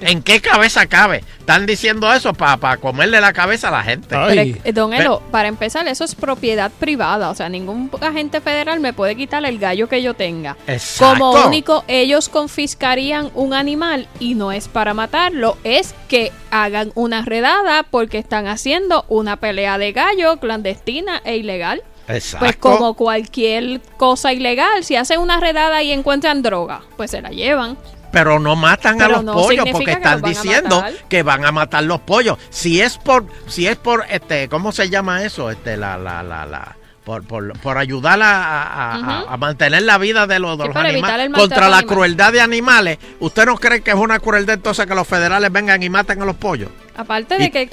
[0.01, 1.25] ¿En qué cabeza cabe?
[1.39, 4.09] Están diciendo eso para comerle la cabeza a la gente.
[4.09, 7.31] Pero, don Elo, para empezar, eso es propiedad privada.
[7.31, 10.57] O sea, ningún agente federal me puede quitar el gallo que yo tenga.
[10.67, 11.19] Exacto.
[11.19, 17.23] Como único, ellos confiscarían un animal y no es para matarlo, es que hagan una
[17.23, 21.83] redada porque están haciendo una pelea de gallo clandestina e ilegal.
[22.09, 22.39] Exacto.
[22.45, 27.31] Pues como cualquier cosa ilegal, si hacen una redada y encuentran droga, pues se la
[27.31, 27.77] llevan.
[28.13, 31.83] Pero no matan a los no pollos porque que están diciendo que van a matar
[31.85, 32.39] los pollos.
[32.51, 35.51] Si es por, si es por, este, ¿cómo se llama eso?
[35.51, 40.27] Este, la, la, la, la, por, por, por ayudar a, a- a- mantener la vida
[40.27, 41.87] de los, de Sí, los animales contra la animal.
[41.95, 42.99] crueldad de animales.
[43.21, 46.25] ¿Usted no cree que es una crueldad entonces que los federales vengan y maten a
[46.25, 46.71] los pollos?
[46.97, 47.69] Aparte de Y- que,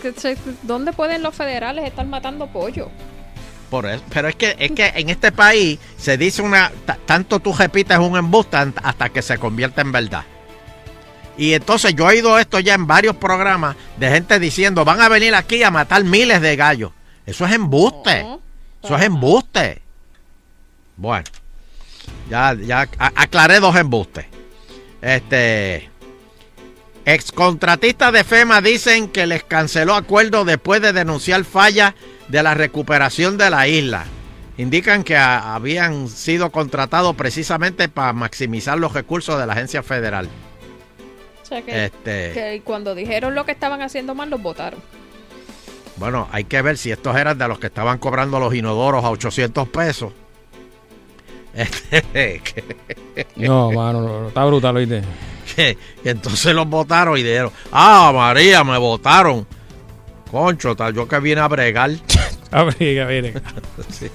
[0.64, 2.90] ¿dónde pueden los federales estar matando pollo?
[3.74, 4.04] Por eso.
[4.14, 7.98] Pero es que, es que en este país se dice una, ta- tanto tú repites
[7.98, 10.26] un embuste hasta que se convierte en verdad.
[11.40, 15.10] Y entonces yo he oído esto ya en varios programas de gente diciendo, van a
[15.10, 16.92] venir aquí a matar miles de gallos.
[17.26, 18.24] Eso es embuste.
[18.84, 19.82] Eso es embuste.
[20.96, 21.26] Bueno,
[22.30, 24.28] ya, ya aclaré dos embustes.
[25.02, 25.90] Este.
[27.06, 31.96] Excontratistas de FEMA dicen que les canceló acuerdo después de denunciar fallas
[32.34, 34.06] de la recuperación de la isla.
[34.58, 40.28] Indican que a- habían sido contratados precisamente para maximizar los recursos de la agencia federal.
[41.44, 44.80] O sea que, Este- que cuando dijeron lo que estaban haciendo mal, los votaron.
[45.98, 49.12] Bueno, hay que ver si estos eran de los que estaban cobrando los inodoros a
[49.12, 50.12] 800 pesos.
[51.54, 52.42] Este,
[53.36, 55.04] No, mano, no, no, está brutal, oíste.
[55.56, 59.46] que, que entonces los votaron y dijeron, ah, María, me votaron.
[60.34, 61.92] Concho, tal, yo que vine a bregar.
[62.52, 63.34] Abriga, viene.
[63.92, 64.08] Sí.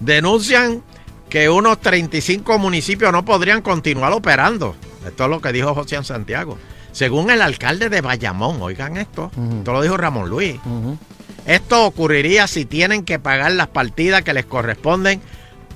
[0.00, 0.82] Denuncian
[1.28, 4.74] que unos 35 municipios no podrían continuar operando.
[5.06, 6.58] Esto es lo que dijo José Santiago.
[6.90, 10.56] Según el alcalde de Bayamón, oigan esto, esto lo dijo Ramón Luis.
[11.46, 15.20] Esto ocurriría si tienen que pagar las partidas que les corresponden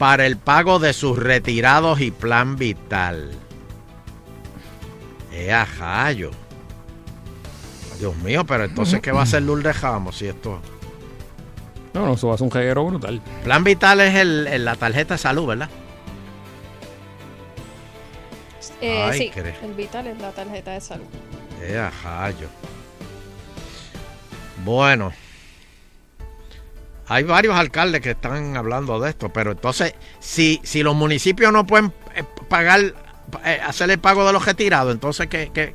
[0.01, 3.31] para el pago de sus retirados y plan vital.
[5.33, 6.33] ¡Eh, ajayo!
[7.99, 10.61] Dios mío, pero entonces, ¿qué va a hacer Lourdes Ramos si esto...
[11.95, 13.21] No, no, eso va a ser un jeguero brutal.
[13.45, 15.69] Plan vital es el, el- la tarjeta de salud, ¿verdad?
[18.81, 21.05] Eh, Ay, sí, cre- el Vital es la tarjeta de salud.
[21.63, 22.47] ¡Eh, ajayo!
[24.65, 25.13] Bueno,
[27.09, 31.67] hay varios alcaldes que están hablando de esto, pero entonces, si, si los municipios no
[31.67, 32.81] pueden eh, pagar,
[33.45, 35.75] eh, hacer el pago de los retirados, entonces, ¿qué, qué,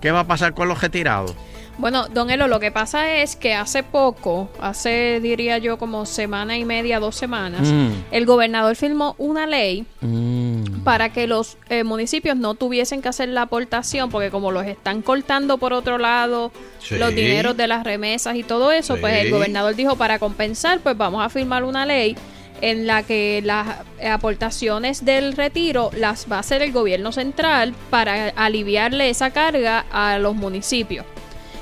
[0.00, 1.34] qué va a pasar con los retirados?
[1.80, 6.58] Bueno, don Elo, lo que pasa es que hace poco, hace diría yo como semana
[6.58, 7.88] y media, dos semanas, Mm.
[8.10, 10.82] el gobernador firmó una ley Mm.
[10.84, 15.00] para que los eh, municipios no tuviesen que hacer la aportación, porque como los están
[15.00, 16.96] cortando por otro lado, Sí.
[16.96, 20.98] los dineros de las remesas y todo eso, pues el gobernador dijo, para compensar, pues
[20.98, 22.14] vamos a firmar una ley
[22.60, 23.66] en la que las
[24.06, 30.18] aportaciones del retiro las va a hacer el gobierno central para aliviarle esa carga a
[30.18, 31.06] los municipios.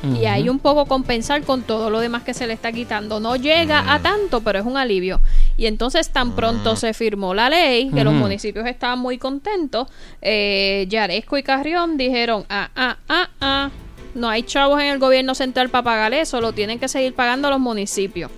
[0.03, 3.19] Y hay un poco compensar con todo lo demás que se le está quitando.
[3.19, 5.21] No llega a tanto, pero es un alivio.
[5.57, 9.89] Y entonces tan pronto se firmó la ley, que los municipios estaban muy contentos,
[10.23, 13.71] eh, Yaresco y Carrión dijeron, ah, ah, ah, ah,
[14.15, 17.51] no hay chavos en el gobierno central para pagar eso, lo tienen que seguir pagando
[17.51, 18.31] los municipios.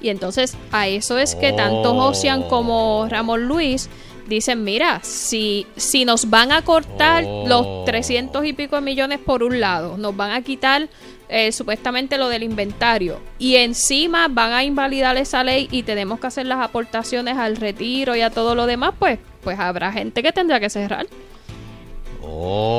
[0.00, 1.94] Y entonces a eso es que tanto.
[1.94, 3.90] Josian como Ramón Luis
[4.30, 7.44] dicen, mira, si, si nos van a cortar Oh.
[7.46, 10.88] los 300 y pico de millones por un lado, nos van a quitar
[11.28, 16.26] eh, supuestamente lo del inventario y encima van a invalidar esa ley y tenemos que
[16.26, 20.32] hacer las aportaciones al retiro y a todo lo demás, pues, pues habrá gente que
[20.32, 21.06] tendrá que cerrar.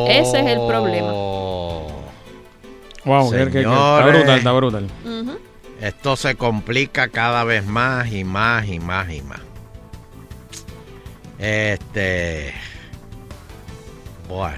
[0.10, 1.12] Ese es el problema.
[3.06, 4.88] Wow, que- que- que está brutal, está brutal.
[5.82, 9.40] Esto se complica cada vez más y más y más y más.
[11.42, 12.54] Este.
[14.30, 14.58] Bueno.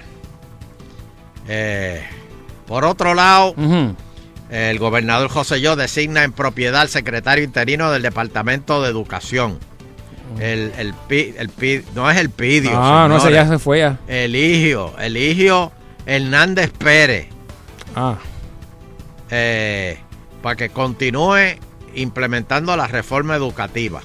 [1.48, 2.02] Eh,
[2.66, 3.54] por otro lado,
[4.50, 9.58] el gobernador José Yo designa en propiedad al secretario interino del Departamento de Educación.
[10.38, 12.72] El, el, el no es el Pidio.
[12.74, 13.98] Ah, no, ese ya se fue ya.
[14.08, 15.72] Eligio, Eligio
[16.06, 17.28] Hernández Pérez.
[17.96, 18.16] Ah.
[19.30, 19.98] eh,
[20.42, 21.58] para que continúe
[21.94, 24.02] implementando la reforma educativa.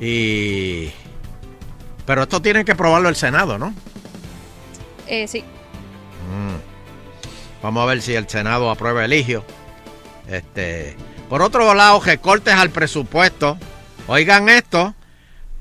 [0.00, 0.90] Y.
[2.04, 3.74] Pero esto tiene que probarlo el Senado, ¿no?
[5.06, 5.40] Eh, sí.
[5.40, 6.56] Mm.
[7.62, 9.44] Vamos a ver si el Senado aprueba el Eligio.
[10.28, 10.96] Este.
[11.28, 13.58] Por otro lado, recortes al presupuesto.
[14.06, 14.94] Oigan esto.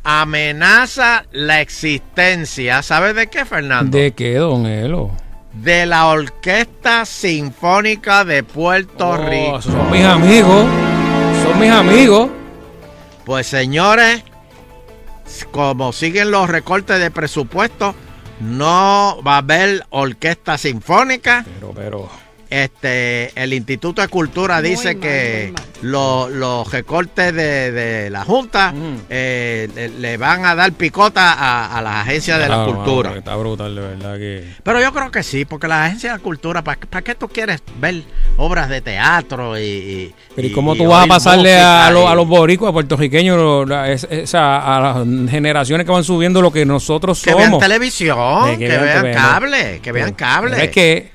[0.04, 2.84] Amenaza la existencia.
[2.84, 3.98] ¿Sabe de qué, Fernando?
[3.98, 5.12] ¿De qué, don Elo?
[5.56, 9.62] de la Orquesta Sinfónica de Puerto Oh, Rico.
[9.62, 10.66] Son mis amigos.
[11.44, 12.30] Son mis amigos.
[13.26, 14.24] Pues señores,
[15.52, 17.96] como siguen los recortes de presupuesto,
[18.40, 21.44] no va a haber orquesta sinfónica.
[21.56, 22.25] Pero, pero.
[22.50, 28.74] Este, el Instituto de Cultura dice que lo- los recortes de, de la Junta
[29.10, 33.10] eh, le, le van a dar picota a, a las agencias de la Ah, cultura.
[33.10, 34.54] mano, Está brutal, de verdad que.
[34.64, 37.28] Pero yo creo que sí, porque las agencias de la cultura, ¿para, para qué tú
[37.28, 38.04] quieres ver
[38.38, 39.62] obras de teatro y...
[39.64, 43.38] y- Pero ¿y cómo y tú vas a pasarle a, los, a los boricuas, puertorriqueños,
[43.38, 47.48] lo- la- es- esa- a las generaciones que van subiendo lo que nosotros Que somos?
[47.50, 50.64] vean televisión, De que, vean vean- cable, que vean cable.
[50.64, 51.15] Es que.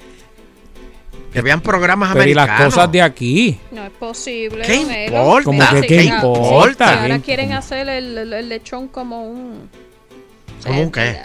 [1.33, 3.59] Que vean programas Pero y las cosas de aquí.
[3.71, 4.65] No es posible.
[4.65, 5.45] ¿Qué importa?
[5.45, 7.03] Como que, ¿qué importa?
[7.03, 9.69] ahora ¿Qué quieren hacer el, el- el lechón como un...
[10.67, 11.19] ¿Cómo un qué?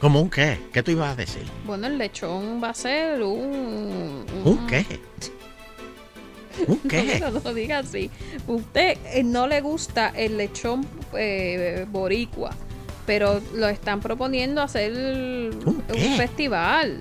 [0.00, 0.58] ¿Cómo un qué?
[0.72, 1.42] ¿Qué tú ibas a decir?
[1.66, 4.24] Bueno, el lechón va a ser un...
[4.44, 4.86] ¿Un qué?
[6.66, 7.18] ¿Un qué?
[7.20, 8.10] No, no lo diga así.
[8.46, 12.50] Usted eh, no le gusta el lechón eh, boricua,
[13.06, 15.82] pero lo están proponiendo hacer un,
[16.16, 17.00] festival.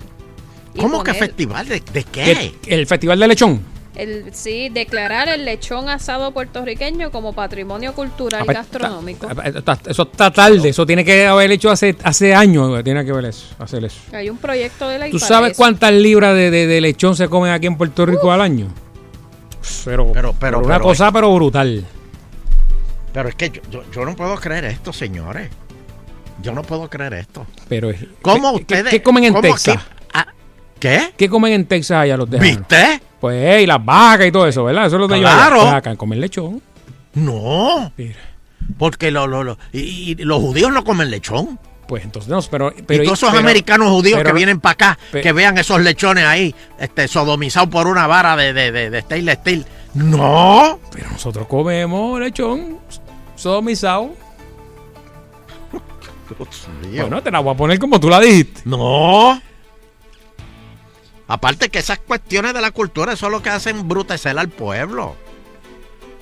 [0.80, 1.68] ¿Cómo que festival?
[1.68, 2.54] ¿De, de qué?
[2.68, 3.80] El Festival de Lechón.
[3.96, 9.28] El, sí, declarar el lechón asado puertorriqueño como patrimonio cultural y Apa- gastronómico.
[9.30, 10.70] Está- Eso está tarde.
[10.70, 12.82] Eso tiene que haber hecho hace, hace años.
[12.84, 14.00] Tiene que haber eso, hacer eso.
[14.14, 17.52] Hay un proyecto de ley ¿Tú sabes cuántas libras de, de- de lechón se comen
[17.52, 18.68] aquí en Puerto Rico al año?
[19.84, 21.84] Pero, Pero- pero- una pero- cosa, pero brutal.
[23.12, 25.50] Pero es que yo, yo- yo no puedo creer esto, señores.
[26.42, 27.46] Yo no puedo creer esto.
[27.68, 27.92] Pero,
[28.22, 29.76] ¿Cómo ¿qué- qué- ustedes- ¿Qué comen en cómo Texas?
[29.76, 29.96] aquí- ah,
[30.80, 31.14] ¿Qué?
[31.18, 32.58] ¿Qué comen en Texas allá los tejanos?
[32.58, 33.02] ¿Viste?
[33.20, 34.86] Pues, y las vacas y todo eso, ¿verdad?
[34.88, 35.22] Eso es lo allá.
[35.22, 35.62] Claro.
[35.62, 36.62] Pues acá comen lechón.
[37.16, 37.92] No.
[38.78, 41.60] Porque lo, lo- lo- y, y los judíos no comen lechón.
[41.88, 42.72] Pues entonces no, pero...
[42.86, 45.82] pero y todos esos pero- americanos judíos pero- que vienen para acá, que vean esos
[45.82, 49.66] lechones ahí, este, sodomizados por una vara de, de, de, de stainless steel.
[49.96, 50.80] No.
[50.92, 52.78] Pero nosotros comemos lechón
[53.36, 54.12] sodomizado.
[56.96, 58.62] Bueno, te la voy a poner como tú la dijiste.
[58.66, 59.42] No.
[61.30, 65.16] Aparte que esas cuestiones de la cultura, eso es lo que hacen brutecer al pueblo.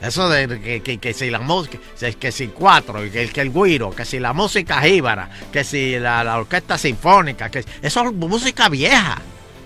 [0.02, 1.80] Eso de que, que- que si la música,
[2.20, 6.24] que, si cuatro, que, que el guiro, que si la música jíbara, que si la,
[6.24, 9.18] la orquesta sinfónica, que eso es música vieja.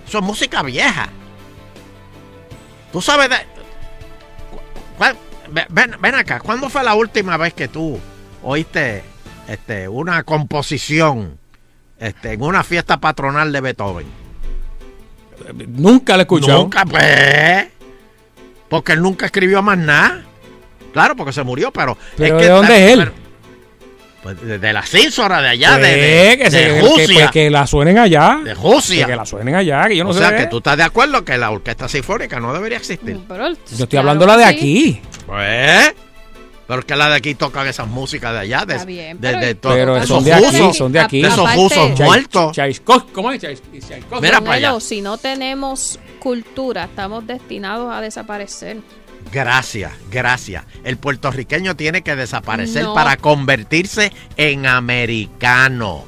[0.07, 1.09] Eso es música vieja.
[2.93, 3.35] Tú sabes de.
[5.69, 7.99] Ven, ven acá, ¿cuándo fue la última vez que tú
[8.43, 9.03] oíste
[9.47, 11.37] este, una composición
[11.99, 14.20] este, en una fiesta patronal de Beethoven?
[15.67, 16.59] Nunca la he escuchado.
[16.59, 17.67] Nunca, pues.
[18.69, 20.21] Porque él nunca escribió más nada.
[20.93, 21.97] Claro, porque se murió, pero.
[22.17, 22.99] ¿Pero que- de dónde es él?
[22.99, 23.21] pero-
[24.23, 27.07] pues de, de la Císora de allá, de, Pues, de, que, se- de que- Rusia.
[27.07, 28.39] que- pues, que la suenen allá.
[28.43, 29.07] De Rusia.
[29.07, 30.19] Que, la suenen allá, que yo no o sé.
[30.19, 33.19] sea, que tú estás de acuerdo que la orquesta sinfónica no debería existir.
[33.27, 35.01] Pero, Yo estoy hablando la de aquí.
[35.25, 35.95] Pues.
[36.71, 38.63] Pero que la de aquí tocan esas músicas de allá.
[38.65, 40.99] De, Está bien, de- pero- de Pero de son esos de aquí, rusos, son de
[41.01, 41.21] aquí.
[41.21, 42.55] De esos Aparte- rusos muertos.
[42.57, 43.41] Chaiskov- ¿Cómo es?
[44.21, 44.79] Mira para allá.
[44.79, 48.77] Si no tenemos cultura, estamos destinados a desaparecer.
[49.33, 50.63] Gracias, gracias.
[50.85, 52.93] El puertorriqueño tiene que desaparecer No.
[52.93, 56.05] para convertirse en americano.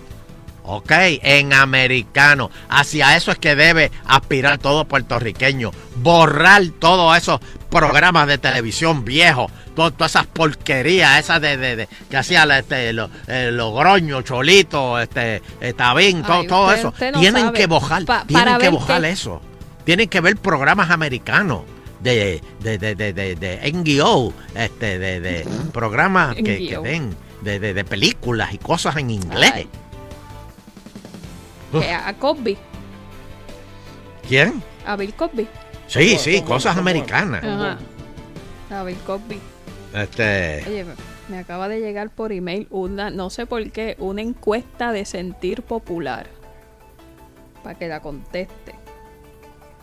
[0.65, 0.91] ¿Ok?
[1.23, 2.49] En americano.
[2.69, 5.71] Hacia eso es que debe aspirar todo puertorriqueño.
[5.97, 12.17] Borrar todos esos programas de televisión viejos, todas esas porquerías, esas de, de- de- que
[12.17, 16.89] hacía este, lo- eh, Logroño, Cholito, este, eh, Tabín, todo, Ay, todo eso.
[16.89, 17.57] usted no tienen sabe.
[17.57, 19.41] que bojar, Pa- tienen que bojar eso.
[19.85, 21.63] Tienen que ver programas americanos
[21.99, 27.59] de, de, de, de, de, de NGO, este, de, de programas que, que den, de,
[27.59, 29.67] de, de películas y cosas en inglés.
[32.05, 32.55] A Cosby,
[34.27, 34.61] ¿Quién?
[34.85, 35.47] a Bill Cosby.
[35.87, 37.43] Sí, sí, cosas americanas.
[37.43, 37.77] Ajá.
[38.79, 39.39] A Bill Cosby.
[39.93, 40.85] Este, Oye,
[41.29, 45.61] me acaba de llegar por email una, no sé por qué, una encuesta de sentir
[45.61, 46.27] popular.
[47.63, 48.73] Para que la conteste.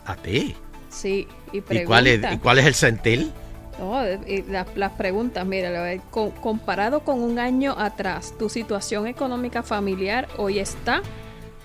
[0.05, 0.55] a ti.
[0.89, 1.87] Sí, y ¿Y pregunta.
[1.87, 3.31] cuál, es, ¿Y cuál es el sentir?
[3.79, 9.63] No, y las, las preguntas, mira, con- comparado con un año atrás, tu situación económica
[9.63, 11.01] familiar hoy está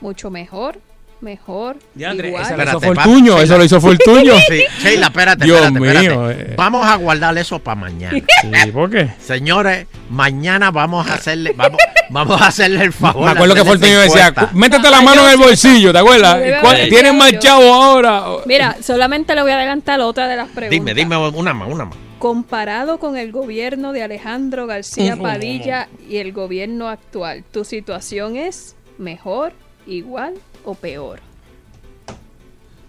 [0.01, 0.79] mucho mejor,
[1.27, 2.43] mejor, Diandre, igual.
[2.43, 4.33] esa hizo Espérate, Fortuño, eso lo hizo Fortuño.
[4.49, 6.09] Sí, Sheila, espérate, Dios espérate, espérate.
[6.09, 6.55] mío, eh.
[6.57, 8.17] Vamos a guardar eso para mañana.
[8.43, 9.11] Sí, ¿por qué?
[9.19, 11.79] Señores, mañana vamos a hacerle, vamos,
[12.11, 13.25] vamos a hacerle el favor.
[13.25, 16.39] Me acuerdo que Fortuño decía, métete la mano en el bolsillo, ¿te acuerdas?
[16.39, 18.25] Debe ¿Cuál- haber ¿Tienes más chavo ahora?
[18.47, 20.71] Mira, solamente le voy a adelantar otra de las preguntas.
[20.71, 21.97] Dime, dime una más, una más.
[22.19, 25.17] Comparado con el gobierno de Alejandro García.
[25.17, 29.53] Padilla y el gobierno actual, ¿tu situación es mejor,
[29.87, 30.35] igual
[30.67, 31.21] o peor?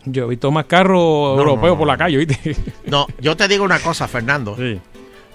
[0.06, 2.56] Yo he visto más carros No, europeos no, por la calle, ¿viste?
[2.86, 4.58] No, yo te digo una cosa, Fernando.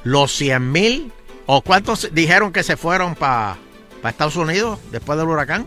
[0.04, 1.12] Los 100 mil,
[1.46, 3.56] o cuántos dijeron que se fueron para
[4.04, 5.66] Estados Unidos después del huracán?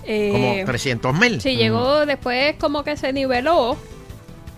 [0.00, 1.40] Como Eh, 300 mil.
[1.40, 3.76] Sí, llegó después como que se niveló.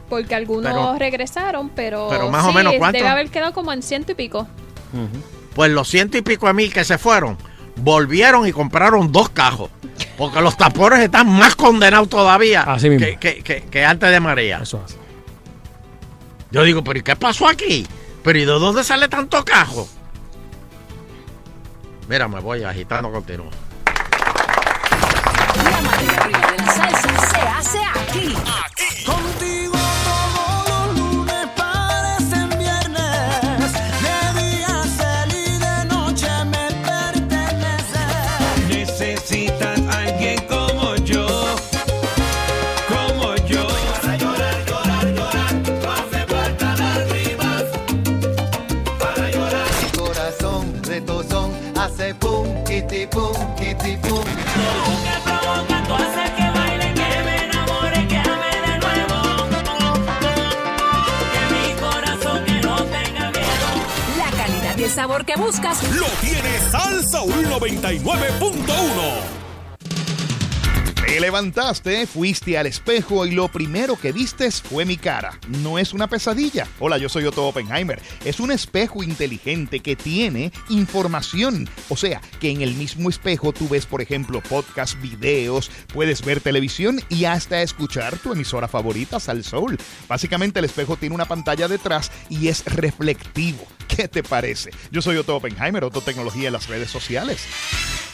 [0.09, 2.09] Porque algunos Pero- regresaron, pero.
[2.11, 2.99] pero más o menos, ¿cuánto?
[2.99, 4.47] Debe haber quedado como en ciento y pico.
[5.55, 7.39] Pues los ciento y pico de mil que se fueron,
[7.77, 9.71] volvieron y compraron dos cajos.
[10.19, 13.07] Porque los tapones están más condenados todavía Así mismo.
[13.07, 14.61] que, que- que- que antes de María.
[14.63, 14.97] Eso hace.
[16.51, 17.87] Yo digo, pero ¿y qué pasó aquí?
[18.23, 19.89] ¿Pero y de dónde sale tanto cajo?
[22.09, 23.49] Mira, me voy agitando continuo.
[25.65, 28.35] La mayoría de la salsa se hace aquí.
[28.35, 28.82] Contigo
[67.83, 68.12] 99.1.
[72.07, 75.39] fuiste al espejo y lo primero que vistes fue mi cara.
[75.49, 76.69] No es una pesadilla.
[76.79, 78.01] Hola, yo soy Otto Oppenheimer.
[78.25, 81.69] Es un espejo inteligente que tiene información.
[81.89, 86.41] O sea, que en el mismo espejo tú ves, por ejemplo, podcast, videos, puedes ver
[86.41, 89.79] televisión y hasta escuchar tu emisora favorita, Sal Soul.
[90.09, 93.67] Básicamente el espejo tiene una pantalla detrás y es reflectivo.
[93.89, 94.71] ¿Qué te parece?
[94.91, 98.12] Yo soy Otto Oppenheimer, Otto Tecnología en las redes sociales.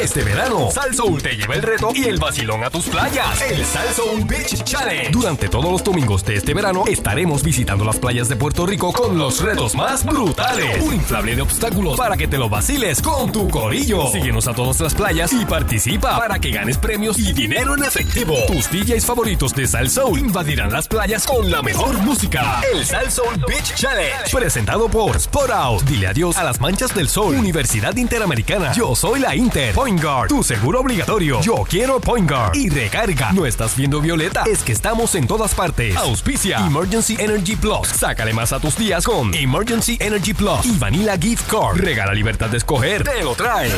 [0.00, 3.40] Este verano, Salsoul te lleva el reto y el vacilón a tus playas.
[3.42, 5.10] El Salsoul Beach Challenge.
[5.10, 9.18] Durante todos los domingos de este verano estaremos visitando las playas de Puerto Rico con
[9.18, 10.82] los retos más brutales.
[10.82, 14.08] Un inflable de obstáculos para que te lo vaciles con tu corillo.
[14.10, 18.34] Síguenos a todas las playas y participa para que ganes premios y dinero en efectivo.
[18.46, 22.60] Tus DJs favoritos de Salsoul invadirán las playas con la mejor música.
[22.72, 24.30] El Salsoul Beach Challenge.
[24.32, 25.82] Presentado por Spot Out.
[25.84, 27.34] Dile adiós a las manchas del sol.
[27.36, 28.72] Universidad Interamericana.
[28.72, 29.74] Yo soy la Inter.
[29.82, 30.28] Point Guard.
[30.28, 31.40] Tu seguro obligatorio.
[31.40, 32.54] Yo quiero Point Guard.
[32.54, 33.32] Y recarga.
[33.32, 34.44] No estás viendo Violeta.
[34.46, 35.96] Es que estamos en todas partes.
[35.96, 36.64] Auspicia.
[36.64, 37.88] Emergency Energy Plus.
[37.88, 40.64] Sácale más a tus días con Emergency Energy Plus.
[40.64, 41.78] Y Vanilla Gift Card.
[41.78, 43.02] Regala libertad de escoger.
[43.02, 43.72] Te lo trae.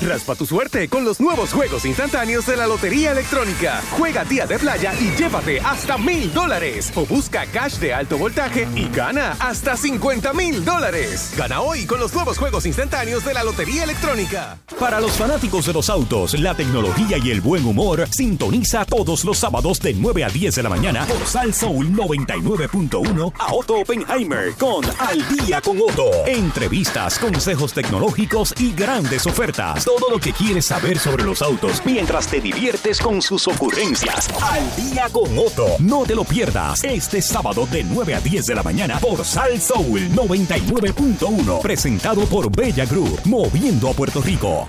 [0.00, 3.82] Raspa tu suerte con los nuevos juegos instantáneos de la Lotería Electrónica.
[3.98, 6.90] Juega día de playa y llévate hasta mil dólares.
[6.94, 11.34] O busca cash de alto voltaje y gana hasta 50 mil dólares.
[11.36, 14.58] Gana hoy con los nuevos juegos instantáneos de la Lotería Electrónica.
[14.78, 19.38] Para los fanáticos de los autos, la tecnología y el buen humor, sintoniza todos los
[19.38, 24.54] sábados de 9 a 10 de la mañana por Sal Soul 99.1 a Otto Oppenheimer
[24.54, 26.10] con Al Día con Otto.
[26.26, 29.89] Entrevistas, consejos tecnológicos y grandes ofertas.
[29.98, 34.28] Todo lo que quieres saber sobre los autos mientras te diviertes con sus ocurrencias.
[34.40, 35.66] Al Día con Otto.
[35.80, 39.60] No te lo pierdas este sábado de 9 a 10 de la mañana por Sal
[39.60, 41.60] Soul 99.1.
[41.60, 44.68] Presentado por Bella Group, moviendo a Puerto Rico.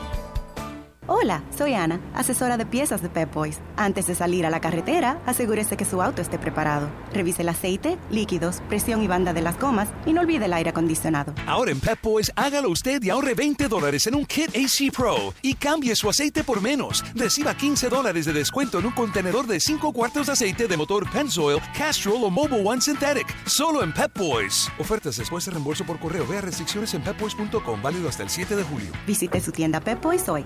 [1.07, 3.59] Hola, soy Ana, asesora de piezas de Pep Boys.
[3.75, 6.89] Antes de salir a la carretera, asegúrese que su auto esté preparado.
[7.11, 10.69] Revise el aceite, líquidos, presión y banda de las gomas y no olvide el aire
[10.69, 11.33] acondicionado.
[11.47, 15.33] Ahora en Pep Boys, hágalo usted y ahorre 20 dólares en un kit AC Pro
[15.41, 17.03] y cambie su aceite por menos.
[17.15, 21.09] Reciba 15 dólares de descuento en un contenedor de 5 cuartos de aceite de motor
[21.09, 23.25] Pennzoil, Castrol o Mobil One Synthetic.
[23.47, 24.69] Solo en Pep Boys.
[24.77, 26.27] Ofertas después de reembolso por correo.
[26.27, 27.81] Vea restricciones en pepboys.com.
[27.81, 28.91] Válido hasta el 7 de julio.
[29.07, 30.45] Visite su tienda Pep Boys hoy.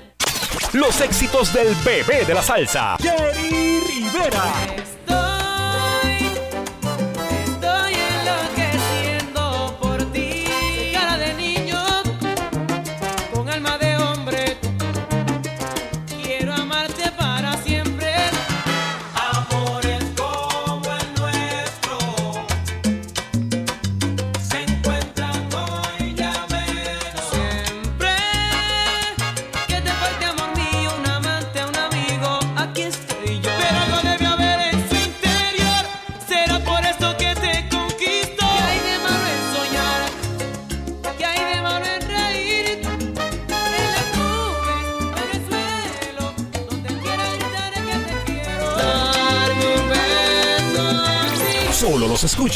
[0.73, 4.80] Los éxitos del bebé de la salsa, Jerry Rivera.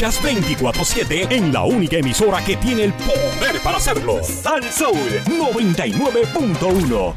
[0.06, 4.20] Escuchas 24-7 en la única emisora que tiene el poder para hacerlo.
[4.22, 7.14] Sal Soul 99.1.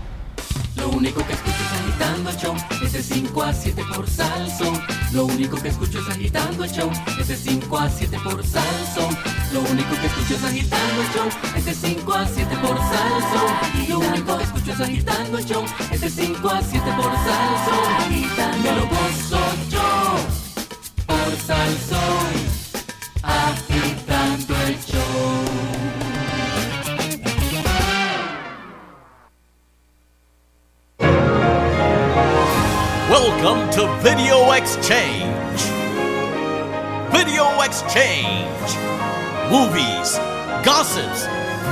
[0.75, 4.81] Lo único que escucho es agitando el show, es de 5 a 7 por Salsón.
[5.11, 6.89] Lo único que escucho es agitando el show,
[7.19, 9.17] es de 5 a 7 por Salsón.
[9.51, 13.87] Lo único que escucho es agitando el show, es de 5 a 7 por Salsón.
[13.89, 18.63] Lo único que escucho es agitando el show, es de 5 a 7 por Salsón.
[18.63, 18.71] Me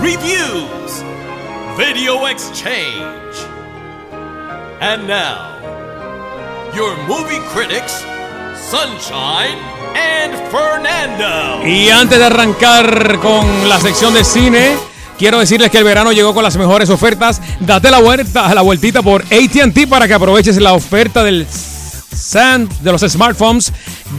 [0.01, 1.03] reviews.
[1.77, 3.35] Video Exchange.
[4.79, 5.57] And now,
[6.75, 8.05] your movie critics,
[8.69, 9.57] Sunshine
[9.95, 11.65] and Fernando.
[11.65, 14.75] Y antes de arrancar con la sección de cine,
[15.17, 17.41] quiero decirles que el verano llegó con las mejores ofertas.
[17.59, 22.91] Date la vuelta, la vueltita por AT&T para que aproveches la oferta del Sand de
[22.91, 23.71] los smartphones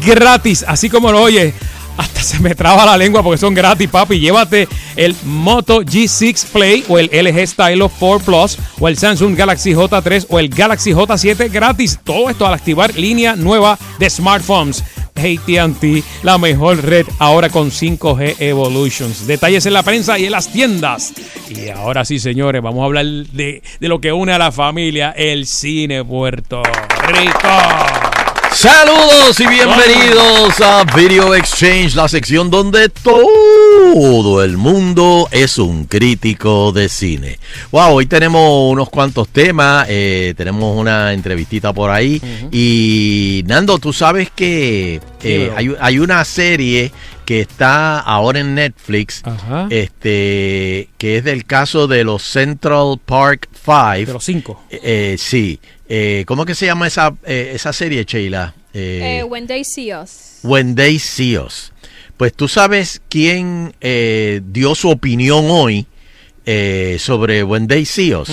[0.05, 1.55] gratis, así como lo oye.
[1.99, 4.21] Hasta se me traba la lengua porque son gratis, papi.
[4.21, 9.75] Llévate el Moto G6 Play o el LG Stylo 4 Plus o el Samsung Galaxy
[9.75, 11.99] J3 o el Galaxy J7 gratis.
[12.05, 14.85] Todo esto al activar línea nueva de smartphones.
[15.19, 19.27] AT&T, la mejor red ahora con 5G Evolutions.
[19.27, 21.13] Detalles en la prensa y en las tiendas.
[21.49, 25.11] Y ahora sí, señores, vamos a hablar de, de lo que une a la familia,
[25.17, 26.63] el cine Puerto
[27.09, 28.18] Rico.
[28.53, 36.73] Saludos y bienvenidos a Video Exchange, la sección donde todo el mundo es un crítico
[36.73, 37.39] de cine.
[37.71, 42.21] Wow, hoy tenemos unos cuantos temas, eh, tenemos una entrevistita por ahí.
[42.51, 46.91] Y Nando, tú sabes que eh, hay, hay una serie
[47.25, 49.23] que está ahora en Netflix,
[49.69, 54.07] este, que es del caso de los Central Park Five.
[54.07, 54.65] De los cinco.
[54.71, 55.61] Eh, sí.
[55.89, 58.55] Eh, ¿Cómo que se llama esa, eh, esa serie, Sheila?
[58.75, 60.41] Eh, Eh, When They See Us.
[60.43, 61.73] When They See Us.
[62.17, 65.87] Pues tú sabes quién eh, dio su opinión hoy
[66.47, 68.29] eh, sobre When They See Us.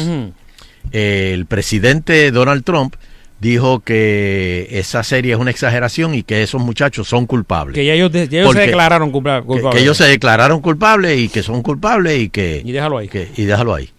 [0.91, 2.95] Eh, el presidente Donald Trump
[3.39, 7.75] dijo que esa serie es una exageración y que esos muchachos son culpables.
[7.75, 9.75] Que ya ellos, de- ya ellos se declararon culpa- que, culpables.
[9.75, 12.61] que ellos se declararon culpables y que son culpables y que...
[12.65, 13.07] Y déjalo ahí.
[13.07, 13.89] que- y déjalo ahí.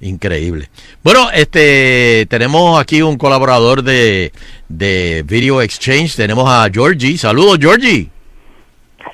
[0.00, 0.70] Increíble.
[1.02, 4.32] Bueno, este tenemos aquí un colaborador de,
[4.68, 6.16] de Video Exchange.
[6.16, 7.18] Tenemos a Georgie.
[7.18, 8.08] Saludos, Georgie.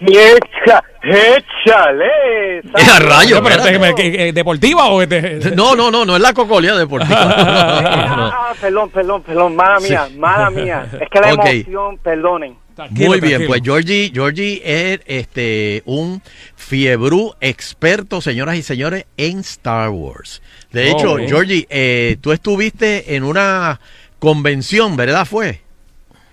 [0.00, 2.60] Echa, échale.
[2.94, 3.42] ¡A rayo!
[3.42, 5.40] Pero este, ¿qué- qué- ¿Deportiva o este?
[5.56, 7.16] No, no, no, no es la cocolia deportiva.
[8.16, 8.26] No.
[8.26, 10.16] Ah, perdón, perdón, perdón, mala mía, Sí.
[10.18, 10.86] mala mía.
[11.00, 11.46] Es que la Ok.
[11.46, 12.56] emoción, perdonen.
[12.90, 16.20] Muy bien, pues Georgie, Georgie es este un
[16.56, 20.42] fiebrú experto, señoras y señores, en Star Wars.
[20.76, 21.28] De Oh, hecho, bien.
[21.30, 23.80] Georgie, eh, tú estuviste en una
[24.18, 25.24] convención, ¿verdad?
[25.24, 25.60] Fue.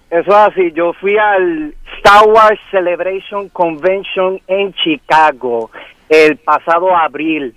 [0.10, 5.72] Eso es así, yo fui al Star Wars Celebration Convention en Chicago
[6.10, 7.56] el pasado abril.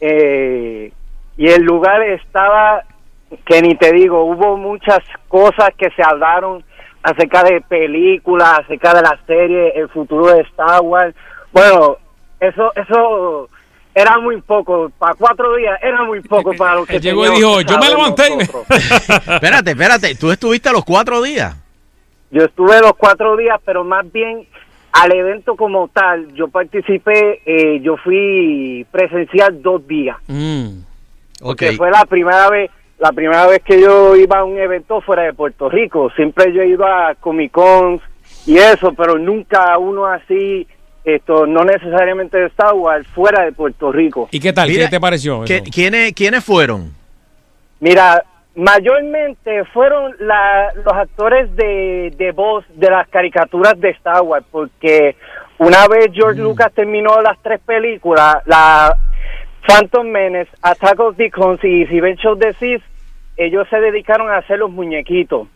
[0.00, 0.92] Eh,
[1.36, 2.84] y el lugar estaba,
[3.44, 6.62] que ni te digo, hubo muchas cosas que se hablaron
[7.02, 11.16] acerca de películas, acerca de la serie, el futuro de Star Wars.
[11.52, 11.96] Bueno,
[12.38, 13.48] eso, eso
[13.98, 17.60] era muy poco, para cuatro días era muy poco para lo que llegó y dijo,
[17.62, 18.28] yo me levanté
[19.34, 21.56] espérate, espérate, tú estuviste los cuatro días.
[22.30, 24.46] Yo estuve los cuatro días, pero más bien
[24.92, 30.16] al evento como tal, yo participé, eh, yo fui presencial dos días.
[30.26, 30.80] Mm.
[31.56, 35.22] Que fue la primera vez, la primera vez que yo iba a un evento fuera
[35.22, 36.10] de Puerto Rico.
[36.16, 38.02] Siempre yo iba a Comic Cons
[38.46, 40.66] y eso, pero nunca uno así,
[41.04, 44.28] esto, no necesariamente de Star Wars, fuera de Puerto Rico.
[44.30, 44.68] ¿Y qué tal?
[44.68, 45.42] Mira, ¿Qué te pareció?
[45.72, 46.92] ¿quiénes, ¿Quiénes fueron?
[47.80, 48.22] Mira,
[48.56, 55.16] mayormente fueron la- los actores de, de voz de las caricaturas de Star Wars, porque
[55.58, 58.94] una vez George Lucas terminó las tres películas, la
[59.66, 62.82] Phantom Menace, Attack of the Clones y Revenge of the Sith,
[63.36, 65.46] ellos se dedicaron a hacer los muñequitos.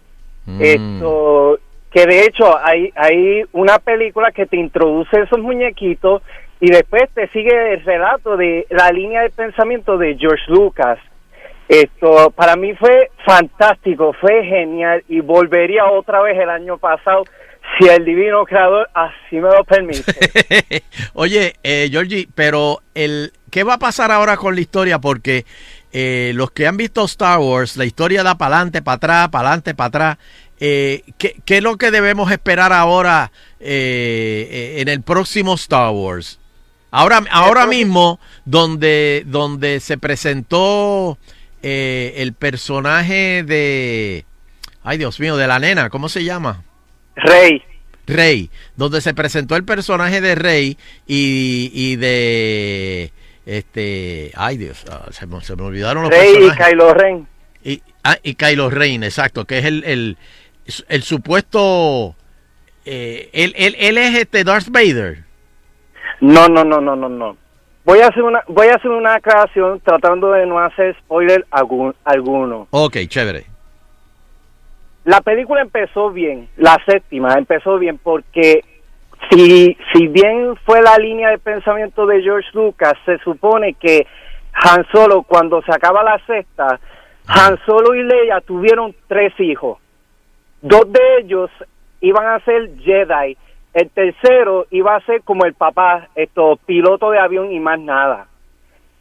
[0.58, 1.58] Esto,
[1.92, 6.22] que de hecho hay, hay una película que te introduce esos muñequitos
[6.60, 10.98] y después te sigue el relato de la línea de pensamiento de George Lucas.
[11.68, 17.24] Esto para mí fue fantástico, fue genial y volvería otra vez el año pasado
[17.78, 20.82] si el divino creador así me lo permite.
[21.14, 24.98] Oye, eh, Georgie, pero el, ¿qué va a pasar ahora con la historia?
[24.98, 25.44] Porque
[25.92, 29.48] eh, los que han visto Star Wars, la historia da para adelante, para atrás, para
[29.48, 30.18] adelante, para atrás.
[30.64, 35.90] Eh, ¿qué, qué es lo que debemos esperar ahora eh, eh, en el próximo Star
[35.90, 36.38] Wars?
[36.92, 41.18] Ahora, ahora mismo, donde, donde se presentó
[41.64, 44.24] eh, el personaje de...
[44.84, 46.62] Ay, Dios mío, de la nena, ¿cómo se llama?
[47.16, 47.60] Rey.
[48.06, 50.78] Rey, donde se presentó el personaje de Rey
[51.08, 53.12] y, y de
[53.46, 56.50] este, ay Dios, ah, se, me, se me olvidaron los Rey y.
[56.56, 57.26] Kylo Ren.
[57.64, 60.18] Y, ah, y Kylo Ren, exacto, que es el, el,
[60.88, 62.14] el supuesto,
[62.84, 65.24] eh, él, él, él es este Darth Vader.
[66.20, 67.36] No, no, no, no, no, no.
[67.84, 71.94] Voy a hacer una voy a hacer una aclaración tratando de no hacer spoiler algún-
[72.04, 72.68] alguno.
[72.70, 73.46] Ok, chévere.
[75.04, 78.64] La película empezó bien, la séptima empezó bien porque
[79.30, 84.06] si, si bien fue la línea de pensamiento de George Lucas, se supone que
[84.52, 86.78] Han Solo cuando se acaba la sexta,
[87.26, 89.78] Han Solo y Leia tuvieron tres hijos.
[90.62, 91.50] Dos de ellos
[92.00, 93.36] iban a ser Jedi,
[93.74, 98.26] el tercero iba a ser como el papá, esto piloto de avión y más nada.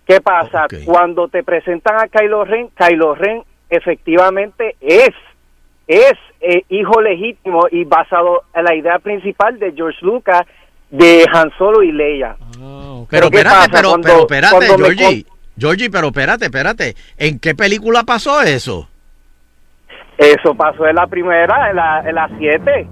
[0.08, 0.66] ¿Qué pasa?
[0.86, 5.10] Cuando te presentan a Kylo Ren, Kylo Ren efectivamente es
[5.88, 10.44] es eh, hijo legítimo y basado en la idea principal de George Lucas
[10.90, 12.36] de Han Solo y Leia.
[13.10, 13.70] Pero ¿qué espérate, pasa?
[13.72, 15.26] pero, Cuando- pero espérate, me Georgie.
[15.58, 16.96] Georgie, pero espérate, espérate.
[17.18, 18.88] ¿En qué película pasó eso?
[20.22, 22.88] Eso pasó en la primera, en la, en la siete.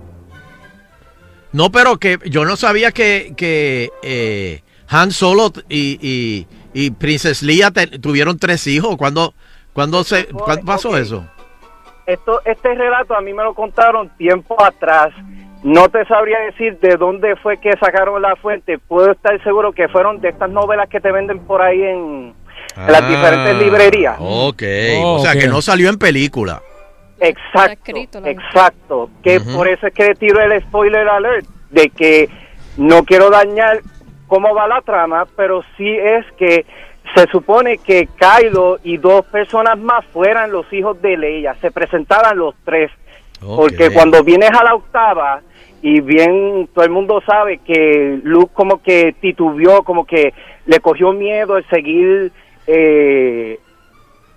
[1.52, 7.44] No, pero que yo no sabía que, que eh, Han Solo y, y, y Princess
[7.44, 8.98] Leia te- tuvieron tres hijos.
[8.98, 9.34] ¿Cuándo,
[9.74, 11.26] cuándo, se, ¿cuándo pasó eso?
[12.08, 15.10] Esto, este relato a mí me lo contaron tiempo atrás.
[15.64, 18.80] No te sabría decir de dónde fue que sacaron la fuente.
[18.80, 22.34] Puedo estar seguro que fueron de estas novelas que te venden por ahí en,
[22.78, 24.16] en las Ah, diferentes librerías.
[24.20, 24.64] Ok,
[25.04, 25.38] Oh, o sea ok.
[25.40, 26.62] que no salió en película.
[27.20, 27.91] Exacto,
[28.26, 29.10] exacto.
[29.24, 32.30] Que por eso es que tiro el spoiler alert de que
[32.78, 33.82] no quiero dañar
[34.28, 36.66] cómo va la trama, pero sí es que
[37.16, 42.38] se supone que Kylo y dos personas más fueran los hijos de Leia, se presentaran
[42.38, 42.91] los tres,
[43.41, 45.41] porque cuando vienes a la octava
[45.82, 50.34] y bien todo el mundo sabe que Luke como que titubeó, como que
[50.66, 52.32] le cogió miedo el seguir
[52.68, 53.60] eh,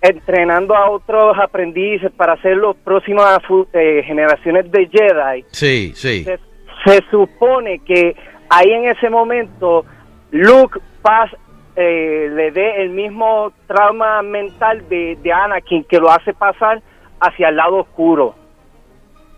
[0.03, 3.39] entrenando a otros aprendices para ser los próximas
[3.71, 5.45] eh, generaciones de Jedi.
[5.51, 6.25] Sí, sí.
[6.25, 6.39] Se,
[6.85, 8.13] se supone que
[8.49, 9.85] ahí en ese momento
[10.31, 11.35] Luke pas-
[11.77, 16.81] eh, le dé el mismo trauma mental de, de Anakin que lo hace pasar
[17.21, 18.35] hacia el lado oscuro.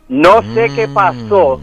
[0.10, 1.62] No sé qué pasó,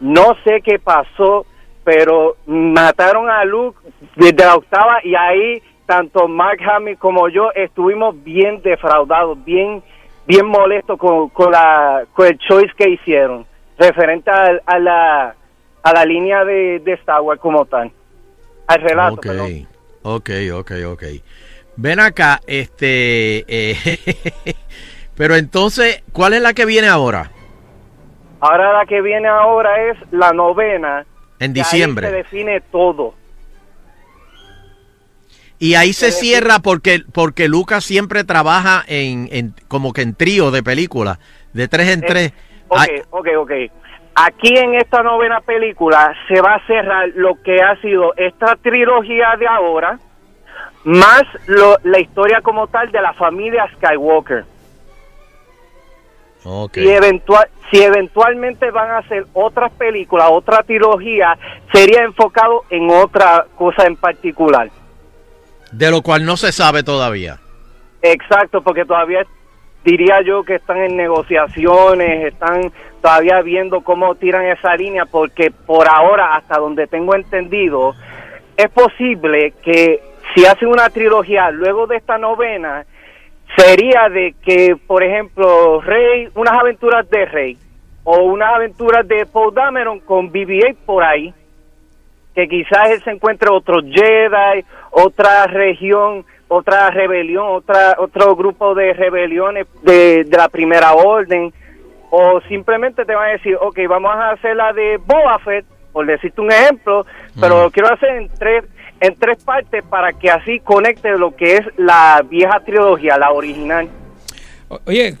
[0.00, 1.46] no sé qué pasó,
[1.84, 3.78] pero mataron a Luke
[4.16, 5.62] desde la octava y ahí
[5.92, 9.82] tanto Mark Hamill como yo estuvimos bien defraudados, bien
[10.26, 13.44] bien molestos con, con la con el choice que hicieron
[13.78, 15.34] referente al- a, la
[15.82, 17.90] a la línea de, de Star Wars como tal,
[18.68, 19.16] al relato.
[19.16, 19.68] Ok, perdón.
[20.02, 21.02] ok, ok, ok.
[21.76, 23.44] Ven acá, este...
[23.48, 23.76] eh,
[25.14, 27.30] pero entonces, ¿cuál es la que viene ahora?
[28.40, 31.04] Ahora la que viene ahora es la novena.
[31.38, 32.08] En que ahí diciembre.
[32.08, 33.14] se define todo.
[35.62, 40.50] Y ahí se cierra porque, porque Lucas siempre trabaja en, en como que en trío
[40.50, 41.20] de películas,
[41.52, 42.32] de tres en tres.
[42.66, 43.52] Ok, Ay, ok, ok.
[44.16, 49.36] Aquí en esta novena película se va a cerrar lo que ha sido esta trilogía
[49.38, 50.00] de ahora,
[50.82, 54.44] más lo- la historia como tal de la familia Skywalker.
[56.42, 56.74] ok.
[56.74, 61.38] Si, eventual, si eventualmente van a hacer otras películas, otra trilogía,
[61.72, 64.68] sería enfocado en otra cosa en particular.
[65.72, 67.38] De lo cual no se sabe todavía.
[68.02, 69.24] Exacto, porque todavía
[69.84, 75.88] diría yo que están en negociaciones, están todavía viendo cómo tiran esa línea, porque por
[75.88, 77.94] ahora, hasta donde tengo entendido,
[78.56, 80.00] es posible que
[80.34, 82.84] si hacen una trilogía luego de esta novena,
[83.56, 87.58] sería de que, por ejemplo, Rey, unas aventuras de Rey,
[88.04, 91.32] o unas aventuras de Paul Dameron con BB-8 por ahí,
[92.34, 98.92] que quizás él se encuentre otro Jedi, otra región, otra rebelión, otra otro grupo de
[98.92, 101.52] rebeliones de, de la primera orden,
[102.10, 106.06] o simplemente te van a decir, ok, vamos a hacer la de Boba Fett, por
[106.06, 107.06] decirte un ejemplo,
[107.40, 108.64] pero lo quiero hacer en tres
[109.00, 113.88] en tres partes para que así conecte lo que es la vieja trilogía, la original.
[114.86, 115.16] Oye,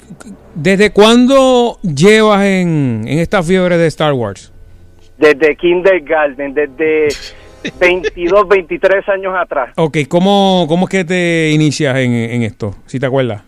[0.54, 4.51] ¿desde cuándo llevas en, en esta fiebre de Star Wars?
[5.22, 7.08] Desde Kindergarten, desde
[7.80, 9.70] 22, 23 años atrás.
[9.76, 12.74] Ok, ¿cómo, cómo es que te inicias en, en esto?
[12.86, 13.44] Si te acuerdas.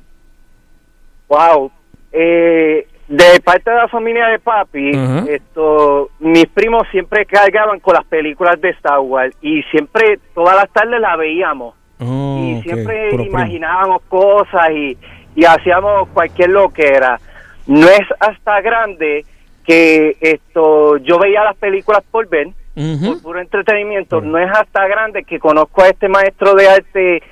[1.28, 1.72] Wow.
[2.12, 4.92] Eh, de parte de la familia de papi,
[5.28, 10.70] esto, mis primos siempre cargaban con las películas de Star Wars y siempre, todas las
[10.70, 11.74] tardes la veíamos.
[11.98, 14.96] Oh, y siempre imaginábamos cosas y,
[15.34, 17.18] y hacíamos cualquier lo que era.
[17.66, 19.24] No es hasta grande
[19.64, 24.20] que esto yo veía las películas por ver, por puro entretenimiento.
[24.20, 27.22] No es hasta grande que conozco a este maestro de arte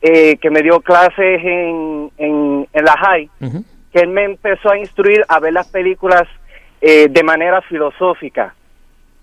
[0.00, 3.30] eh, que me dio clases en, en, en la high,
[3.92, 6.22] que él me empezó a instruir a ver las películas
[6.80, 8.54] eh, de manera filosófica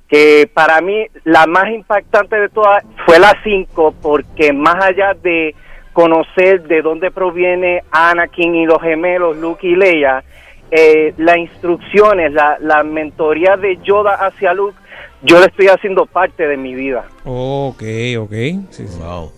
[0.09, 5.55] que para mí la más impactante de todas fue la 5 porque más allá de
[5.93, 10.23] conocer de dónde proviene Anakin y los gemelos Luke y Leia,
[10.71, 14.75] eh, las instrucciones, la, la mentoría de Yoda hacia Luke,
[15.23, 17.05] yo le estoy haciendo parte de mi vida.
[17.25, 17.83] Ok,
[18.19, 18.31] ok.
[18.69, 18.99] Sí, sí.
[18.99, 19.31] Wow.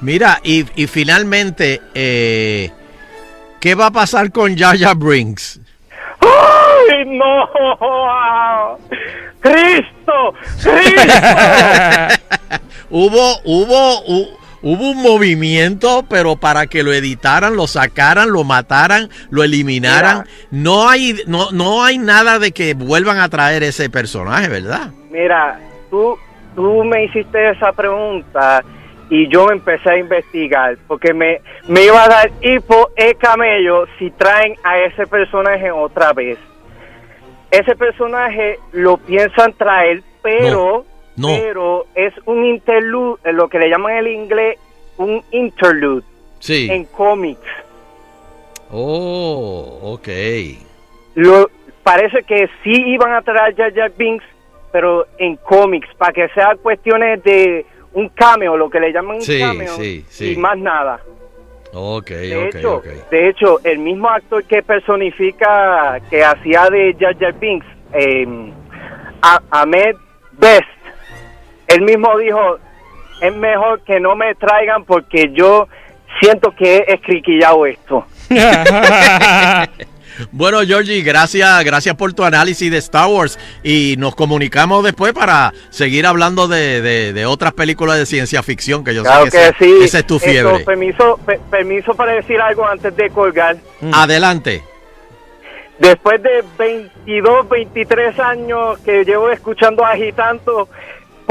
[0.00, 2.70] Mira, y, y finalmente, eh,
[3.60, 5.60] ¿qué va a pasar con Yaya Brinks?
[6.20, 8.78] ¡Ay, no!
[9.40, 10.34] ¡Cristo!
[12.90, 19.08] hubo, hubo, hu- hubo un movimiento, pero para que lo editaran, lo sacaran, lo mataran,
[19.30, 20.24] lo eliminaran.
[20.50, 24.90] No hay, no, no hay nada de que vuelvan a traer ese personaje, ¿verdad?
[25.10, 25.58] Mira,
[25.90, 26.16] tú,
[26.54, 28.62] tú me hiciste esa pregunta
[29.10, 34.10] y yo empecé a investigar porque me, me iba a dar hipo e camello si
[34.12, 36.38] traen a ese personaje otra vez.
[37.50, 40.86] Ese personaje lo piensan traer, pero,
[41.16, 44.58] No, pero es un interlude, lo que le llaman en el inglés
[44.96, 46.02] un interlude
[46.38, 46.68] Sí.
[46.70, 47.40] en cómics.
[48.70, 50.08] Oh, ok.
[51.14, 51.50] Lo,
[51.82, 54.24] parece que sí iban a traer a Jar Jar Binks,
[54.72, 59.22] pero en cómics, para que sea cuestiones de un cameo, lo que le llaman un
[59.22, 60.32] Sí, cameo, sí, sí.
[60.32, 61.00] y más nada.
[61.74, 62.84] Ok, De ok, hecho, ok.
[63.10, 68.26] de hecho, el mismo actor que personifica, que hacía de Jar Jar Binks, eh,
[69.22, 69.96] A- Ahmed
[70.32, 70.64] Best,
[71.72, 72.58] él mismo dijo,
[73.20, 75.68] es mejor que no me traigan porque yo
[76.20, 78.06] siento que he escriquillado esto.
[80.30, 85.54] Bueno, Georgie, gracias, gracias por tu análisis de Star Wars y nos comunicamos después para
[85.70, 89.38] seguir hablando de, de- de otras películas de ciencia ficción que yo Claro sé que
[89.38, 89.84] que, esa, sí.
[89.84, 90.60] esa es tu fiebre.
[90.64, 93.56] permiso, pe- permiso para decir algo antes de colgar.
[93.90, 94.62] Adelante.
[95.78, 100.68] Después de 22, 23 años que llevo escuchando agitando,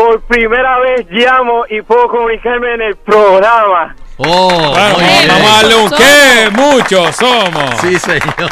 [0.02, 3.96] por primera vez llamo y puedo comunicarme en el programa.
[4.18, 5.28] Oh, Bueno, muy bien.
[5.28, 7.76] vamos a darle un qué, muchos somos.
[7.82, 8.50] Sí, señor.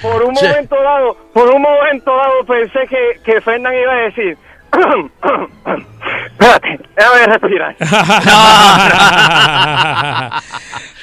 [0.00, 0.48] Por un Che.
[0.48, 4.36] momento dado, por un momento dado pensé que, que Fernán iba a decir.
[6.32, 7.76] Espérate, déjame respirar.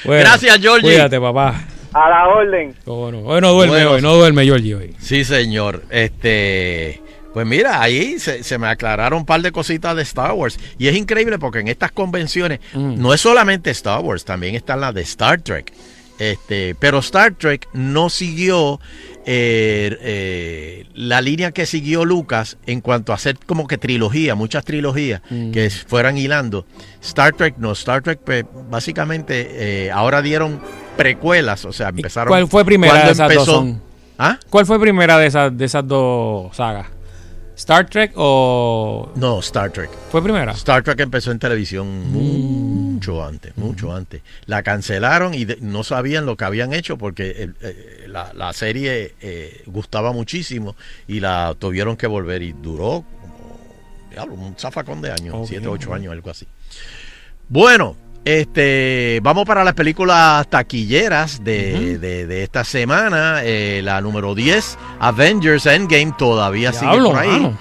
[0.05, 0.81] Bueno, Gracias, Georgie.
[0.87, 1.55] Cuídate, papá.
[1.93, 2.73] A la orden.
[2.85, 3.17] Cómo no.
[3.19, 4.95] Hoy no duerme Bueno, hoy, no duerme Georgie hoy.
[4.99, 5.83] Sí, señor.
[5.89, 7.01] Este,
[7.33, 10.59] pues mira, ahí se, se me aclararon un par de cositas de Star Wars.
[10.77, 13.01] Y es increíble porque en estas convenciones Mm.
[13.01, 15.71] no es solamente Star Wars, también está la de Star Trek.
[16.17, 18.79] Este, pero Star Trek no siguió
[19.25, 24.65] eh, eh, la línea que siguió Lucas en cuanto a hacer como que trilogía, muchas
[24.65, 25.51] trilogías Mm.
[25.51, 26.65] que fueran hilando.
[27.01, 30.59] Star Trek no, Star Trek pues, básicamente eh, ahora dieron
[30.97, 32.29] precuelas, o sea, empezaron.
[32.31, 33.55] ¿Cuál fue primera de esas empezó- dos?
[33.55, 33.81] son?
[34.17, 34.37] ¿Ah?
[34.49, 36.87] ¿Cuál fue primera de esas, de esas dos sagas?
[37.59, 39.11] ¿Star Trek o...?
[39.15, 39.89] No, Star Trek.
[40.09, 40.53] ¿Fue primera?
[40.53, 44.21] Star Trek empezó en televisión mucho antes, mucho antes.
[44.45, 48.53] La cancelaron y de- no sabían lo que habían hecho porque el- eh, la, la
[48.53, 53.59] serie eh, gustaba muchísimo y la tuvieron que volver y duró como,
[54.09, 56.47] diablo, un zafacón de años, Ok, siete, ocho años, algo así.
[57.49, 57.97] Bueno,
[58.37, 63.39] este, vamos para las películas taquilleras de, de- de esta semana.
[63.43, 67.51] Eh, la número 10, Avengers Endgame, todavía sigue por ahí.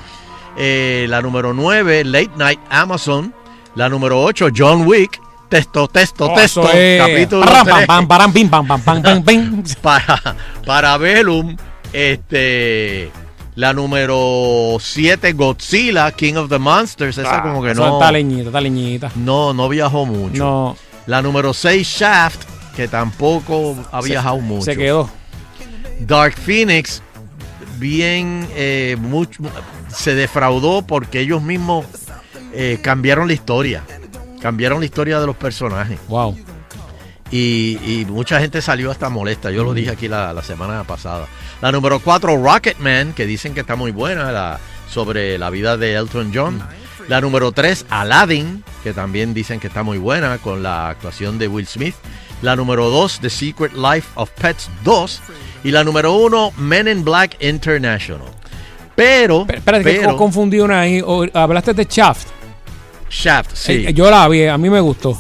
[0.57, 3.33] Eh, la número 9, Late Night Amazon.
[3.75, 5.21] La número 8, John Wick.
[5.49, 7.01] Testo, testo, Oh, es.
[7.01, 7.87] Capítulo Parram, pam, 3.
[7.87, 9.63] pam, param, pim, pam, pam, pam, pam, pim.
[9.83, 10.37] para,
[10.67, 11.57] para Bellum.
[11.91, 13.11] Este.
[13.59, 17.19] La número 7, Godzilla, King of the Monsters.
[17.19, 17.95] Esa Ah, como que no.
[17.99, 19.11] Está leñita, está leñita.
[19.17, 20.37] No, no viajó mucho.
[20.45, 20.77] No.
[21.07, 22.45] La número 6, Shaft,
[22.77, 24.63] que tampoco ha Se- viajado mucho.
[24.65, 25.11] Se quedó.
[25.99, 27.03] Dark Phoenix,
[27.79, 29.43] bien, eh, mucho,
[29.89, 31.85] se defraudó porque ellos mismos
[32.53, 33.83] eh, cambiaron la historia.
[34.41, 35.99] Cambiaron la historia de los personajes.
[36.07, 36.39] Wow.
[37.31, 39.51] Y, y mucha gente salió hasta molesta.
[39.51, 41.27] Yo lo dije aquí la, la semana pasada.
[41.61, 44.59] La número 4, Rocketman, que dicen que está muy buena, la,
[44.91, 46.63] sobre la vida de Elton John.
[47.09, 51.49] La número 3, Aladdin, que también dicen que está muy buena con la actuación de
[51.49, 51.95] Will Smith.
[52.43, 55.21] La número 2, The Secret Life of Pets 2.
[55.65, 58.29] Y la número 1, Men in Black International.
[58.95, 61.03] Pero, Espérate, que pero co- confundí una ahí.
[61.35, 62.29] Hablaste de Shaft.
[63.11, 63.85] Shaft, sí.
[63.87, 65.19] Eh, yo la vi, a mí me gustó.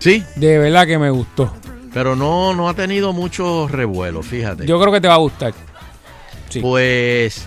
[0.00, 0.24] Sí.
[0.34, 1.54] De verdad que me gustó.
[1.94, 4.66] Pero no, no ha tenido mucho revuelo, fíjate.
[4.66, 5.54] Yo creo que te va a gustar.
[6.60, 7.46] Pues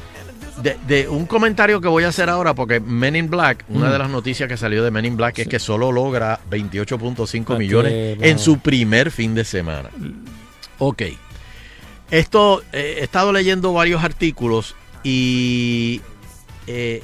[0.62, 3.92] de, de un comentario que voy a hacer ahora, porque Men in Black, una Mm.
[3.92, 7.58] de las noticias que salió de Men in Black es que solo logra 28.5 Ah,
[7.58, 9.90] millones qué en su primer fin de semana.
[10.80, 11.02] Ok.
[12.12, 16.02] Esto, eh, he estado leyendo varios artículos y
[16.68, 17.02] eh,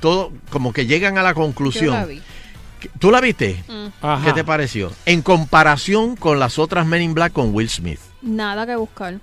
[0.00, 2.06] todo como que llegan a la conclusión.
[2.98, 3.62] ¿Tú la viste?
[3.68, 3.86] Mm.
[4.04, 4.24] Ajá.
[4.24, 4.92] ¿Qué te pareció?
[5.06, 8.00] En comparación con las otras Men in Black con Will Smith.
[8.22, 9.14] Nada que buscar.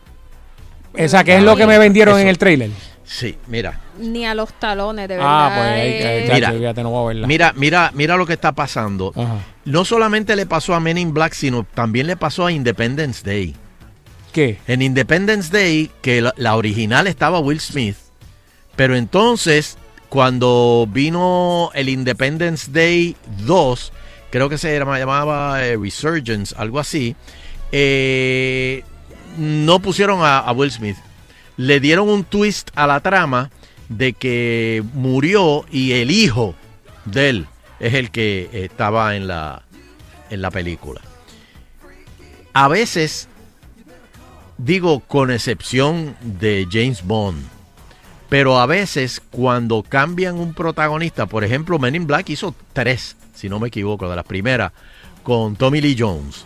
[0.94, 2.70] Esa que es lo que me vendieron en el trailer.
[3.04, 3.80] Sí, mira.
[3.98, 5.30] Ni a los talones, de verdad.
[5.30, 6.52] Ah, pues ahí, ahí, eh, chacho, Mira.
[6.54, 7.28] fíjate, no voy a verla.
[7.28, 9.12] Mira, mira, mira lo que está pasando.
[9.16, 9.40] Ajá.
[9.66, 13.54] No solamente le pasó a Men in Black, sino también le pasó a Independence Day.
[14.32, 14.60] ¿Qué?
[14.66, 17.98] En Independence Day, que la, la original estaba Will Smith,
[18.78, 19.78] pero entonces,
[20.12, 23.16] cuando vino el Independence Day
[23.46, 23.94] 2,
[24.30, 27.16] creo que se llama- llamaba eh, Resurgence, algo así,
[27.72, 28.84] eh,
[29.38, 30.98] no pusieron a, a Will Smith.
[31.56, 33.52] Le dieron un twist a la trama
[33.88, 36.56] de que murió y el hijo
[37.06, 37.48] de él
[37.80, 39.64] es el que estaba en la,
[40.30, 41.00] en la película.
[42.52, 43.30] A veces,
[44.58, 47.42] digo con excepción de James Bond,
[48.32, 53.50] pero a veces cuando cambian un protagonista, por ejemplo, Men in Black hizo tres, si
[53.50, 54.72] no me equivoco, de las primeras,
[55.22, 56.46] con Tommy Lee Jones.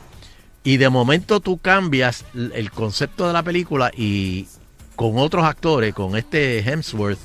[0.64, 4.48] Y de momento tú cambias el concepto de la película y
[4.96, 7.20] con otros actores, con este Hemsworth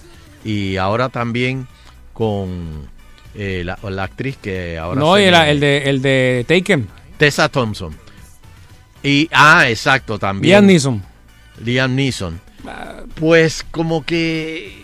[0.45, 1.67] y ahora también
[2.13, 2.87] con
[3.35, 6.87] eh, la, la actriz que ahora No, se y el, el de, el de Taken.
[7.17, 7.97] Tessa Thompson.
[9.03, 10.51] Y, ah, exacto, también.
[10.51, 11.03] Liam Neeson.
[11.65, 12.50] Liam Neeson.
[13.15, 14.83] Pues como que,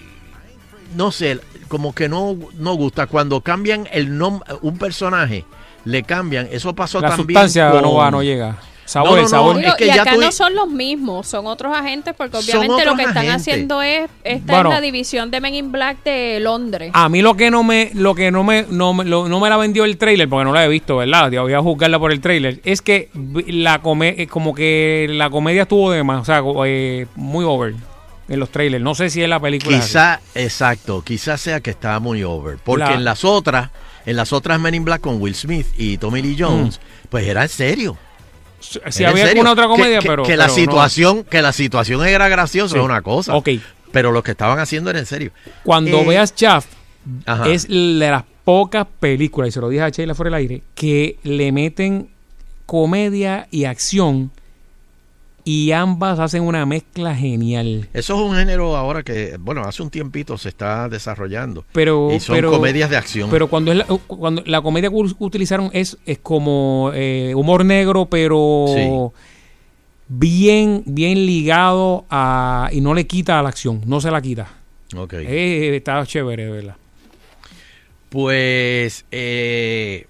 [0.95, 3.07] no sé, como que no, no gusta.
[3.07, 5.45] Cuando cambian el nombre, un personaje,
[5.85, 6.49] le cambian.
[6.51, 8.57] Eso pasó La también sustancia con- no va, no llega.
[8.87, 9.57] Sabor, No, no, el no, sabor.
[9.59, 12.37] Digo, es que y ya acá tú- no son los mismos, son otros agentes, porque
[12.39, 13.35] obviamente lo que están agentes.
[13.43, 14.69] haciendo es, esta Bueno.
[14.71, 16.91] es la división de Men in Black de Londres.
[16.95, 19.51] A mí lo que no me, lo que no me, no, me- lo- no me
[19.51, 21.31] la vendió el trailer, porque no la he visto, ¿verdad?
[21.33, 22.61] Yo voy a juzgarla por el trailer.
[22.65, 23.11] Es que
[23.49, 27.75] la come, eh, como que la comedia estuvo de más, o sea, eh, muy over.
[28.29, 28.83] en los trailers.
[28.83, 29.77] No sé si es la película.
[29.79, 32.59] Quizá, exacto, quizás sea que estaba muy over.
[32.65, 33.71] Porque La- en las otras,
[34.05, 37.43] en las otras Men in Black con Will Smith y Tommy Lee Jones, pues era
[37.45, 37.97] en serio.
[38.91, 40.23] Si había alguna otra comedia, que, pero.
[40.23, 42.79] que la pero situación, que la situación era graciosa Sí.
[42.79, 43.35] es una cosa.
[43.35, 43.49] Ok.
[43.93, 45.31] Pero lo que estaban haciendo era en serio.
[45.65, 46.67] Cuando Eh, veas Chaff,
[47.25, 47.49] Ajá.
[47.49, 51.19] es de las pocas películas, y se lo dije a Sheila fuera del aire, que
[51.23, 52.09] le meten
[52.67, 54.31] comedia y acción
[55.49, 57.89] y ambas hacen una mezcla genial.
[57.93, 61.65] Eso es un género ahora que, bueno, hace un tiempito se está desarrollando.
[61.71, 63.31] Pero, y son pero- comedias de acción.
[63.31, 68.07] Pero cuando es la, cuando la comedia que utilizaron es, es como eh, humor negro,
[68.07, 69.13] pero
[70.09, 74.49] bien, bien ligado a y no le quita a la acción, no se la quita.
[74.97, 75.13] Ok.
[75.13, 76.75] Eh, está chévere, ¿verdad?
[78.09, 80.09] Pues eh,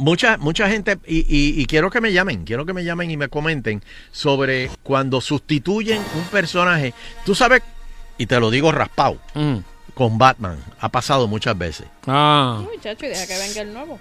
[0.00, 3.16] mucha mucha gente y, y- y quiero que me llamen, quiero que me llamen y
[3.16, 3.82] me comenten
[4.12, 6.92] sobre cuando sustituyen un personaje.
[7.24, 7.62] Tú sabes
[8.18, 9.18] y te lo digo raspado
[9.94, 11.86] con Batman ha pasado muchas veces.
[12.06, 12.62] Ah.
[12.72, 13.98] Muchacho, y deja que venga el nuevo.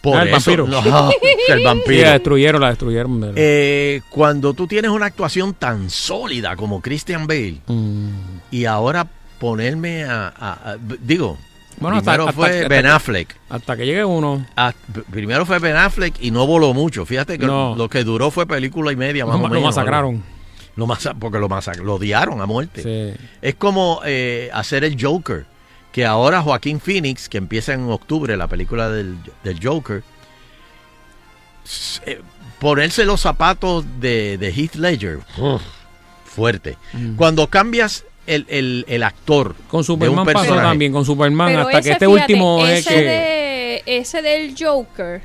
[0.00, 0.66] Por Ah, el eso, vampiro.
[0.66, 1.10] no,
[1.48, 2.02] el Sí, vampiro.
[2.04, 3.32] la destruyeron, la destruyeron.
[3.36, 8.08] Eh, cuando tú tienes una actuación tan sólida como Christian Bale Mm.
[8.50, 9.06] y ahora
[9.38, 11.38] ponerme a, a- a- digo
[11.80, 14.46] Bueno, hasta- primero hasta- fue hasta Ben que- Affleck Hasta que llegue uno.
[14.56, 17.04] Ah, p- primero fue Ben Affleck y no voló mucho.
[17.06, 17.74] Fíjate que No.
[17.76, 19.74] lo que duró fue película y media más Lo o ma- lo menos.
[19.76, 20.22] masacraron.
[20.76, 22.82] Lo masa- porque lo, masac- lo odiaron a muerte.
[22.82, 23.24] Sí.
[23.42, 25.46] Es como eh, hacer el Joker.
[25.92, 30.02] Que ahora Joaquín Phoenix, que empieza en octubre la película del, del Joker,
[32.06, 32.20] eh,
[32.58, 35.62] ponerse los zapatos de, de Heath Ledger, uf,
[36.24, 36.76] fuerte.
[36.92, 37.14] Mm.
[37.16, 41.88] Cuando cambias el, el- el actor Con Superman pasó también, con Superman, Pero hasta ese,
[41.88, 43.00] que este fíjate, último es ese que...
[43.02, 45.22] de- ese del Joker,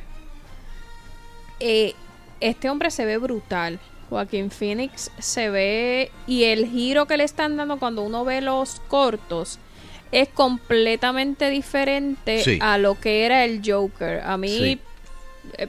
[1.59, 1.93] eh,
[2.39, 3.79] este hombre se ve brutal.
[4.09, 8.79] Joaquín Phoenix se ve y el giro que le están dando cuando uno ve los
[8.87, 9.59] cortos
[10.11, 12.57] es completamente diferente Sí.
[12.59, 14.21] a lo que era el Joker.
[14.21, 14.79] A mí Sí.
[15.59, 15.67] eh,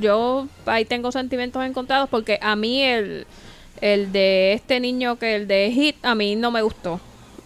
[0.00, 3.26] yo ahí tengo sentimientos encontrados porque a mí el
[3.80, 7.00] el de este niño que el de Hit a mí no me gustó.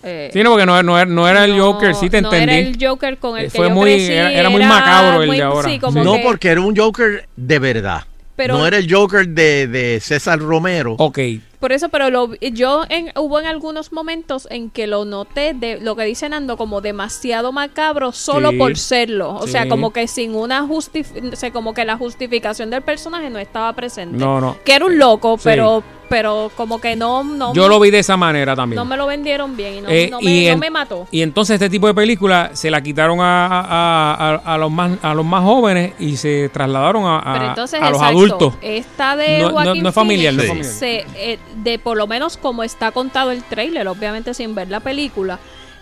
[0.05, 2.53] Eh, Sí, no, porque no, no era, no era el Joker, sí te no entendí.
[2.57, 5.23] era el Joker con el Eh, que fue yo muy, crecí, era, era muy macabro
[5.23, 5.69] el muy- de ahora.
[5.69, 8.03] sí, como no que- porque era un Joker de verdad.
[8.35, 10.97] Pero- no era el Joker de, de César Romero.
[10.99, 11.19] Ok.
[11.63, 15.79] Por eso, pero lo, yo en, hubo en algunos momentos en que lo noté de
[15.81, 18.57] lo que dice Nando como demasiado macabro solo Sí.
[18.59, 19.37] por serlo.
[19.37, 23.73] O sea, como que sin una justificación, como que la justificación del personaje no estaba
[23.75, 24.19] presente.
[24.19, 24.57] No, no.
[24.65, 25.43] Que era un loco, Sí.
[25.45, 28.77] pero pero como que no, no, Yo lo vi de esa manera también.
[28.77, 31.07] no me lo vendieron bien y no, Eh, no y me, no en- me mató.
[31.11, 34.93] Y entonces este tipo de películas se la quitaron a, a- a- a los más
[35.01, 38.55] a los más jóvenes y se trasladaron a, Pero entonces, a los exacto, adultos.
[38.61, 39.49] Esta de No-
[39.89, 43.43] es familiar, no es Phoenix, se- eh, de por lo menos como está contado el
[43.45, 45.39] trailer, obviamente sin ver la película,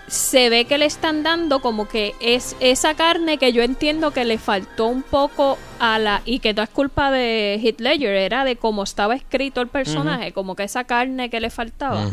[0.07, 4.25] se ve que le están dando como que es esa carne que yo entiendo que
[4.25, 8.43] le faltó un poco a la y que no es culpa de Heath Ledger, era
[8.45, 12.11] de cómo estaba escrito el personaje, como que esa carne que le faltaba.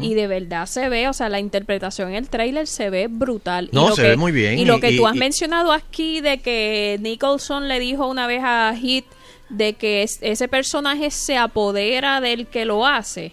[0.00, 3.68] Y de verdad se ve, o sea, la interpretación en el trailer se ve brutal.
[3.70, 5.70] No, y lo se que- ve muy bien, Y lo que y- tú has mencionado
[5.70, 9.04] aquí de que Nicholson le dijo una vez a Heath
[9.48, 13.32] de que es- ese personaje se apodera del que lo hace.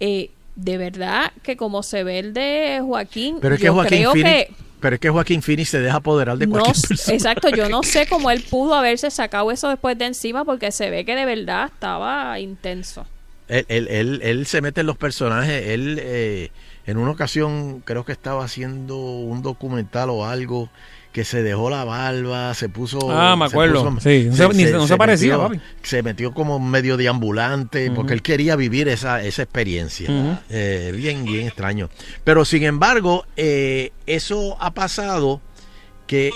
[0.00, 4.12] Eh, de verdad que como se ve el de Joaquín, Pero es que Joaquín creo
[4.12, 7.14] Phoenix, que pero es que Joaquín Phoenix se deja apoderar de no, cualquier s- persona.
[7.16, 10.90] exacto, yo no sé cómo él pudo haberse sacado eso después de encima porque se
[10.90, 13.06] ve que de verdad estaba intenso.
[13.48, 15.68] Él, él- él- él se mete en los personajes.
[15.68, 16.50] Él, eh,
[16.86, 20.68] en una ocasión, creo que estaba haciendo un documental o algo
[21.14, 22.98] que se dejó la barba, se puso.
[23.10, 23.84] Ah, me se acuerdo.
[23.88, 25.60] puso- Sí, no se- no se parecía, metió, papi.
[25.84, 27.94] Se metió como medio de ambulante Ujú.
[27.94, 30.42] porque él quería vivir esa, esa experiencia.
[30.50, 31.88] Eh, bien, bien extraño.
[32.24, 35.40] Pero sin embargo, eh, eso ha pasado
[36.08, 36.32] que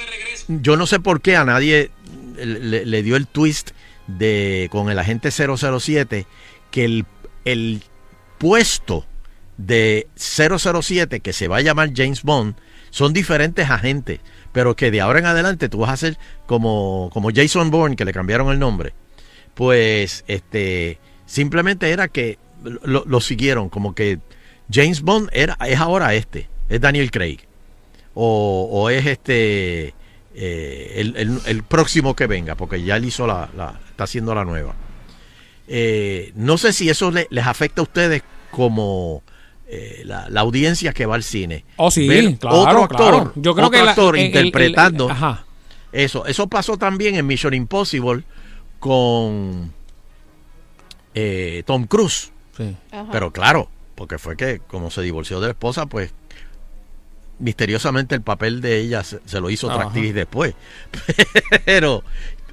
[0.47, 1.91] yo no sé por qué a nadie
[2.37, 3.73] le, le dio el twist
[4.07, 6.25] de con el agente 007
[6.71, 7.05] que el,
[7.45, 7.83] el
[8.39, 9.05] puesto
[9.57, 12.55] de 007 que se va a llamar James Bond
[12.91, 14.21] son diferentes agentes,
[14.53, 18.05] pero que de ahora en adelante tú vas a ser como, como Jason Bourne, que
[18.05, 18.93] le cambiaron el nombre.
[19.55, 24.19] Pues este simplemente era que lo, lo siguieron, como que
[24.73, 27.39] James Bond era, es ahora este, es Daniel Craig.
[28.15, 29.95] O, o es este
[30.35, 34.35] eh, el, el- el próximo que venga, porque ya él hizo la, la- está haciendo
[34.35, 34.75] la nueva.
[35.67, 39.23] Eh, no sé si eso le- les afecta a ustedes como
[39.71, 41.65] eh, la, la audiencia que va al cine.
[41.77, 43.33] Oh, sí, Ver claro, otro actor, claro.
[43.37, 45.45] Yo creo otro que la- actor el- el- el- interpretando ajá.
[45.93, 46.25] eso.
[46.27, 48.23] Eso pasó también en Mission Impossible
[48.79, 49.73] con
[51.15, 52.31] eh, Tom Cruise.
[52.57, 52.77] Sí.
[53.13, 56.13] Pero claro, porque fue que como se divorció de la esposa, pues
[57.39, 60.55] misteriosamente el papel de ella se, se lo hizo otra actriz después.
[61.65, 62.03] Pero,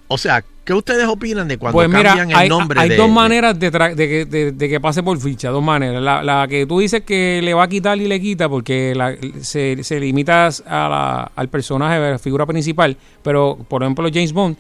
[0.07, 2.95] o sea, ¿qué ustedes opinan de cuando Pues mira, cambian el hay, nombre hay de
[2.97, 6.01] dos maneras de, tra- de que, de- de que pase por ficha, dos maneras.
[6.01, 9.15] La, la que tú dices que le va a quitar y le quita porque la-
[9.41, 14.33] se, se limita a la- al personaje, a la figura principal, pero por ejemplo James
[14.33, 14.57] Bond,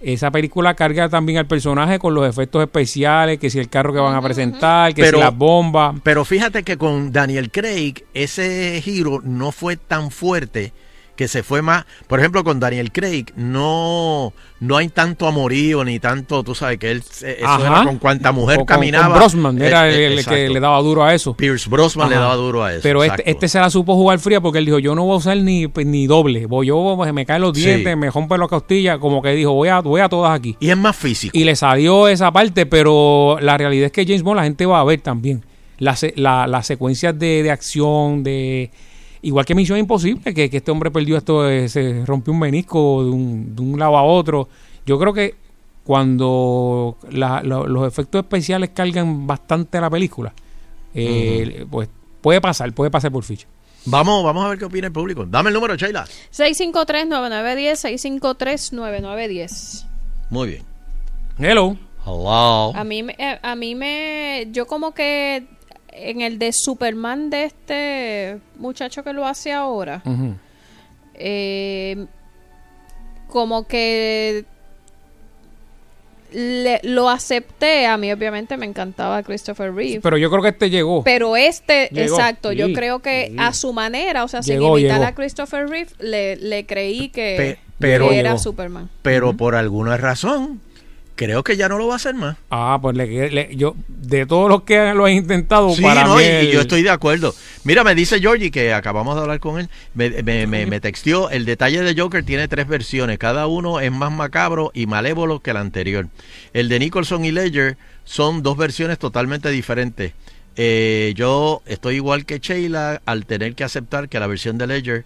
[0.00, 4.00] esa película carga también al personaje con los efectos especiales, que si el carro que
[4.00, 5.94] van a presentar, que Pero- si las bombas.
[6.02, 10.72] Pero fíjate que con Daniel Craig ese giro no fue tan fuerte
[11.16, 11.84] que se fue más.
[12.08, 16.90] Por ejemplo, con Daniel Craig no, no hay tanto amorío ni tanto, tú sabes que
[16.90, 19.08] él se- eso era con cuanta mujer con- caminaba.
[19.10, 21.34] con Brosnan era Eh, eh, el, el que le daba duro a eso.
[21.36, 22.80] Pierce Brosnan le daba duro a eso.
[22.82, 25.16] Pero este, este se la supo jugar fría porque él dijo, yo no voy a
[25.18, 26.46] usar ni, ni doble.
[26.46, 27.64] Voy, yo pues, me caen los Sí.
[27.64, 28.98] dientes, me rompen las costillas.
[28.98, 30.56] Como que dijo, voy a, voy a todas aquí.
[30.60, 31.36] Y es más físico.
[31.38, 34.80] Y le salió esa parte, pero la realidad es que James Bond la gente va
[34.80, 35.44] a ver también.
[35.78, 38.70] Las la- las secuencias de, de acción, de...
[39.24, 43.04] Igual que Misión Imposible, que, que este hombre perdió esto, eh, se rompió un menisco
[43.04, 44.48] de un, de un lado a otro.
[44.86, 45.34] Yo creo que
[45.84, 50.32] cuando la- los efectos especiales cargan bastante la película,
[50.94, 51.88] eh, pues
[52.20, 53.46] puede pasar, puede pasar por ficha.
[53.86, 55.26] Vamos, vamos a ver qué opina el público.
[55.26, 56.06] Dame el número, Sheila.
[56.32, 59.86] 653-9910, 653-9910.
[60.30, 60.62] Muy bien.
[61.38, 61.76] Hello.
[62.06, 62.72] Hello.
[62.74, 64.48] A mí, eh, a mí me...
[64.52, 65.44] Yo como que
[65.94, 70.02] en el de Superman de este muchacho que lo hace ahora,
[71.14, 72.06] eh,
[73.28, 74.44] como que
[76.32, 77.86] le- lo acepté.
[77.86, 80.00] A mí obviamente me encantaba Christopher Reeve.
[80.02, 81.04] Pero yo creo que este llegó.
[81.04, 83.36] Pero este, Llegó, exacto, yo creo que sí.
[83.38, 85.04] a su manera, o sea, sin imitar llegó.
[85.04, 88.42] a Christopher Reeve, le, le creí que, Pe- pero- que era Llegó.
[88.42, 88.90] Superman.
[89.02, 90.60] Pero por alguna razón,
[91.16, 92.36] creo que ya no lo va a hacer más.
[92.50, 96.16] Ah, pues le, le- yo, de todos los que lo han intentado, Sí, para no,
[96.16, 97.34] mí y, yo estoy de acuerdo.
[97.64, 99.68] Mira, me dice Georgie que acabamos de hablar con él.
[99.94, 101.30] Me, me, me, me texteó.
[101.30, 103.18] El detalle de Joker tiene tres versiones.
[103.18, 106.08] Cada uno es más macabro y malévolo que el anterior.
[106.52, 110.12] El de Nicholson y Ledger son dos versiones totalmente diferentes.
[110.56, 115.04] Eh, yo estoy igual que Sheila al tener que aceptar que la versión de Ledger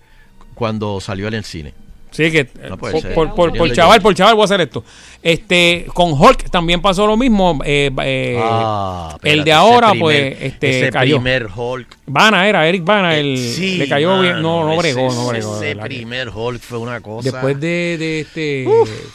[0.54, 1.72] cuando salió en el cine.
[2.10, 4.82] Sí, que No por, por, por- chaval, por chaval voy a hacer esto.
[5.22, 7.60] Este, con Hulk también pasó lo mismo.
[7.64, 11.16] eh, eh, Ah, el de ahora, primer- pues, este, ese cayó.
[11.16, 11.98] primer Hulk.
[12.06, 15.62] Bana era, Eric Bana, el, Sí, le cayó bien, no, no bregó, no bregó.
[15.62, 17.30] Ese primer Hulk fue una cosa.
[17.30, 18.66] Después de, de este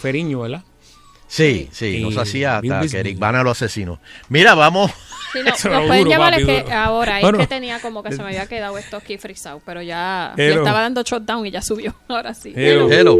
[0.01, 0.63] Feriño, ¿verdad?
[1.27, 3.99] Sí, sí, Y nos hacía hasta que Eric Bana lo asesinó.
[4.29, 4.91] Mira, vamos.
[5.33, 6.75] Sí, no, Eso nos era pueden duro, llamar, papi, es que duro.
[6.75, 7.39] ahora Bueno.
[7.39, 10.43] es que tenía como que se me había quedado esto aquí frisado, pero ya, ya
[10.43, 10.57] Hello.
[10.61, 11.95] estaba dando shutdown y ya subió.
[12.07, 12.53] Ahora sí.
[12.55, 12.87] Hello.
[12.91, 13.17] Hello.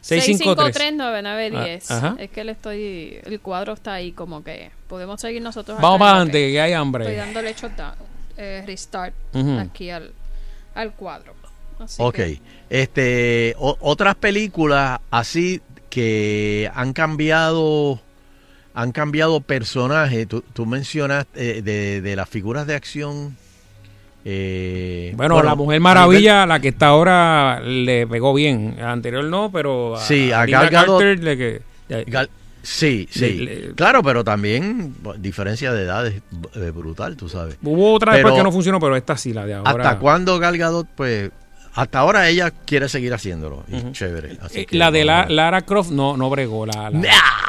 [0.00, 0.94] 653.
[1.00, 1.84] 653-9910.
[1.90, 2.14] Ah.
[2.18, 3.18] Es que le estoy.
[3.24, 5.80] El cuadro está ahí, como que podemos seguir nosotros.
[5.80, 7.04] Vamos para adelante, que hay hambre.
[7.04, 7.94] Estoy dándole shutdown,
[8.36, 9.14] eh, restart
[9.60, 10.12] aquí al,
[10.74, 11.34] al cuadro.
[11.80, 12.14] Así Ok.
[12.14, 12.40] que-
[12.70, 18.00] Este, o- otras películas así que han cambiado,
[18.74, 20.26] han cambiado personajes.
[20.28, 23.36] Tú, tú mencionas eh, de, de las figuras de acción.
[24.24, 28.74] eh, Bueno, la Mujer Maravilla, la que está ahora, le pegó bien.
[28.78, 29.94] La anterior no, pero.
[29.98, 31.62] Sí, a Linda Gal Gadot- Carter le que.
[32.10, 32.30] Gal-
[32.62, 33.32] sí, sí.
[33.38, 36.22] Le- claro, pero también diferencia de edades
[36.54, 37.58] eh, brutal, tú sabes.
[37.62, 39.70] Hubo otra después Pero- que no funcionó, pero esta sí, la de ahora.
[39.70, 41.30] ¿Hasta cuándo Gal Gadot, pues,
[41.74, 43.64] hasta ahora ella quiere seguir haciéndolo?
[43.68, 44.38] Y chévere.
[44.40, 46.66] Así Eh, que la de la, Lara Croft no, no bregó.
[46.66, 47.02] La, la-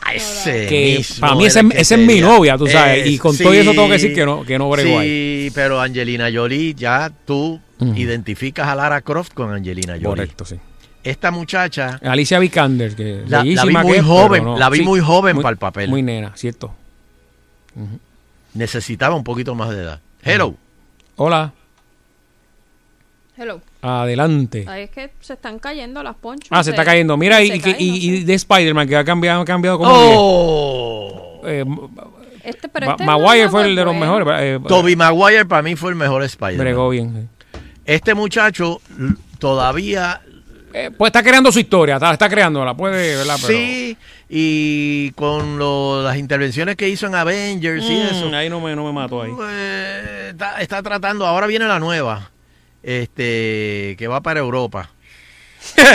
[0.07, 3.07] Ah, ese que para mí ese es mi novia, tú sabes.
[3.07, 5.52] Y con todo eso tengo que decir que no, que no bregó sí, ahí.
[5.53, 10.06] pero Angelina Jolie, ya tú identificas a Lara Croft con Angelina Jolie.
[10.06, 10.56] Correcto, sí.
[11.03, 14.57] Esta muchacha Alicia Vikander, que La- la vi muy que joven, no.
[14.57, 15.89] la vi muy joven para el papel.
[15.89, 16.73] Muy nena, cierto.
[18.53, 19.99] necesitaba un poquito más de edad.
[20.23, 20.56] Hello.
[21.18, 21.53] Hola,
[23.37, 23.61] Hello.
[23.81, 24.65] adelante.
[24.67, 26.47] Ahí es que se están cayendo las ponchas.
[26.51, 27.17] Ah, se está cayendo.
[27.17, 31.41] Mira, y, no de Spider-Man, que ha cambiado, ha cambiado como Oh.
[31.43, 31.65] 10.
[31.65, 31.65] Eh,
[32.43, 34.27] Este, pero este Maguire no fue el de los mejores.
[34.39, 36.59] eh, Toby Maguire para mí fue el mejor Spider-Man.
[36.65, 37.29] Bregó bien.
[37.85, 38.81] Este muchacho
[39.39, 40.21] todavía
[40.73, 43.37] Eh, pues está creando su historia, está, está creándola, puede, ¿verdad?
[43.41, 43.97] Pero, sí
[44.29, 48.75] y con lo- las intervenciones que hizo en Avengers y Mm, eso Ahí no me,
[48.75, 49.31] no me mato ahí.
[49.31, 51.25] pues, está, está tratando.
[51.25, 52.29] Ahora viene la nueva,
[52.85, 54.91] este, que va para Europa.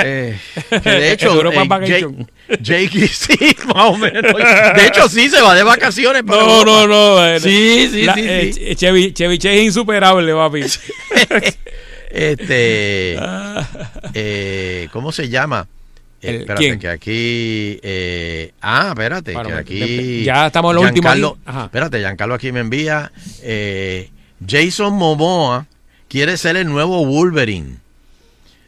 [0.04, 0.36] Eh,
[0.82, 2.26] que de hecho, Europa eh.
[2.60, 4.22] Jake, sí, más o menos.
[4.74, 6.24] De hecho, sí se va de vacaciones.
[6.24, 6.86] para No, Europa.
[6.86, 7.26] no, no.
[7.26, 8.60] eh, Sí, sí, la- sí, eh, sí.
[8.60, 10.62] Ch- Chevy, Chevy Chase es insuperable, papi.
[12.10, 13.16] Este,
[14.14, 15.68] eh, ¿cómo se llama?
[16.20, 16.78] El- espérate, ¿quién?
[16.80, 17.78] que aquí.
[17.82, 20.24] eh, ah, espérate, que aquí.
[20.24, 21.40] ya estamos en Giancarlo- aquí.
[21.46, 21.64] Ajá.
[21.66, 23.12] Espérate, Giancarlo aquí me envía.
[23.42, 24.10] eh,
[24.46, 25.66] Jason Momoa
[26.10, 27.76] quiere ser el nuevo Wolverine.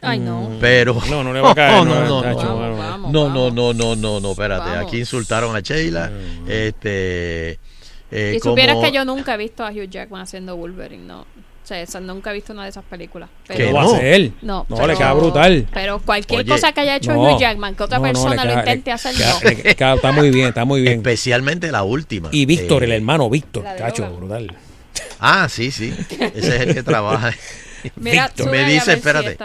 [0.01, 0.51] Ay, no.
[0.61, 0.97] Pero.
[1.11, 2.77] No, no le va a caer, No, no, no, no, no.
[2.79, 4.71] vamos, No, no, no, no, no, no, espérate.
[4.71, 4.87] Vamos.
[4.89, 6.11] Aquí insultaron a Sheila.
[6.49, 7.59] Este.
[8.11, 11.21] eh, Y supieras como- que yo nunca he visto a Hugh Jackman haciendo Wolverine, no.
[11.21, 13.31] O sea, esa- nunca he visto una de esas películas.
[13.47, 14.33] ¿Qué no va a hacer?
[14.43, 15.67] No, No, le queda brutal.
[15.73, 17.23] Pero cualquier Oye, cosa que haya hecho no.
[17.37, 19.49] Hugh Jackman, que otra No, no, persona lo intente le hacer, queda- no.
[19.49, 20.95] le queda- está muy bien, está muy bien.
[20.95, 22.29] Especialmente la última.
[22.33, 24.53] Y Víctor, Eh, el hermano Víctor, cacho, brutal.
[25.21, 25.95] Ah, sí, sí.
[26.35, 27.33] Ese es el que trabaja.
[27.97, 28.47] Mira, Víctor.
[28.47, 29.37] sube me dice, espérate,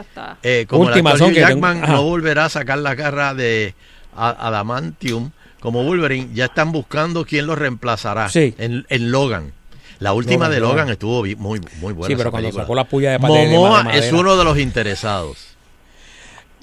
[0.44, 3.74] eh, como Última, el actor Hugh tengo- Jackman no volverá a sacar la garra de
[4.16, 8.54] Adamantium como Wolverine, ya están buscando quién lo reemplazará Sí.
[8.60, 9.54] en, en Logan.
[10.00, 10.90] La última Logan, de Logan, Logan.
[10.92, 12.06] estuvo muy, muy buena.
[12.08, 12.64] Sí, pero cuando película.
[12.64, 14.06] sacó la puya de, pa- de- de- Momoa de madera.
[14.06, 15.56] es uno de los interesados.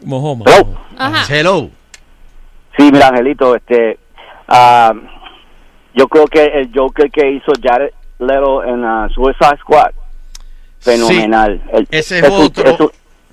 [0.05, 0.45] Mojoma.
[0.97, 1.35] Ajá.
[1.35, 1.71] Hello.
[2.77, 3.99] Sí, mira, Angelito, este,
[4.49, 4.93] ah,
[5.95, 9.91] yo creo que el Joker que hizo Jared Leto en ah, Suicide Squad,
[10.81, 11.63] fenomenal.
[11.73, 12.65] El- Ese es es otro.
[12.71, 12.79] es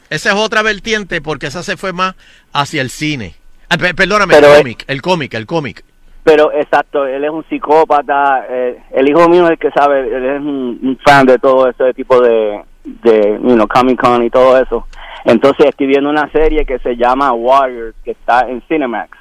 [0.10, 2.16] Esa es otra vertiente porque esa se fue más
[2.54, 3.36] hacia el cine.
[3.70, 5.84] Ah, pe- perdóname, Pero el cómic, el cómic, el cómic.
[6.24, 8.46] pero exacto, él es un psicópata.
[8.50, 11.70] eh, el hijo mío es el que sabe, él es un, un fan de todo
[11.70, 14.86] ese tipo de, de you know, Comic Con y todo eso.
[15.24, 19.18] Entonces estoy viendo una serie que se llama Warriors, que está en Cinemax.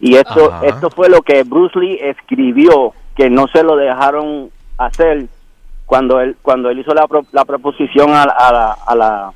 [0.00, 0.66] Y esto, Ajá.
[0.66, 5.26] esto fue lo que Bruce Lee escribió, que no se lo dejaron hacer
[5.86, 9.32] cuando él cuando él hizo la, pro- la proposición a, la- a la, a la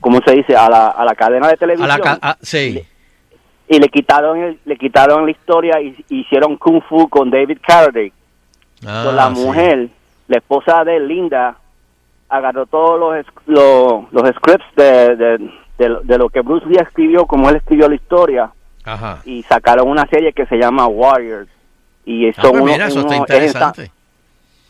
[0.00, 0.56] ¿cómo se dice?
[0.56, 2.82] A la, a la cadena de A televisión la ah, sí.
[3.68, 8.12] y le quitaron el- le quitaron la historia y hicieron kung fu con David Carradine.
[8.86, 9.40] Ah, Entonces, la sí.
[9.44, 9.88] mujer,
[10.28, 11.56] la esposa de Linda,
[12.28, 16.78] agarró todos los los, los scripts de, de, de lo- de lo que Bruce Lee
[16.80, 18.50] escribió, como él escribió la historia,
[18.84, 19.20] Ajá.
[19.24, 21.48] y sacaron una serie que se llama Warriors.
[22.04, 23.82] Y Ah, son pues unos- mira, eso está unos- interesante.
[23.84, 23.90] es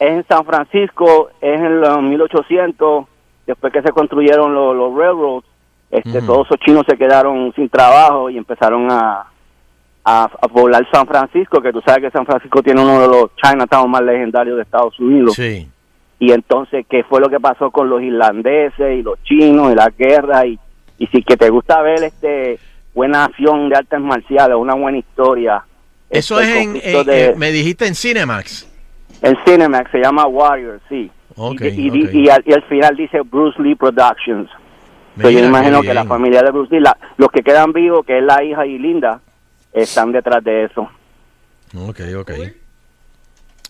[0.01, 3.05] en San Francisco, es en los 1800,
[3.47, 5.47] después que se construyeron los, los railroads,
[5.91, 9.27] este, todos esos chinos se quedaron sin trabajo y empezaron a,
[10.05, 13.31] a, a poblar San Francisco, que tú sabes que San Francisco tiene uno de los
[13.37, 15.35] Chinatown más legendarios de Estados Unidos.
[15.35, 15.69] Sí.
[16.19, 19.89] Y entonces, ¿qué fue lo que pasó con los irlandeses y los chinos y la
[19.89, 20.47] guerra?
[20.47, 20.59] Y,
[20.99, 22.59] y si que te gusta ver este
[22.95, 25.63] buena acción de artes marciales, una buena historia.
[26.09, 28.70] Eso este, es en, conflicto en- de- me dijiste en Cinemax.
[29.23, 31.11] En Cinemax se llama Warriors, sí.
[31.37, 32.15] Ok, y, y- ok.
[32.15, 34.49] y al, y al final dice Bruce Lee Productions.
[34.51, 34.57] So,
[35.29, 38.19] Mira yo imagino que la familia de Bruce Lee, la- los que quedan vivos, que
[38.19, 39.21] es la hija y Linda,
[39.73, 40.89] están detrás de eso.
[41.77, 42.31] Ok, ok.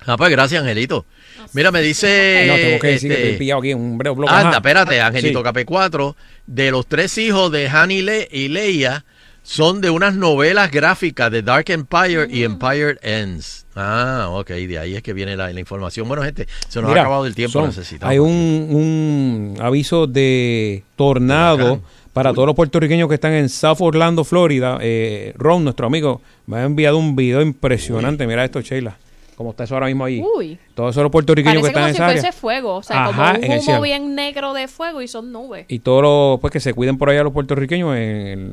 [0.07, 1.05] Ah, pues gracias, Angelito.
[1.53, 2.45] Mira, me dice.
[2.49, 4.33] no, tengo que decir que este, estoy pillado aquí en un breve bloque.
[4.33, 5.45] Anda, espérate, Angelito Sí.
[5.45, 6.17] Cape 4.
[6.47, 9.05] De los tres hijos de Han y, Le- y Leia,
[9.53, 13.67] son de unas novelas gráficas de Dark Empire y Empire Ends.
[13.75, 16.07] Ah, ok, de ahí es que viene la, la información.
[16.07, 18.13] Bueno, gente, se nos Mira, ha acabado el tiempo, son- necesitamos.
[18.13, 21.81] Hay un, un aviso de tornado
[22.13, 24.79] para todos los puertorriqueños que están en South Orlando, Florida.
[24.81, 28.29] Eh, Ron, nuestro amigo, me ha enviado un video impresionante.
[28.29, 28.99] Mira esto, Sheila.
[29.41, 30.23] Como está eso ahora mismo ahí.
[30.37, 30.59] Uy.
[30.75, 32.21] Todos esos puertorriqueños Parece que están como en si esa área.
[32.21, 33.81] fuese fuego, o sea, Ajá, como en un el humo cielo.
[33.81, 35.65] bien negro de fuego y son nubes.
[35.69, 38.01] Y todos los, pues que se cuiden por allá los puertorriqueños en,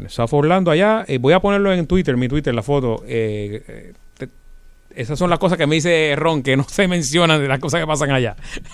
[0.05, 1.03] en South Orlando allá.
[1.09, 3.03] Eh, voy a ponerlo en Twitter, mi Twitter, la foto.
[3.05, 3.93] Eh, eh,
[4.97, 7.79] esas son las cosas que me dice Ron, que no se mencionan de las cosas
[7.81, 8.35] que pasan allá.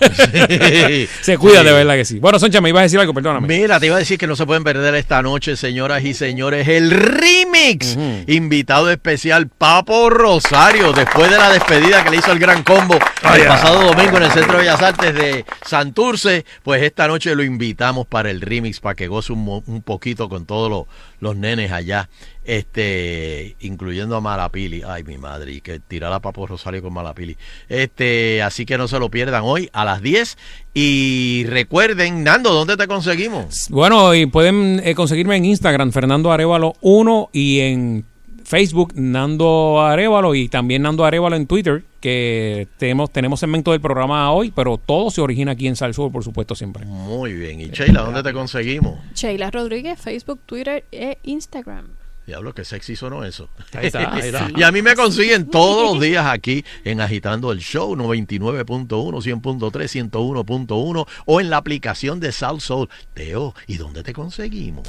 [1.22, 1.64] se cuida Sí.
[1.66, 2.18] de verdad que sí.
[2.18, 3.46] Bueno, Soncha, me ibas a decir algo, perdóname.
[3.46, 6.66] Mira, te iba a decir que no se pueden perder esta noche, señoras y señores,
[6.68, 7.96] el remix.
[8.26, 12.94] Invitado especial, Papo Rosario, después de la despedida que le hizo el gran combo
[13.34, 13.48] el ya.
[13.48, 16.44] pasado domingo en el Centro de Bellas Artes de Santurce.
[16.62, 20.46] Pues esta noche lo invitamos para el remix, para que goce un, un poquito con
[20.46, 20.84] todos los,
[21.24, 22.08] los nenes allá,
[22.44, 24.82] este, incluyendo a Malapili.
[24.86, 27.36] Ay, mi madre, y que tirar a Papo Rosario con Malapili.
[27.68, 30.36] Este, así que no se lo pierdan hoy a las 10.
[30.74, 33.66] Y recuerden, Nando, ¿dónde te conseguimos?
[33.70, 38.04] Bueno, y pueden eh, conseguirme en Instagram, Fernando Arevalo 1 y en
[38.44, 44.30] Facebook, Nando Arevalo y también Nando Arevalo en Twitter, que tenemos, tenemos segmento del programa
[44.32, 46.84] hoy, pero todo se origina aquí en Salsur, por supuesto, siempre.
[46.84, 47.60] Muy bien.
[47.60, 48.98] Y Sheila, ¿dónde te conseguimos?
[49.14, 51.86] Sheila Rodríguez, Facebook, Twitter e Instagram.
[52.26, 53.50] Diablo, que sexy sonó eso.
[53.72, 54.48] Ahí está, ahí está.
[54.56, 60.10] y a mí me consiguen todos los días aquí en Agitando el Show 99.1, 100.3,
[60.10, 62.88] 101.1 o en la aplicación de South Soul.
[63.12, 64.88] Teo, ¿y dónde te conseguimos?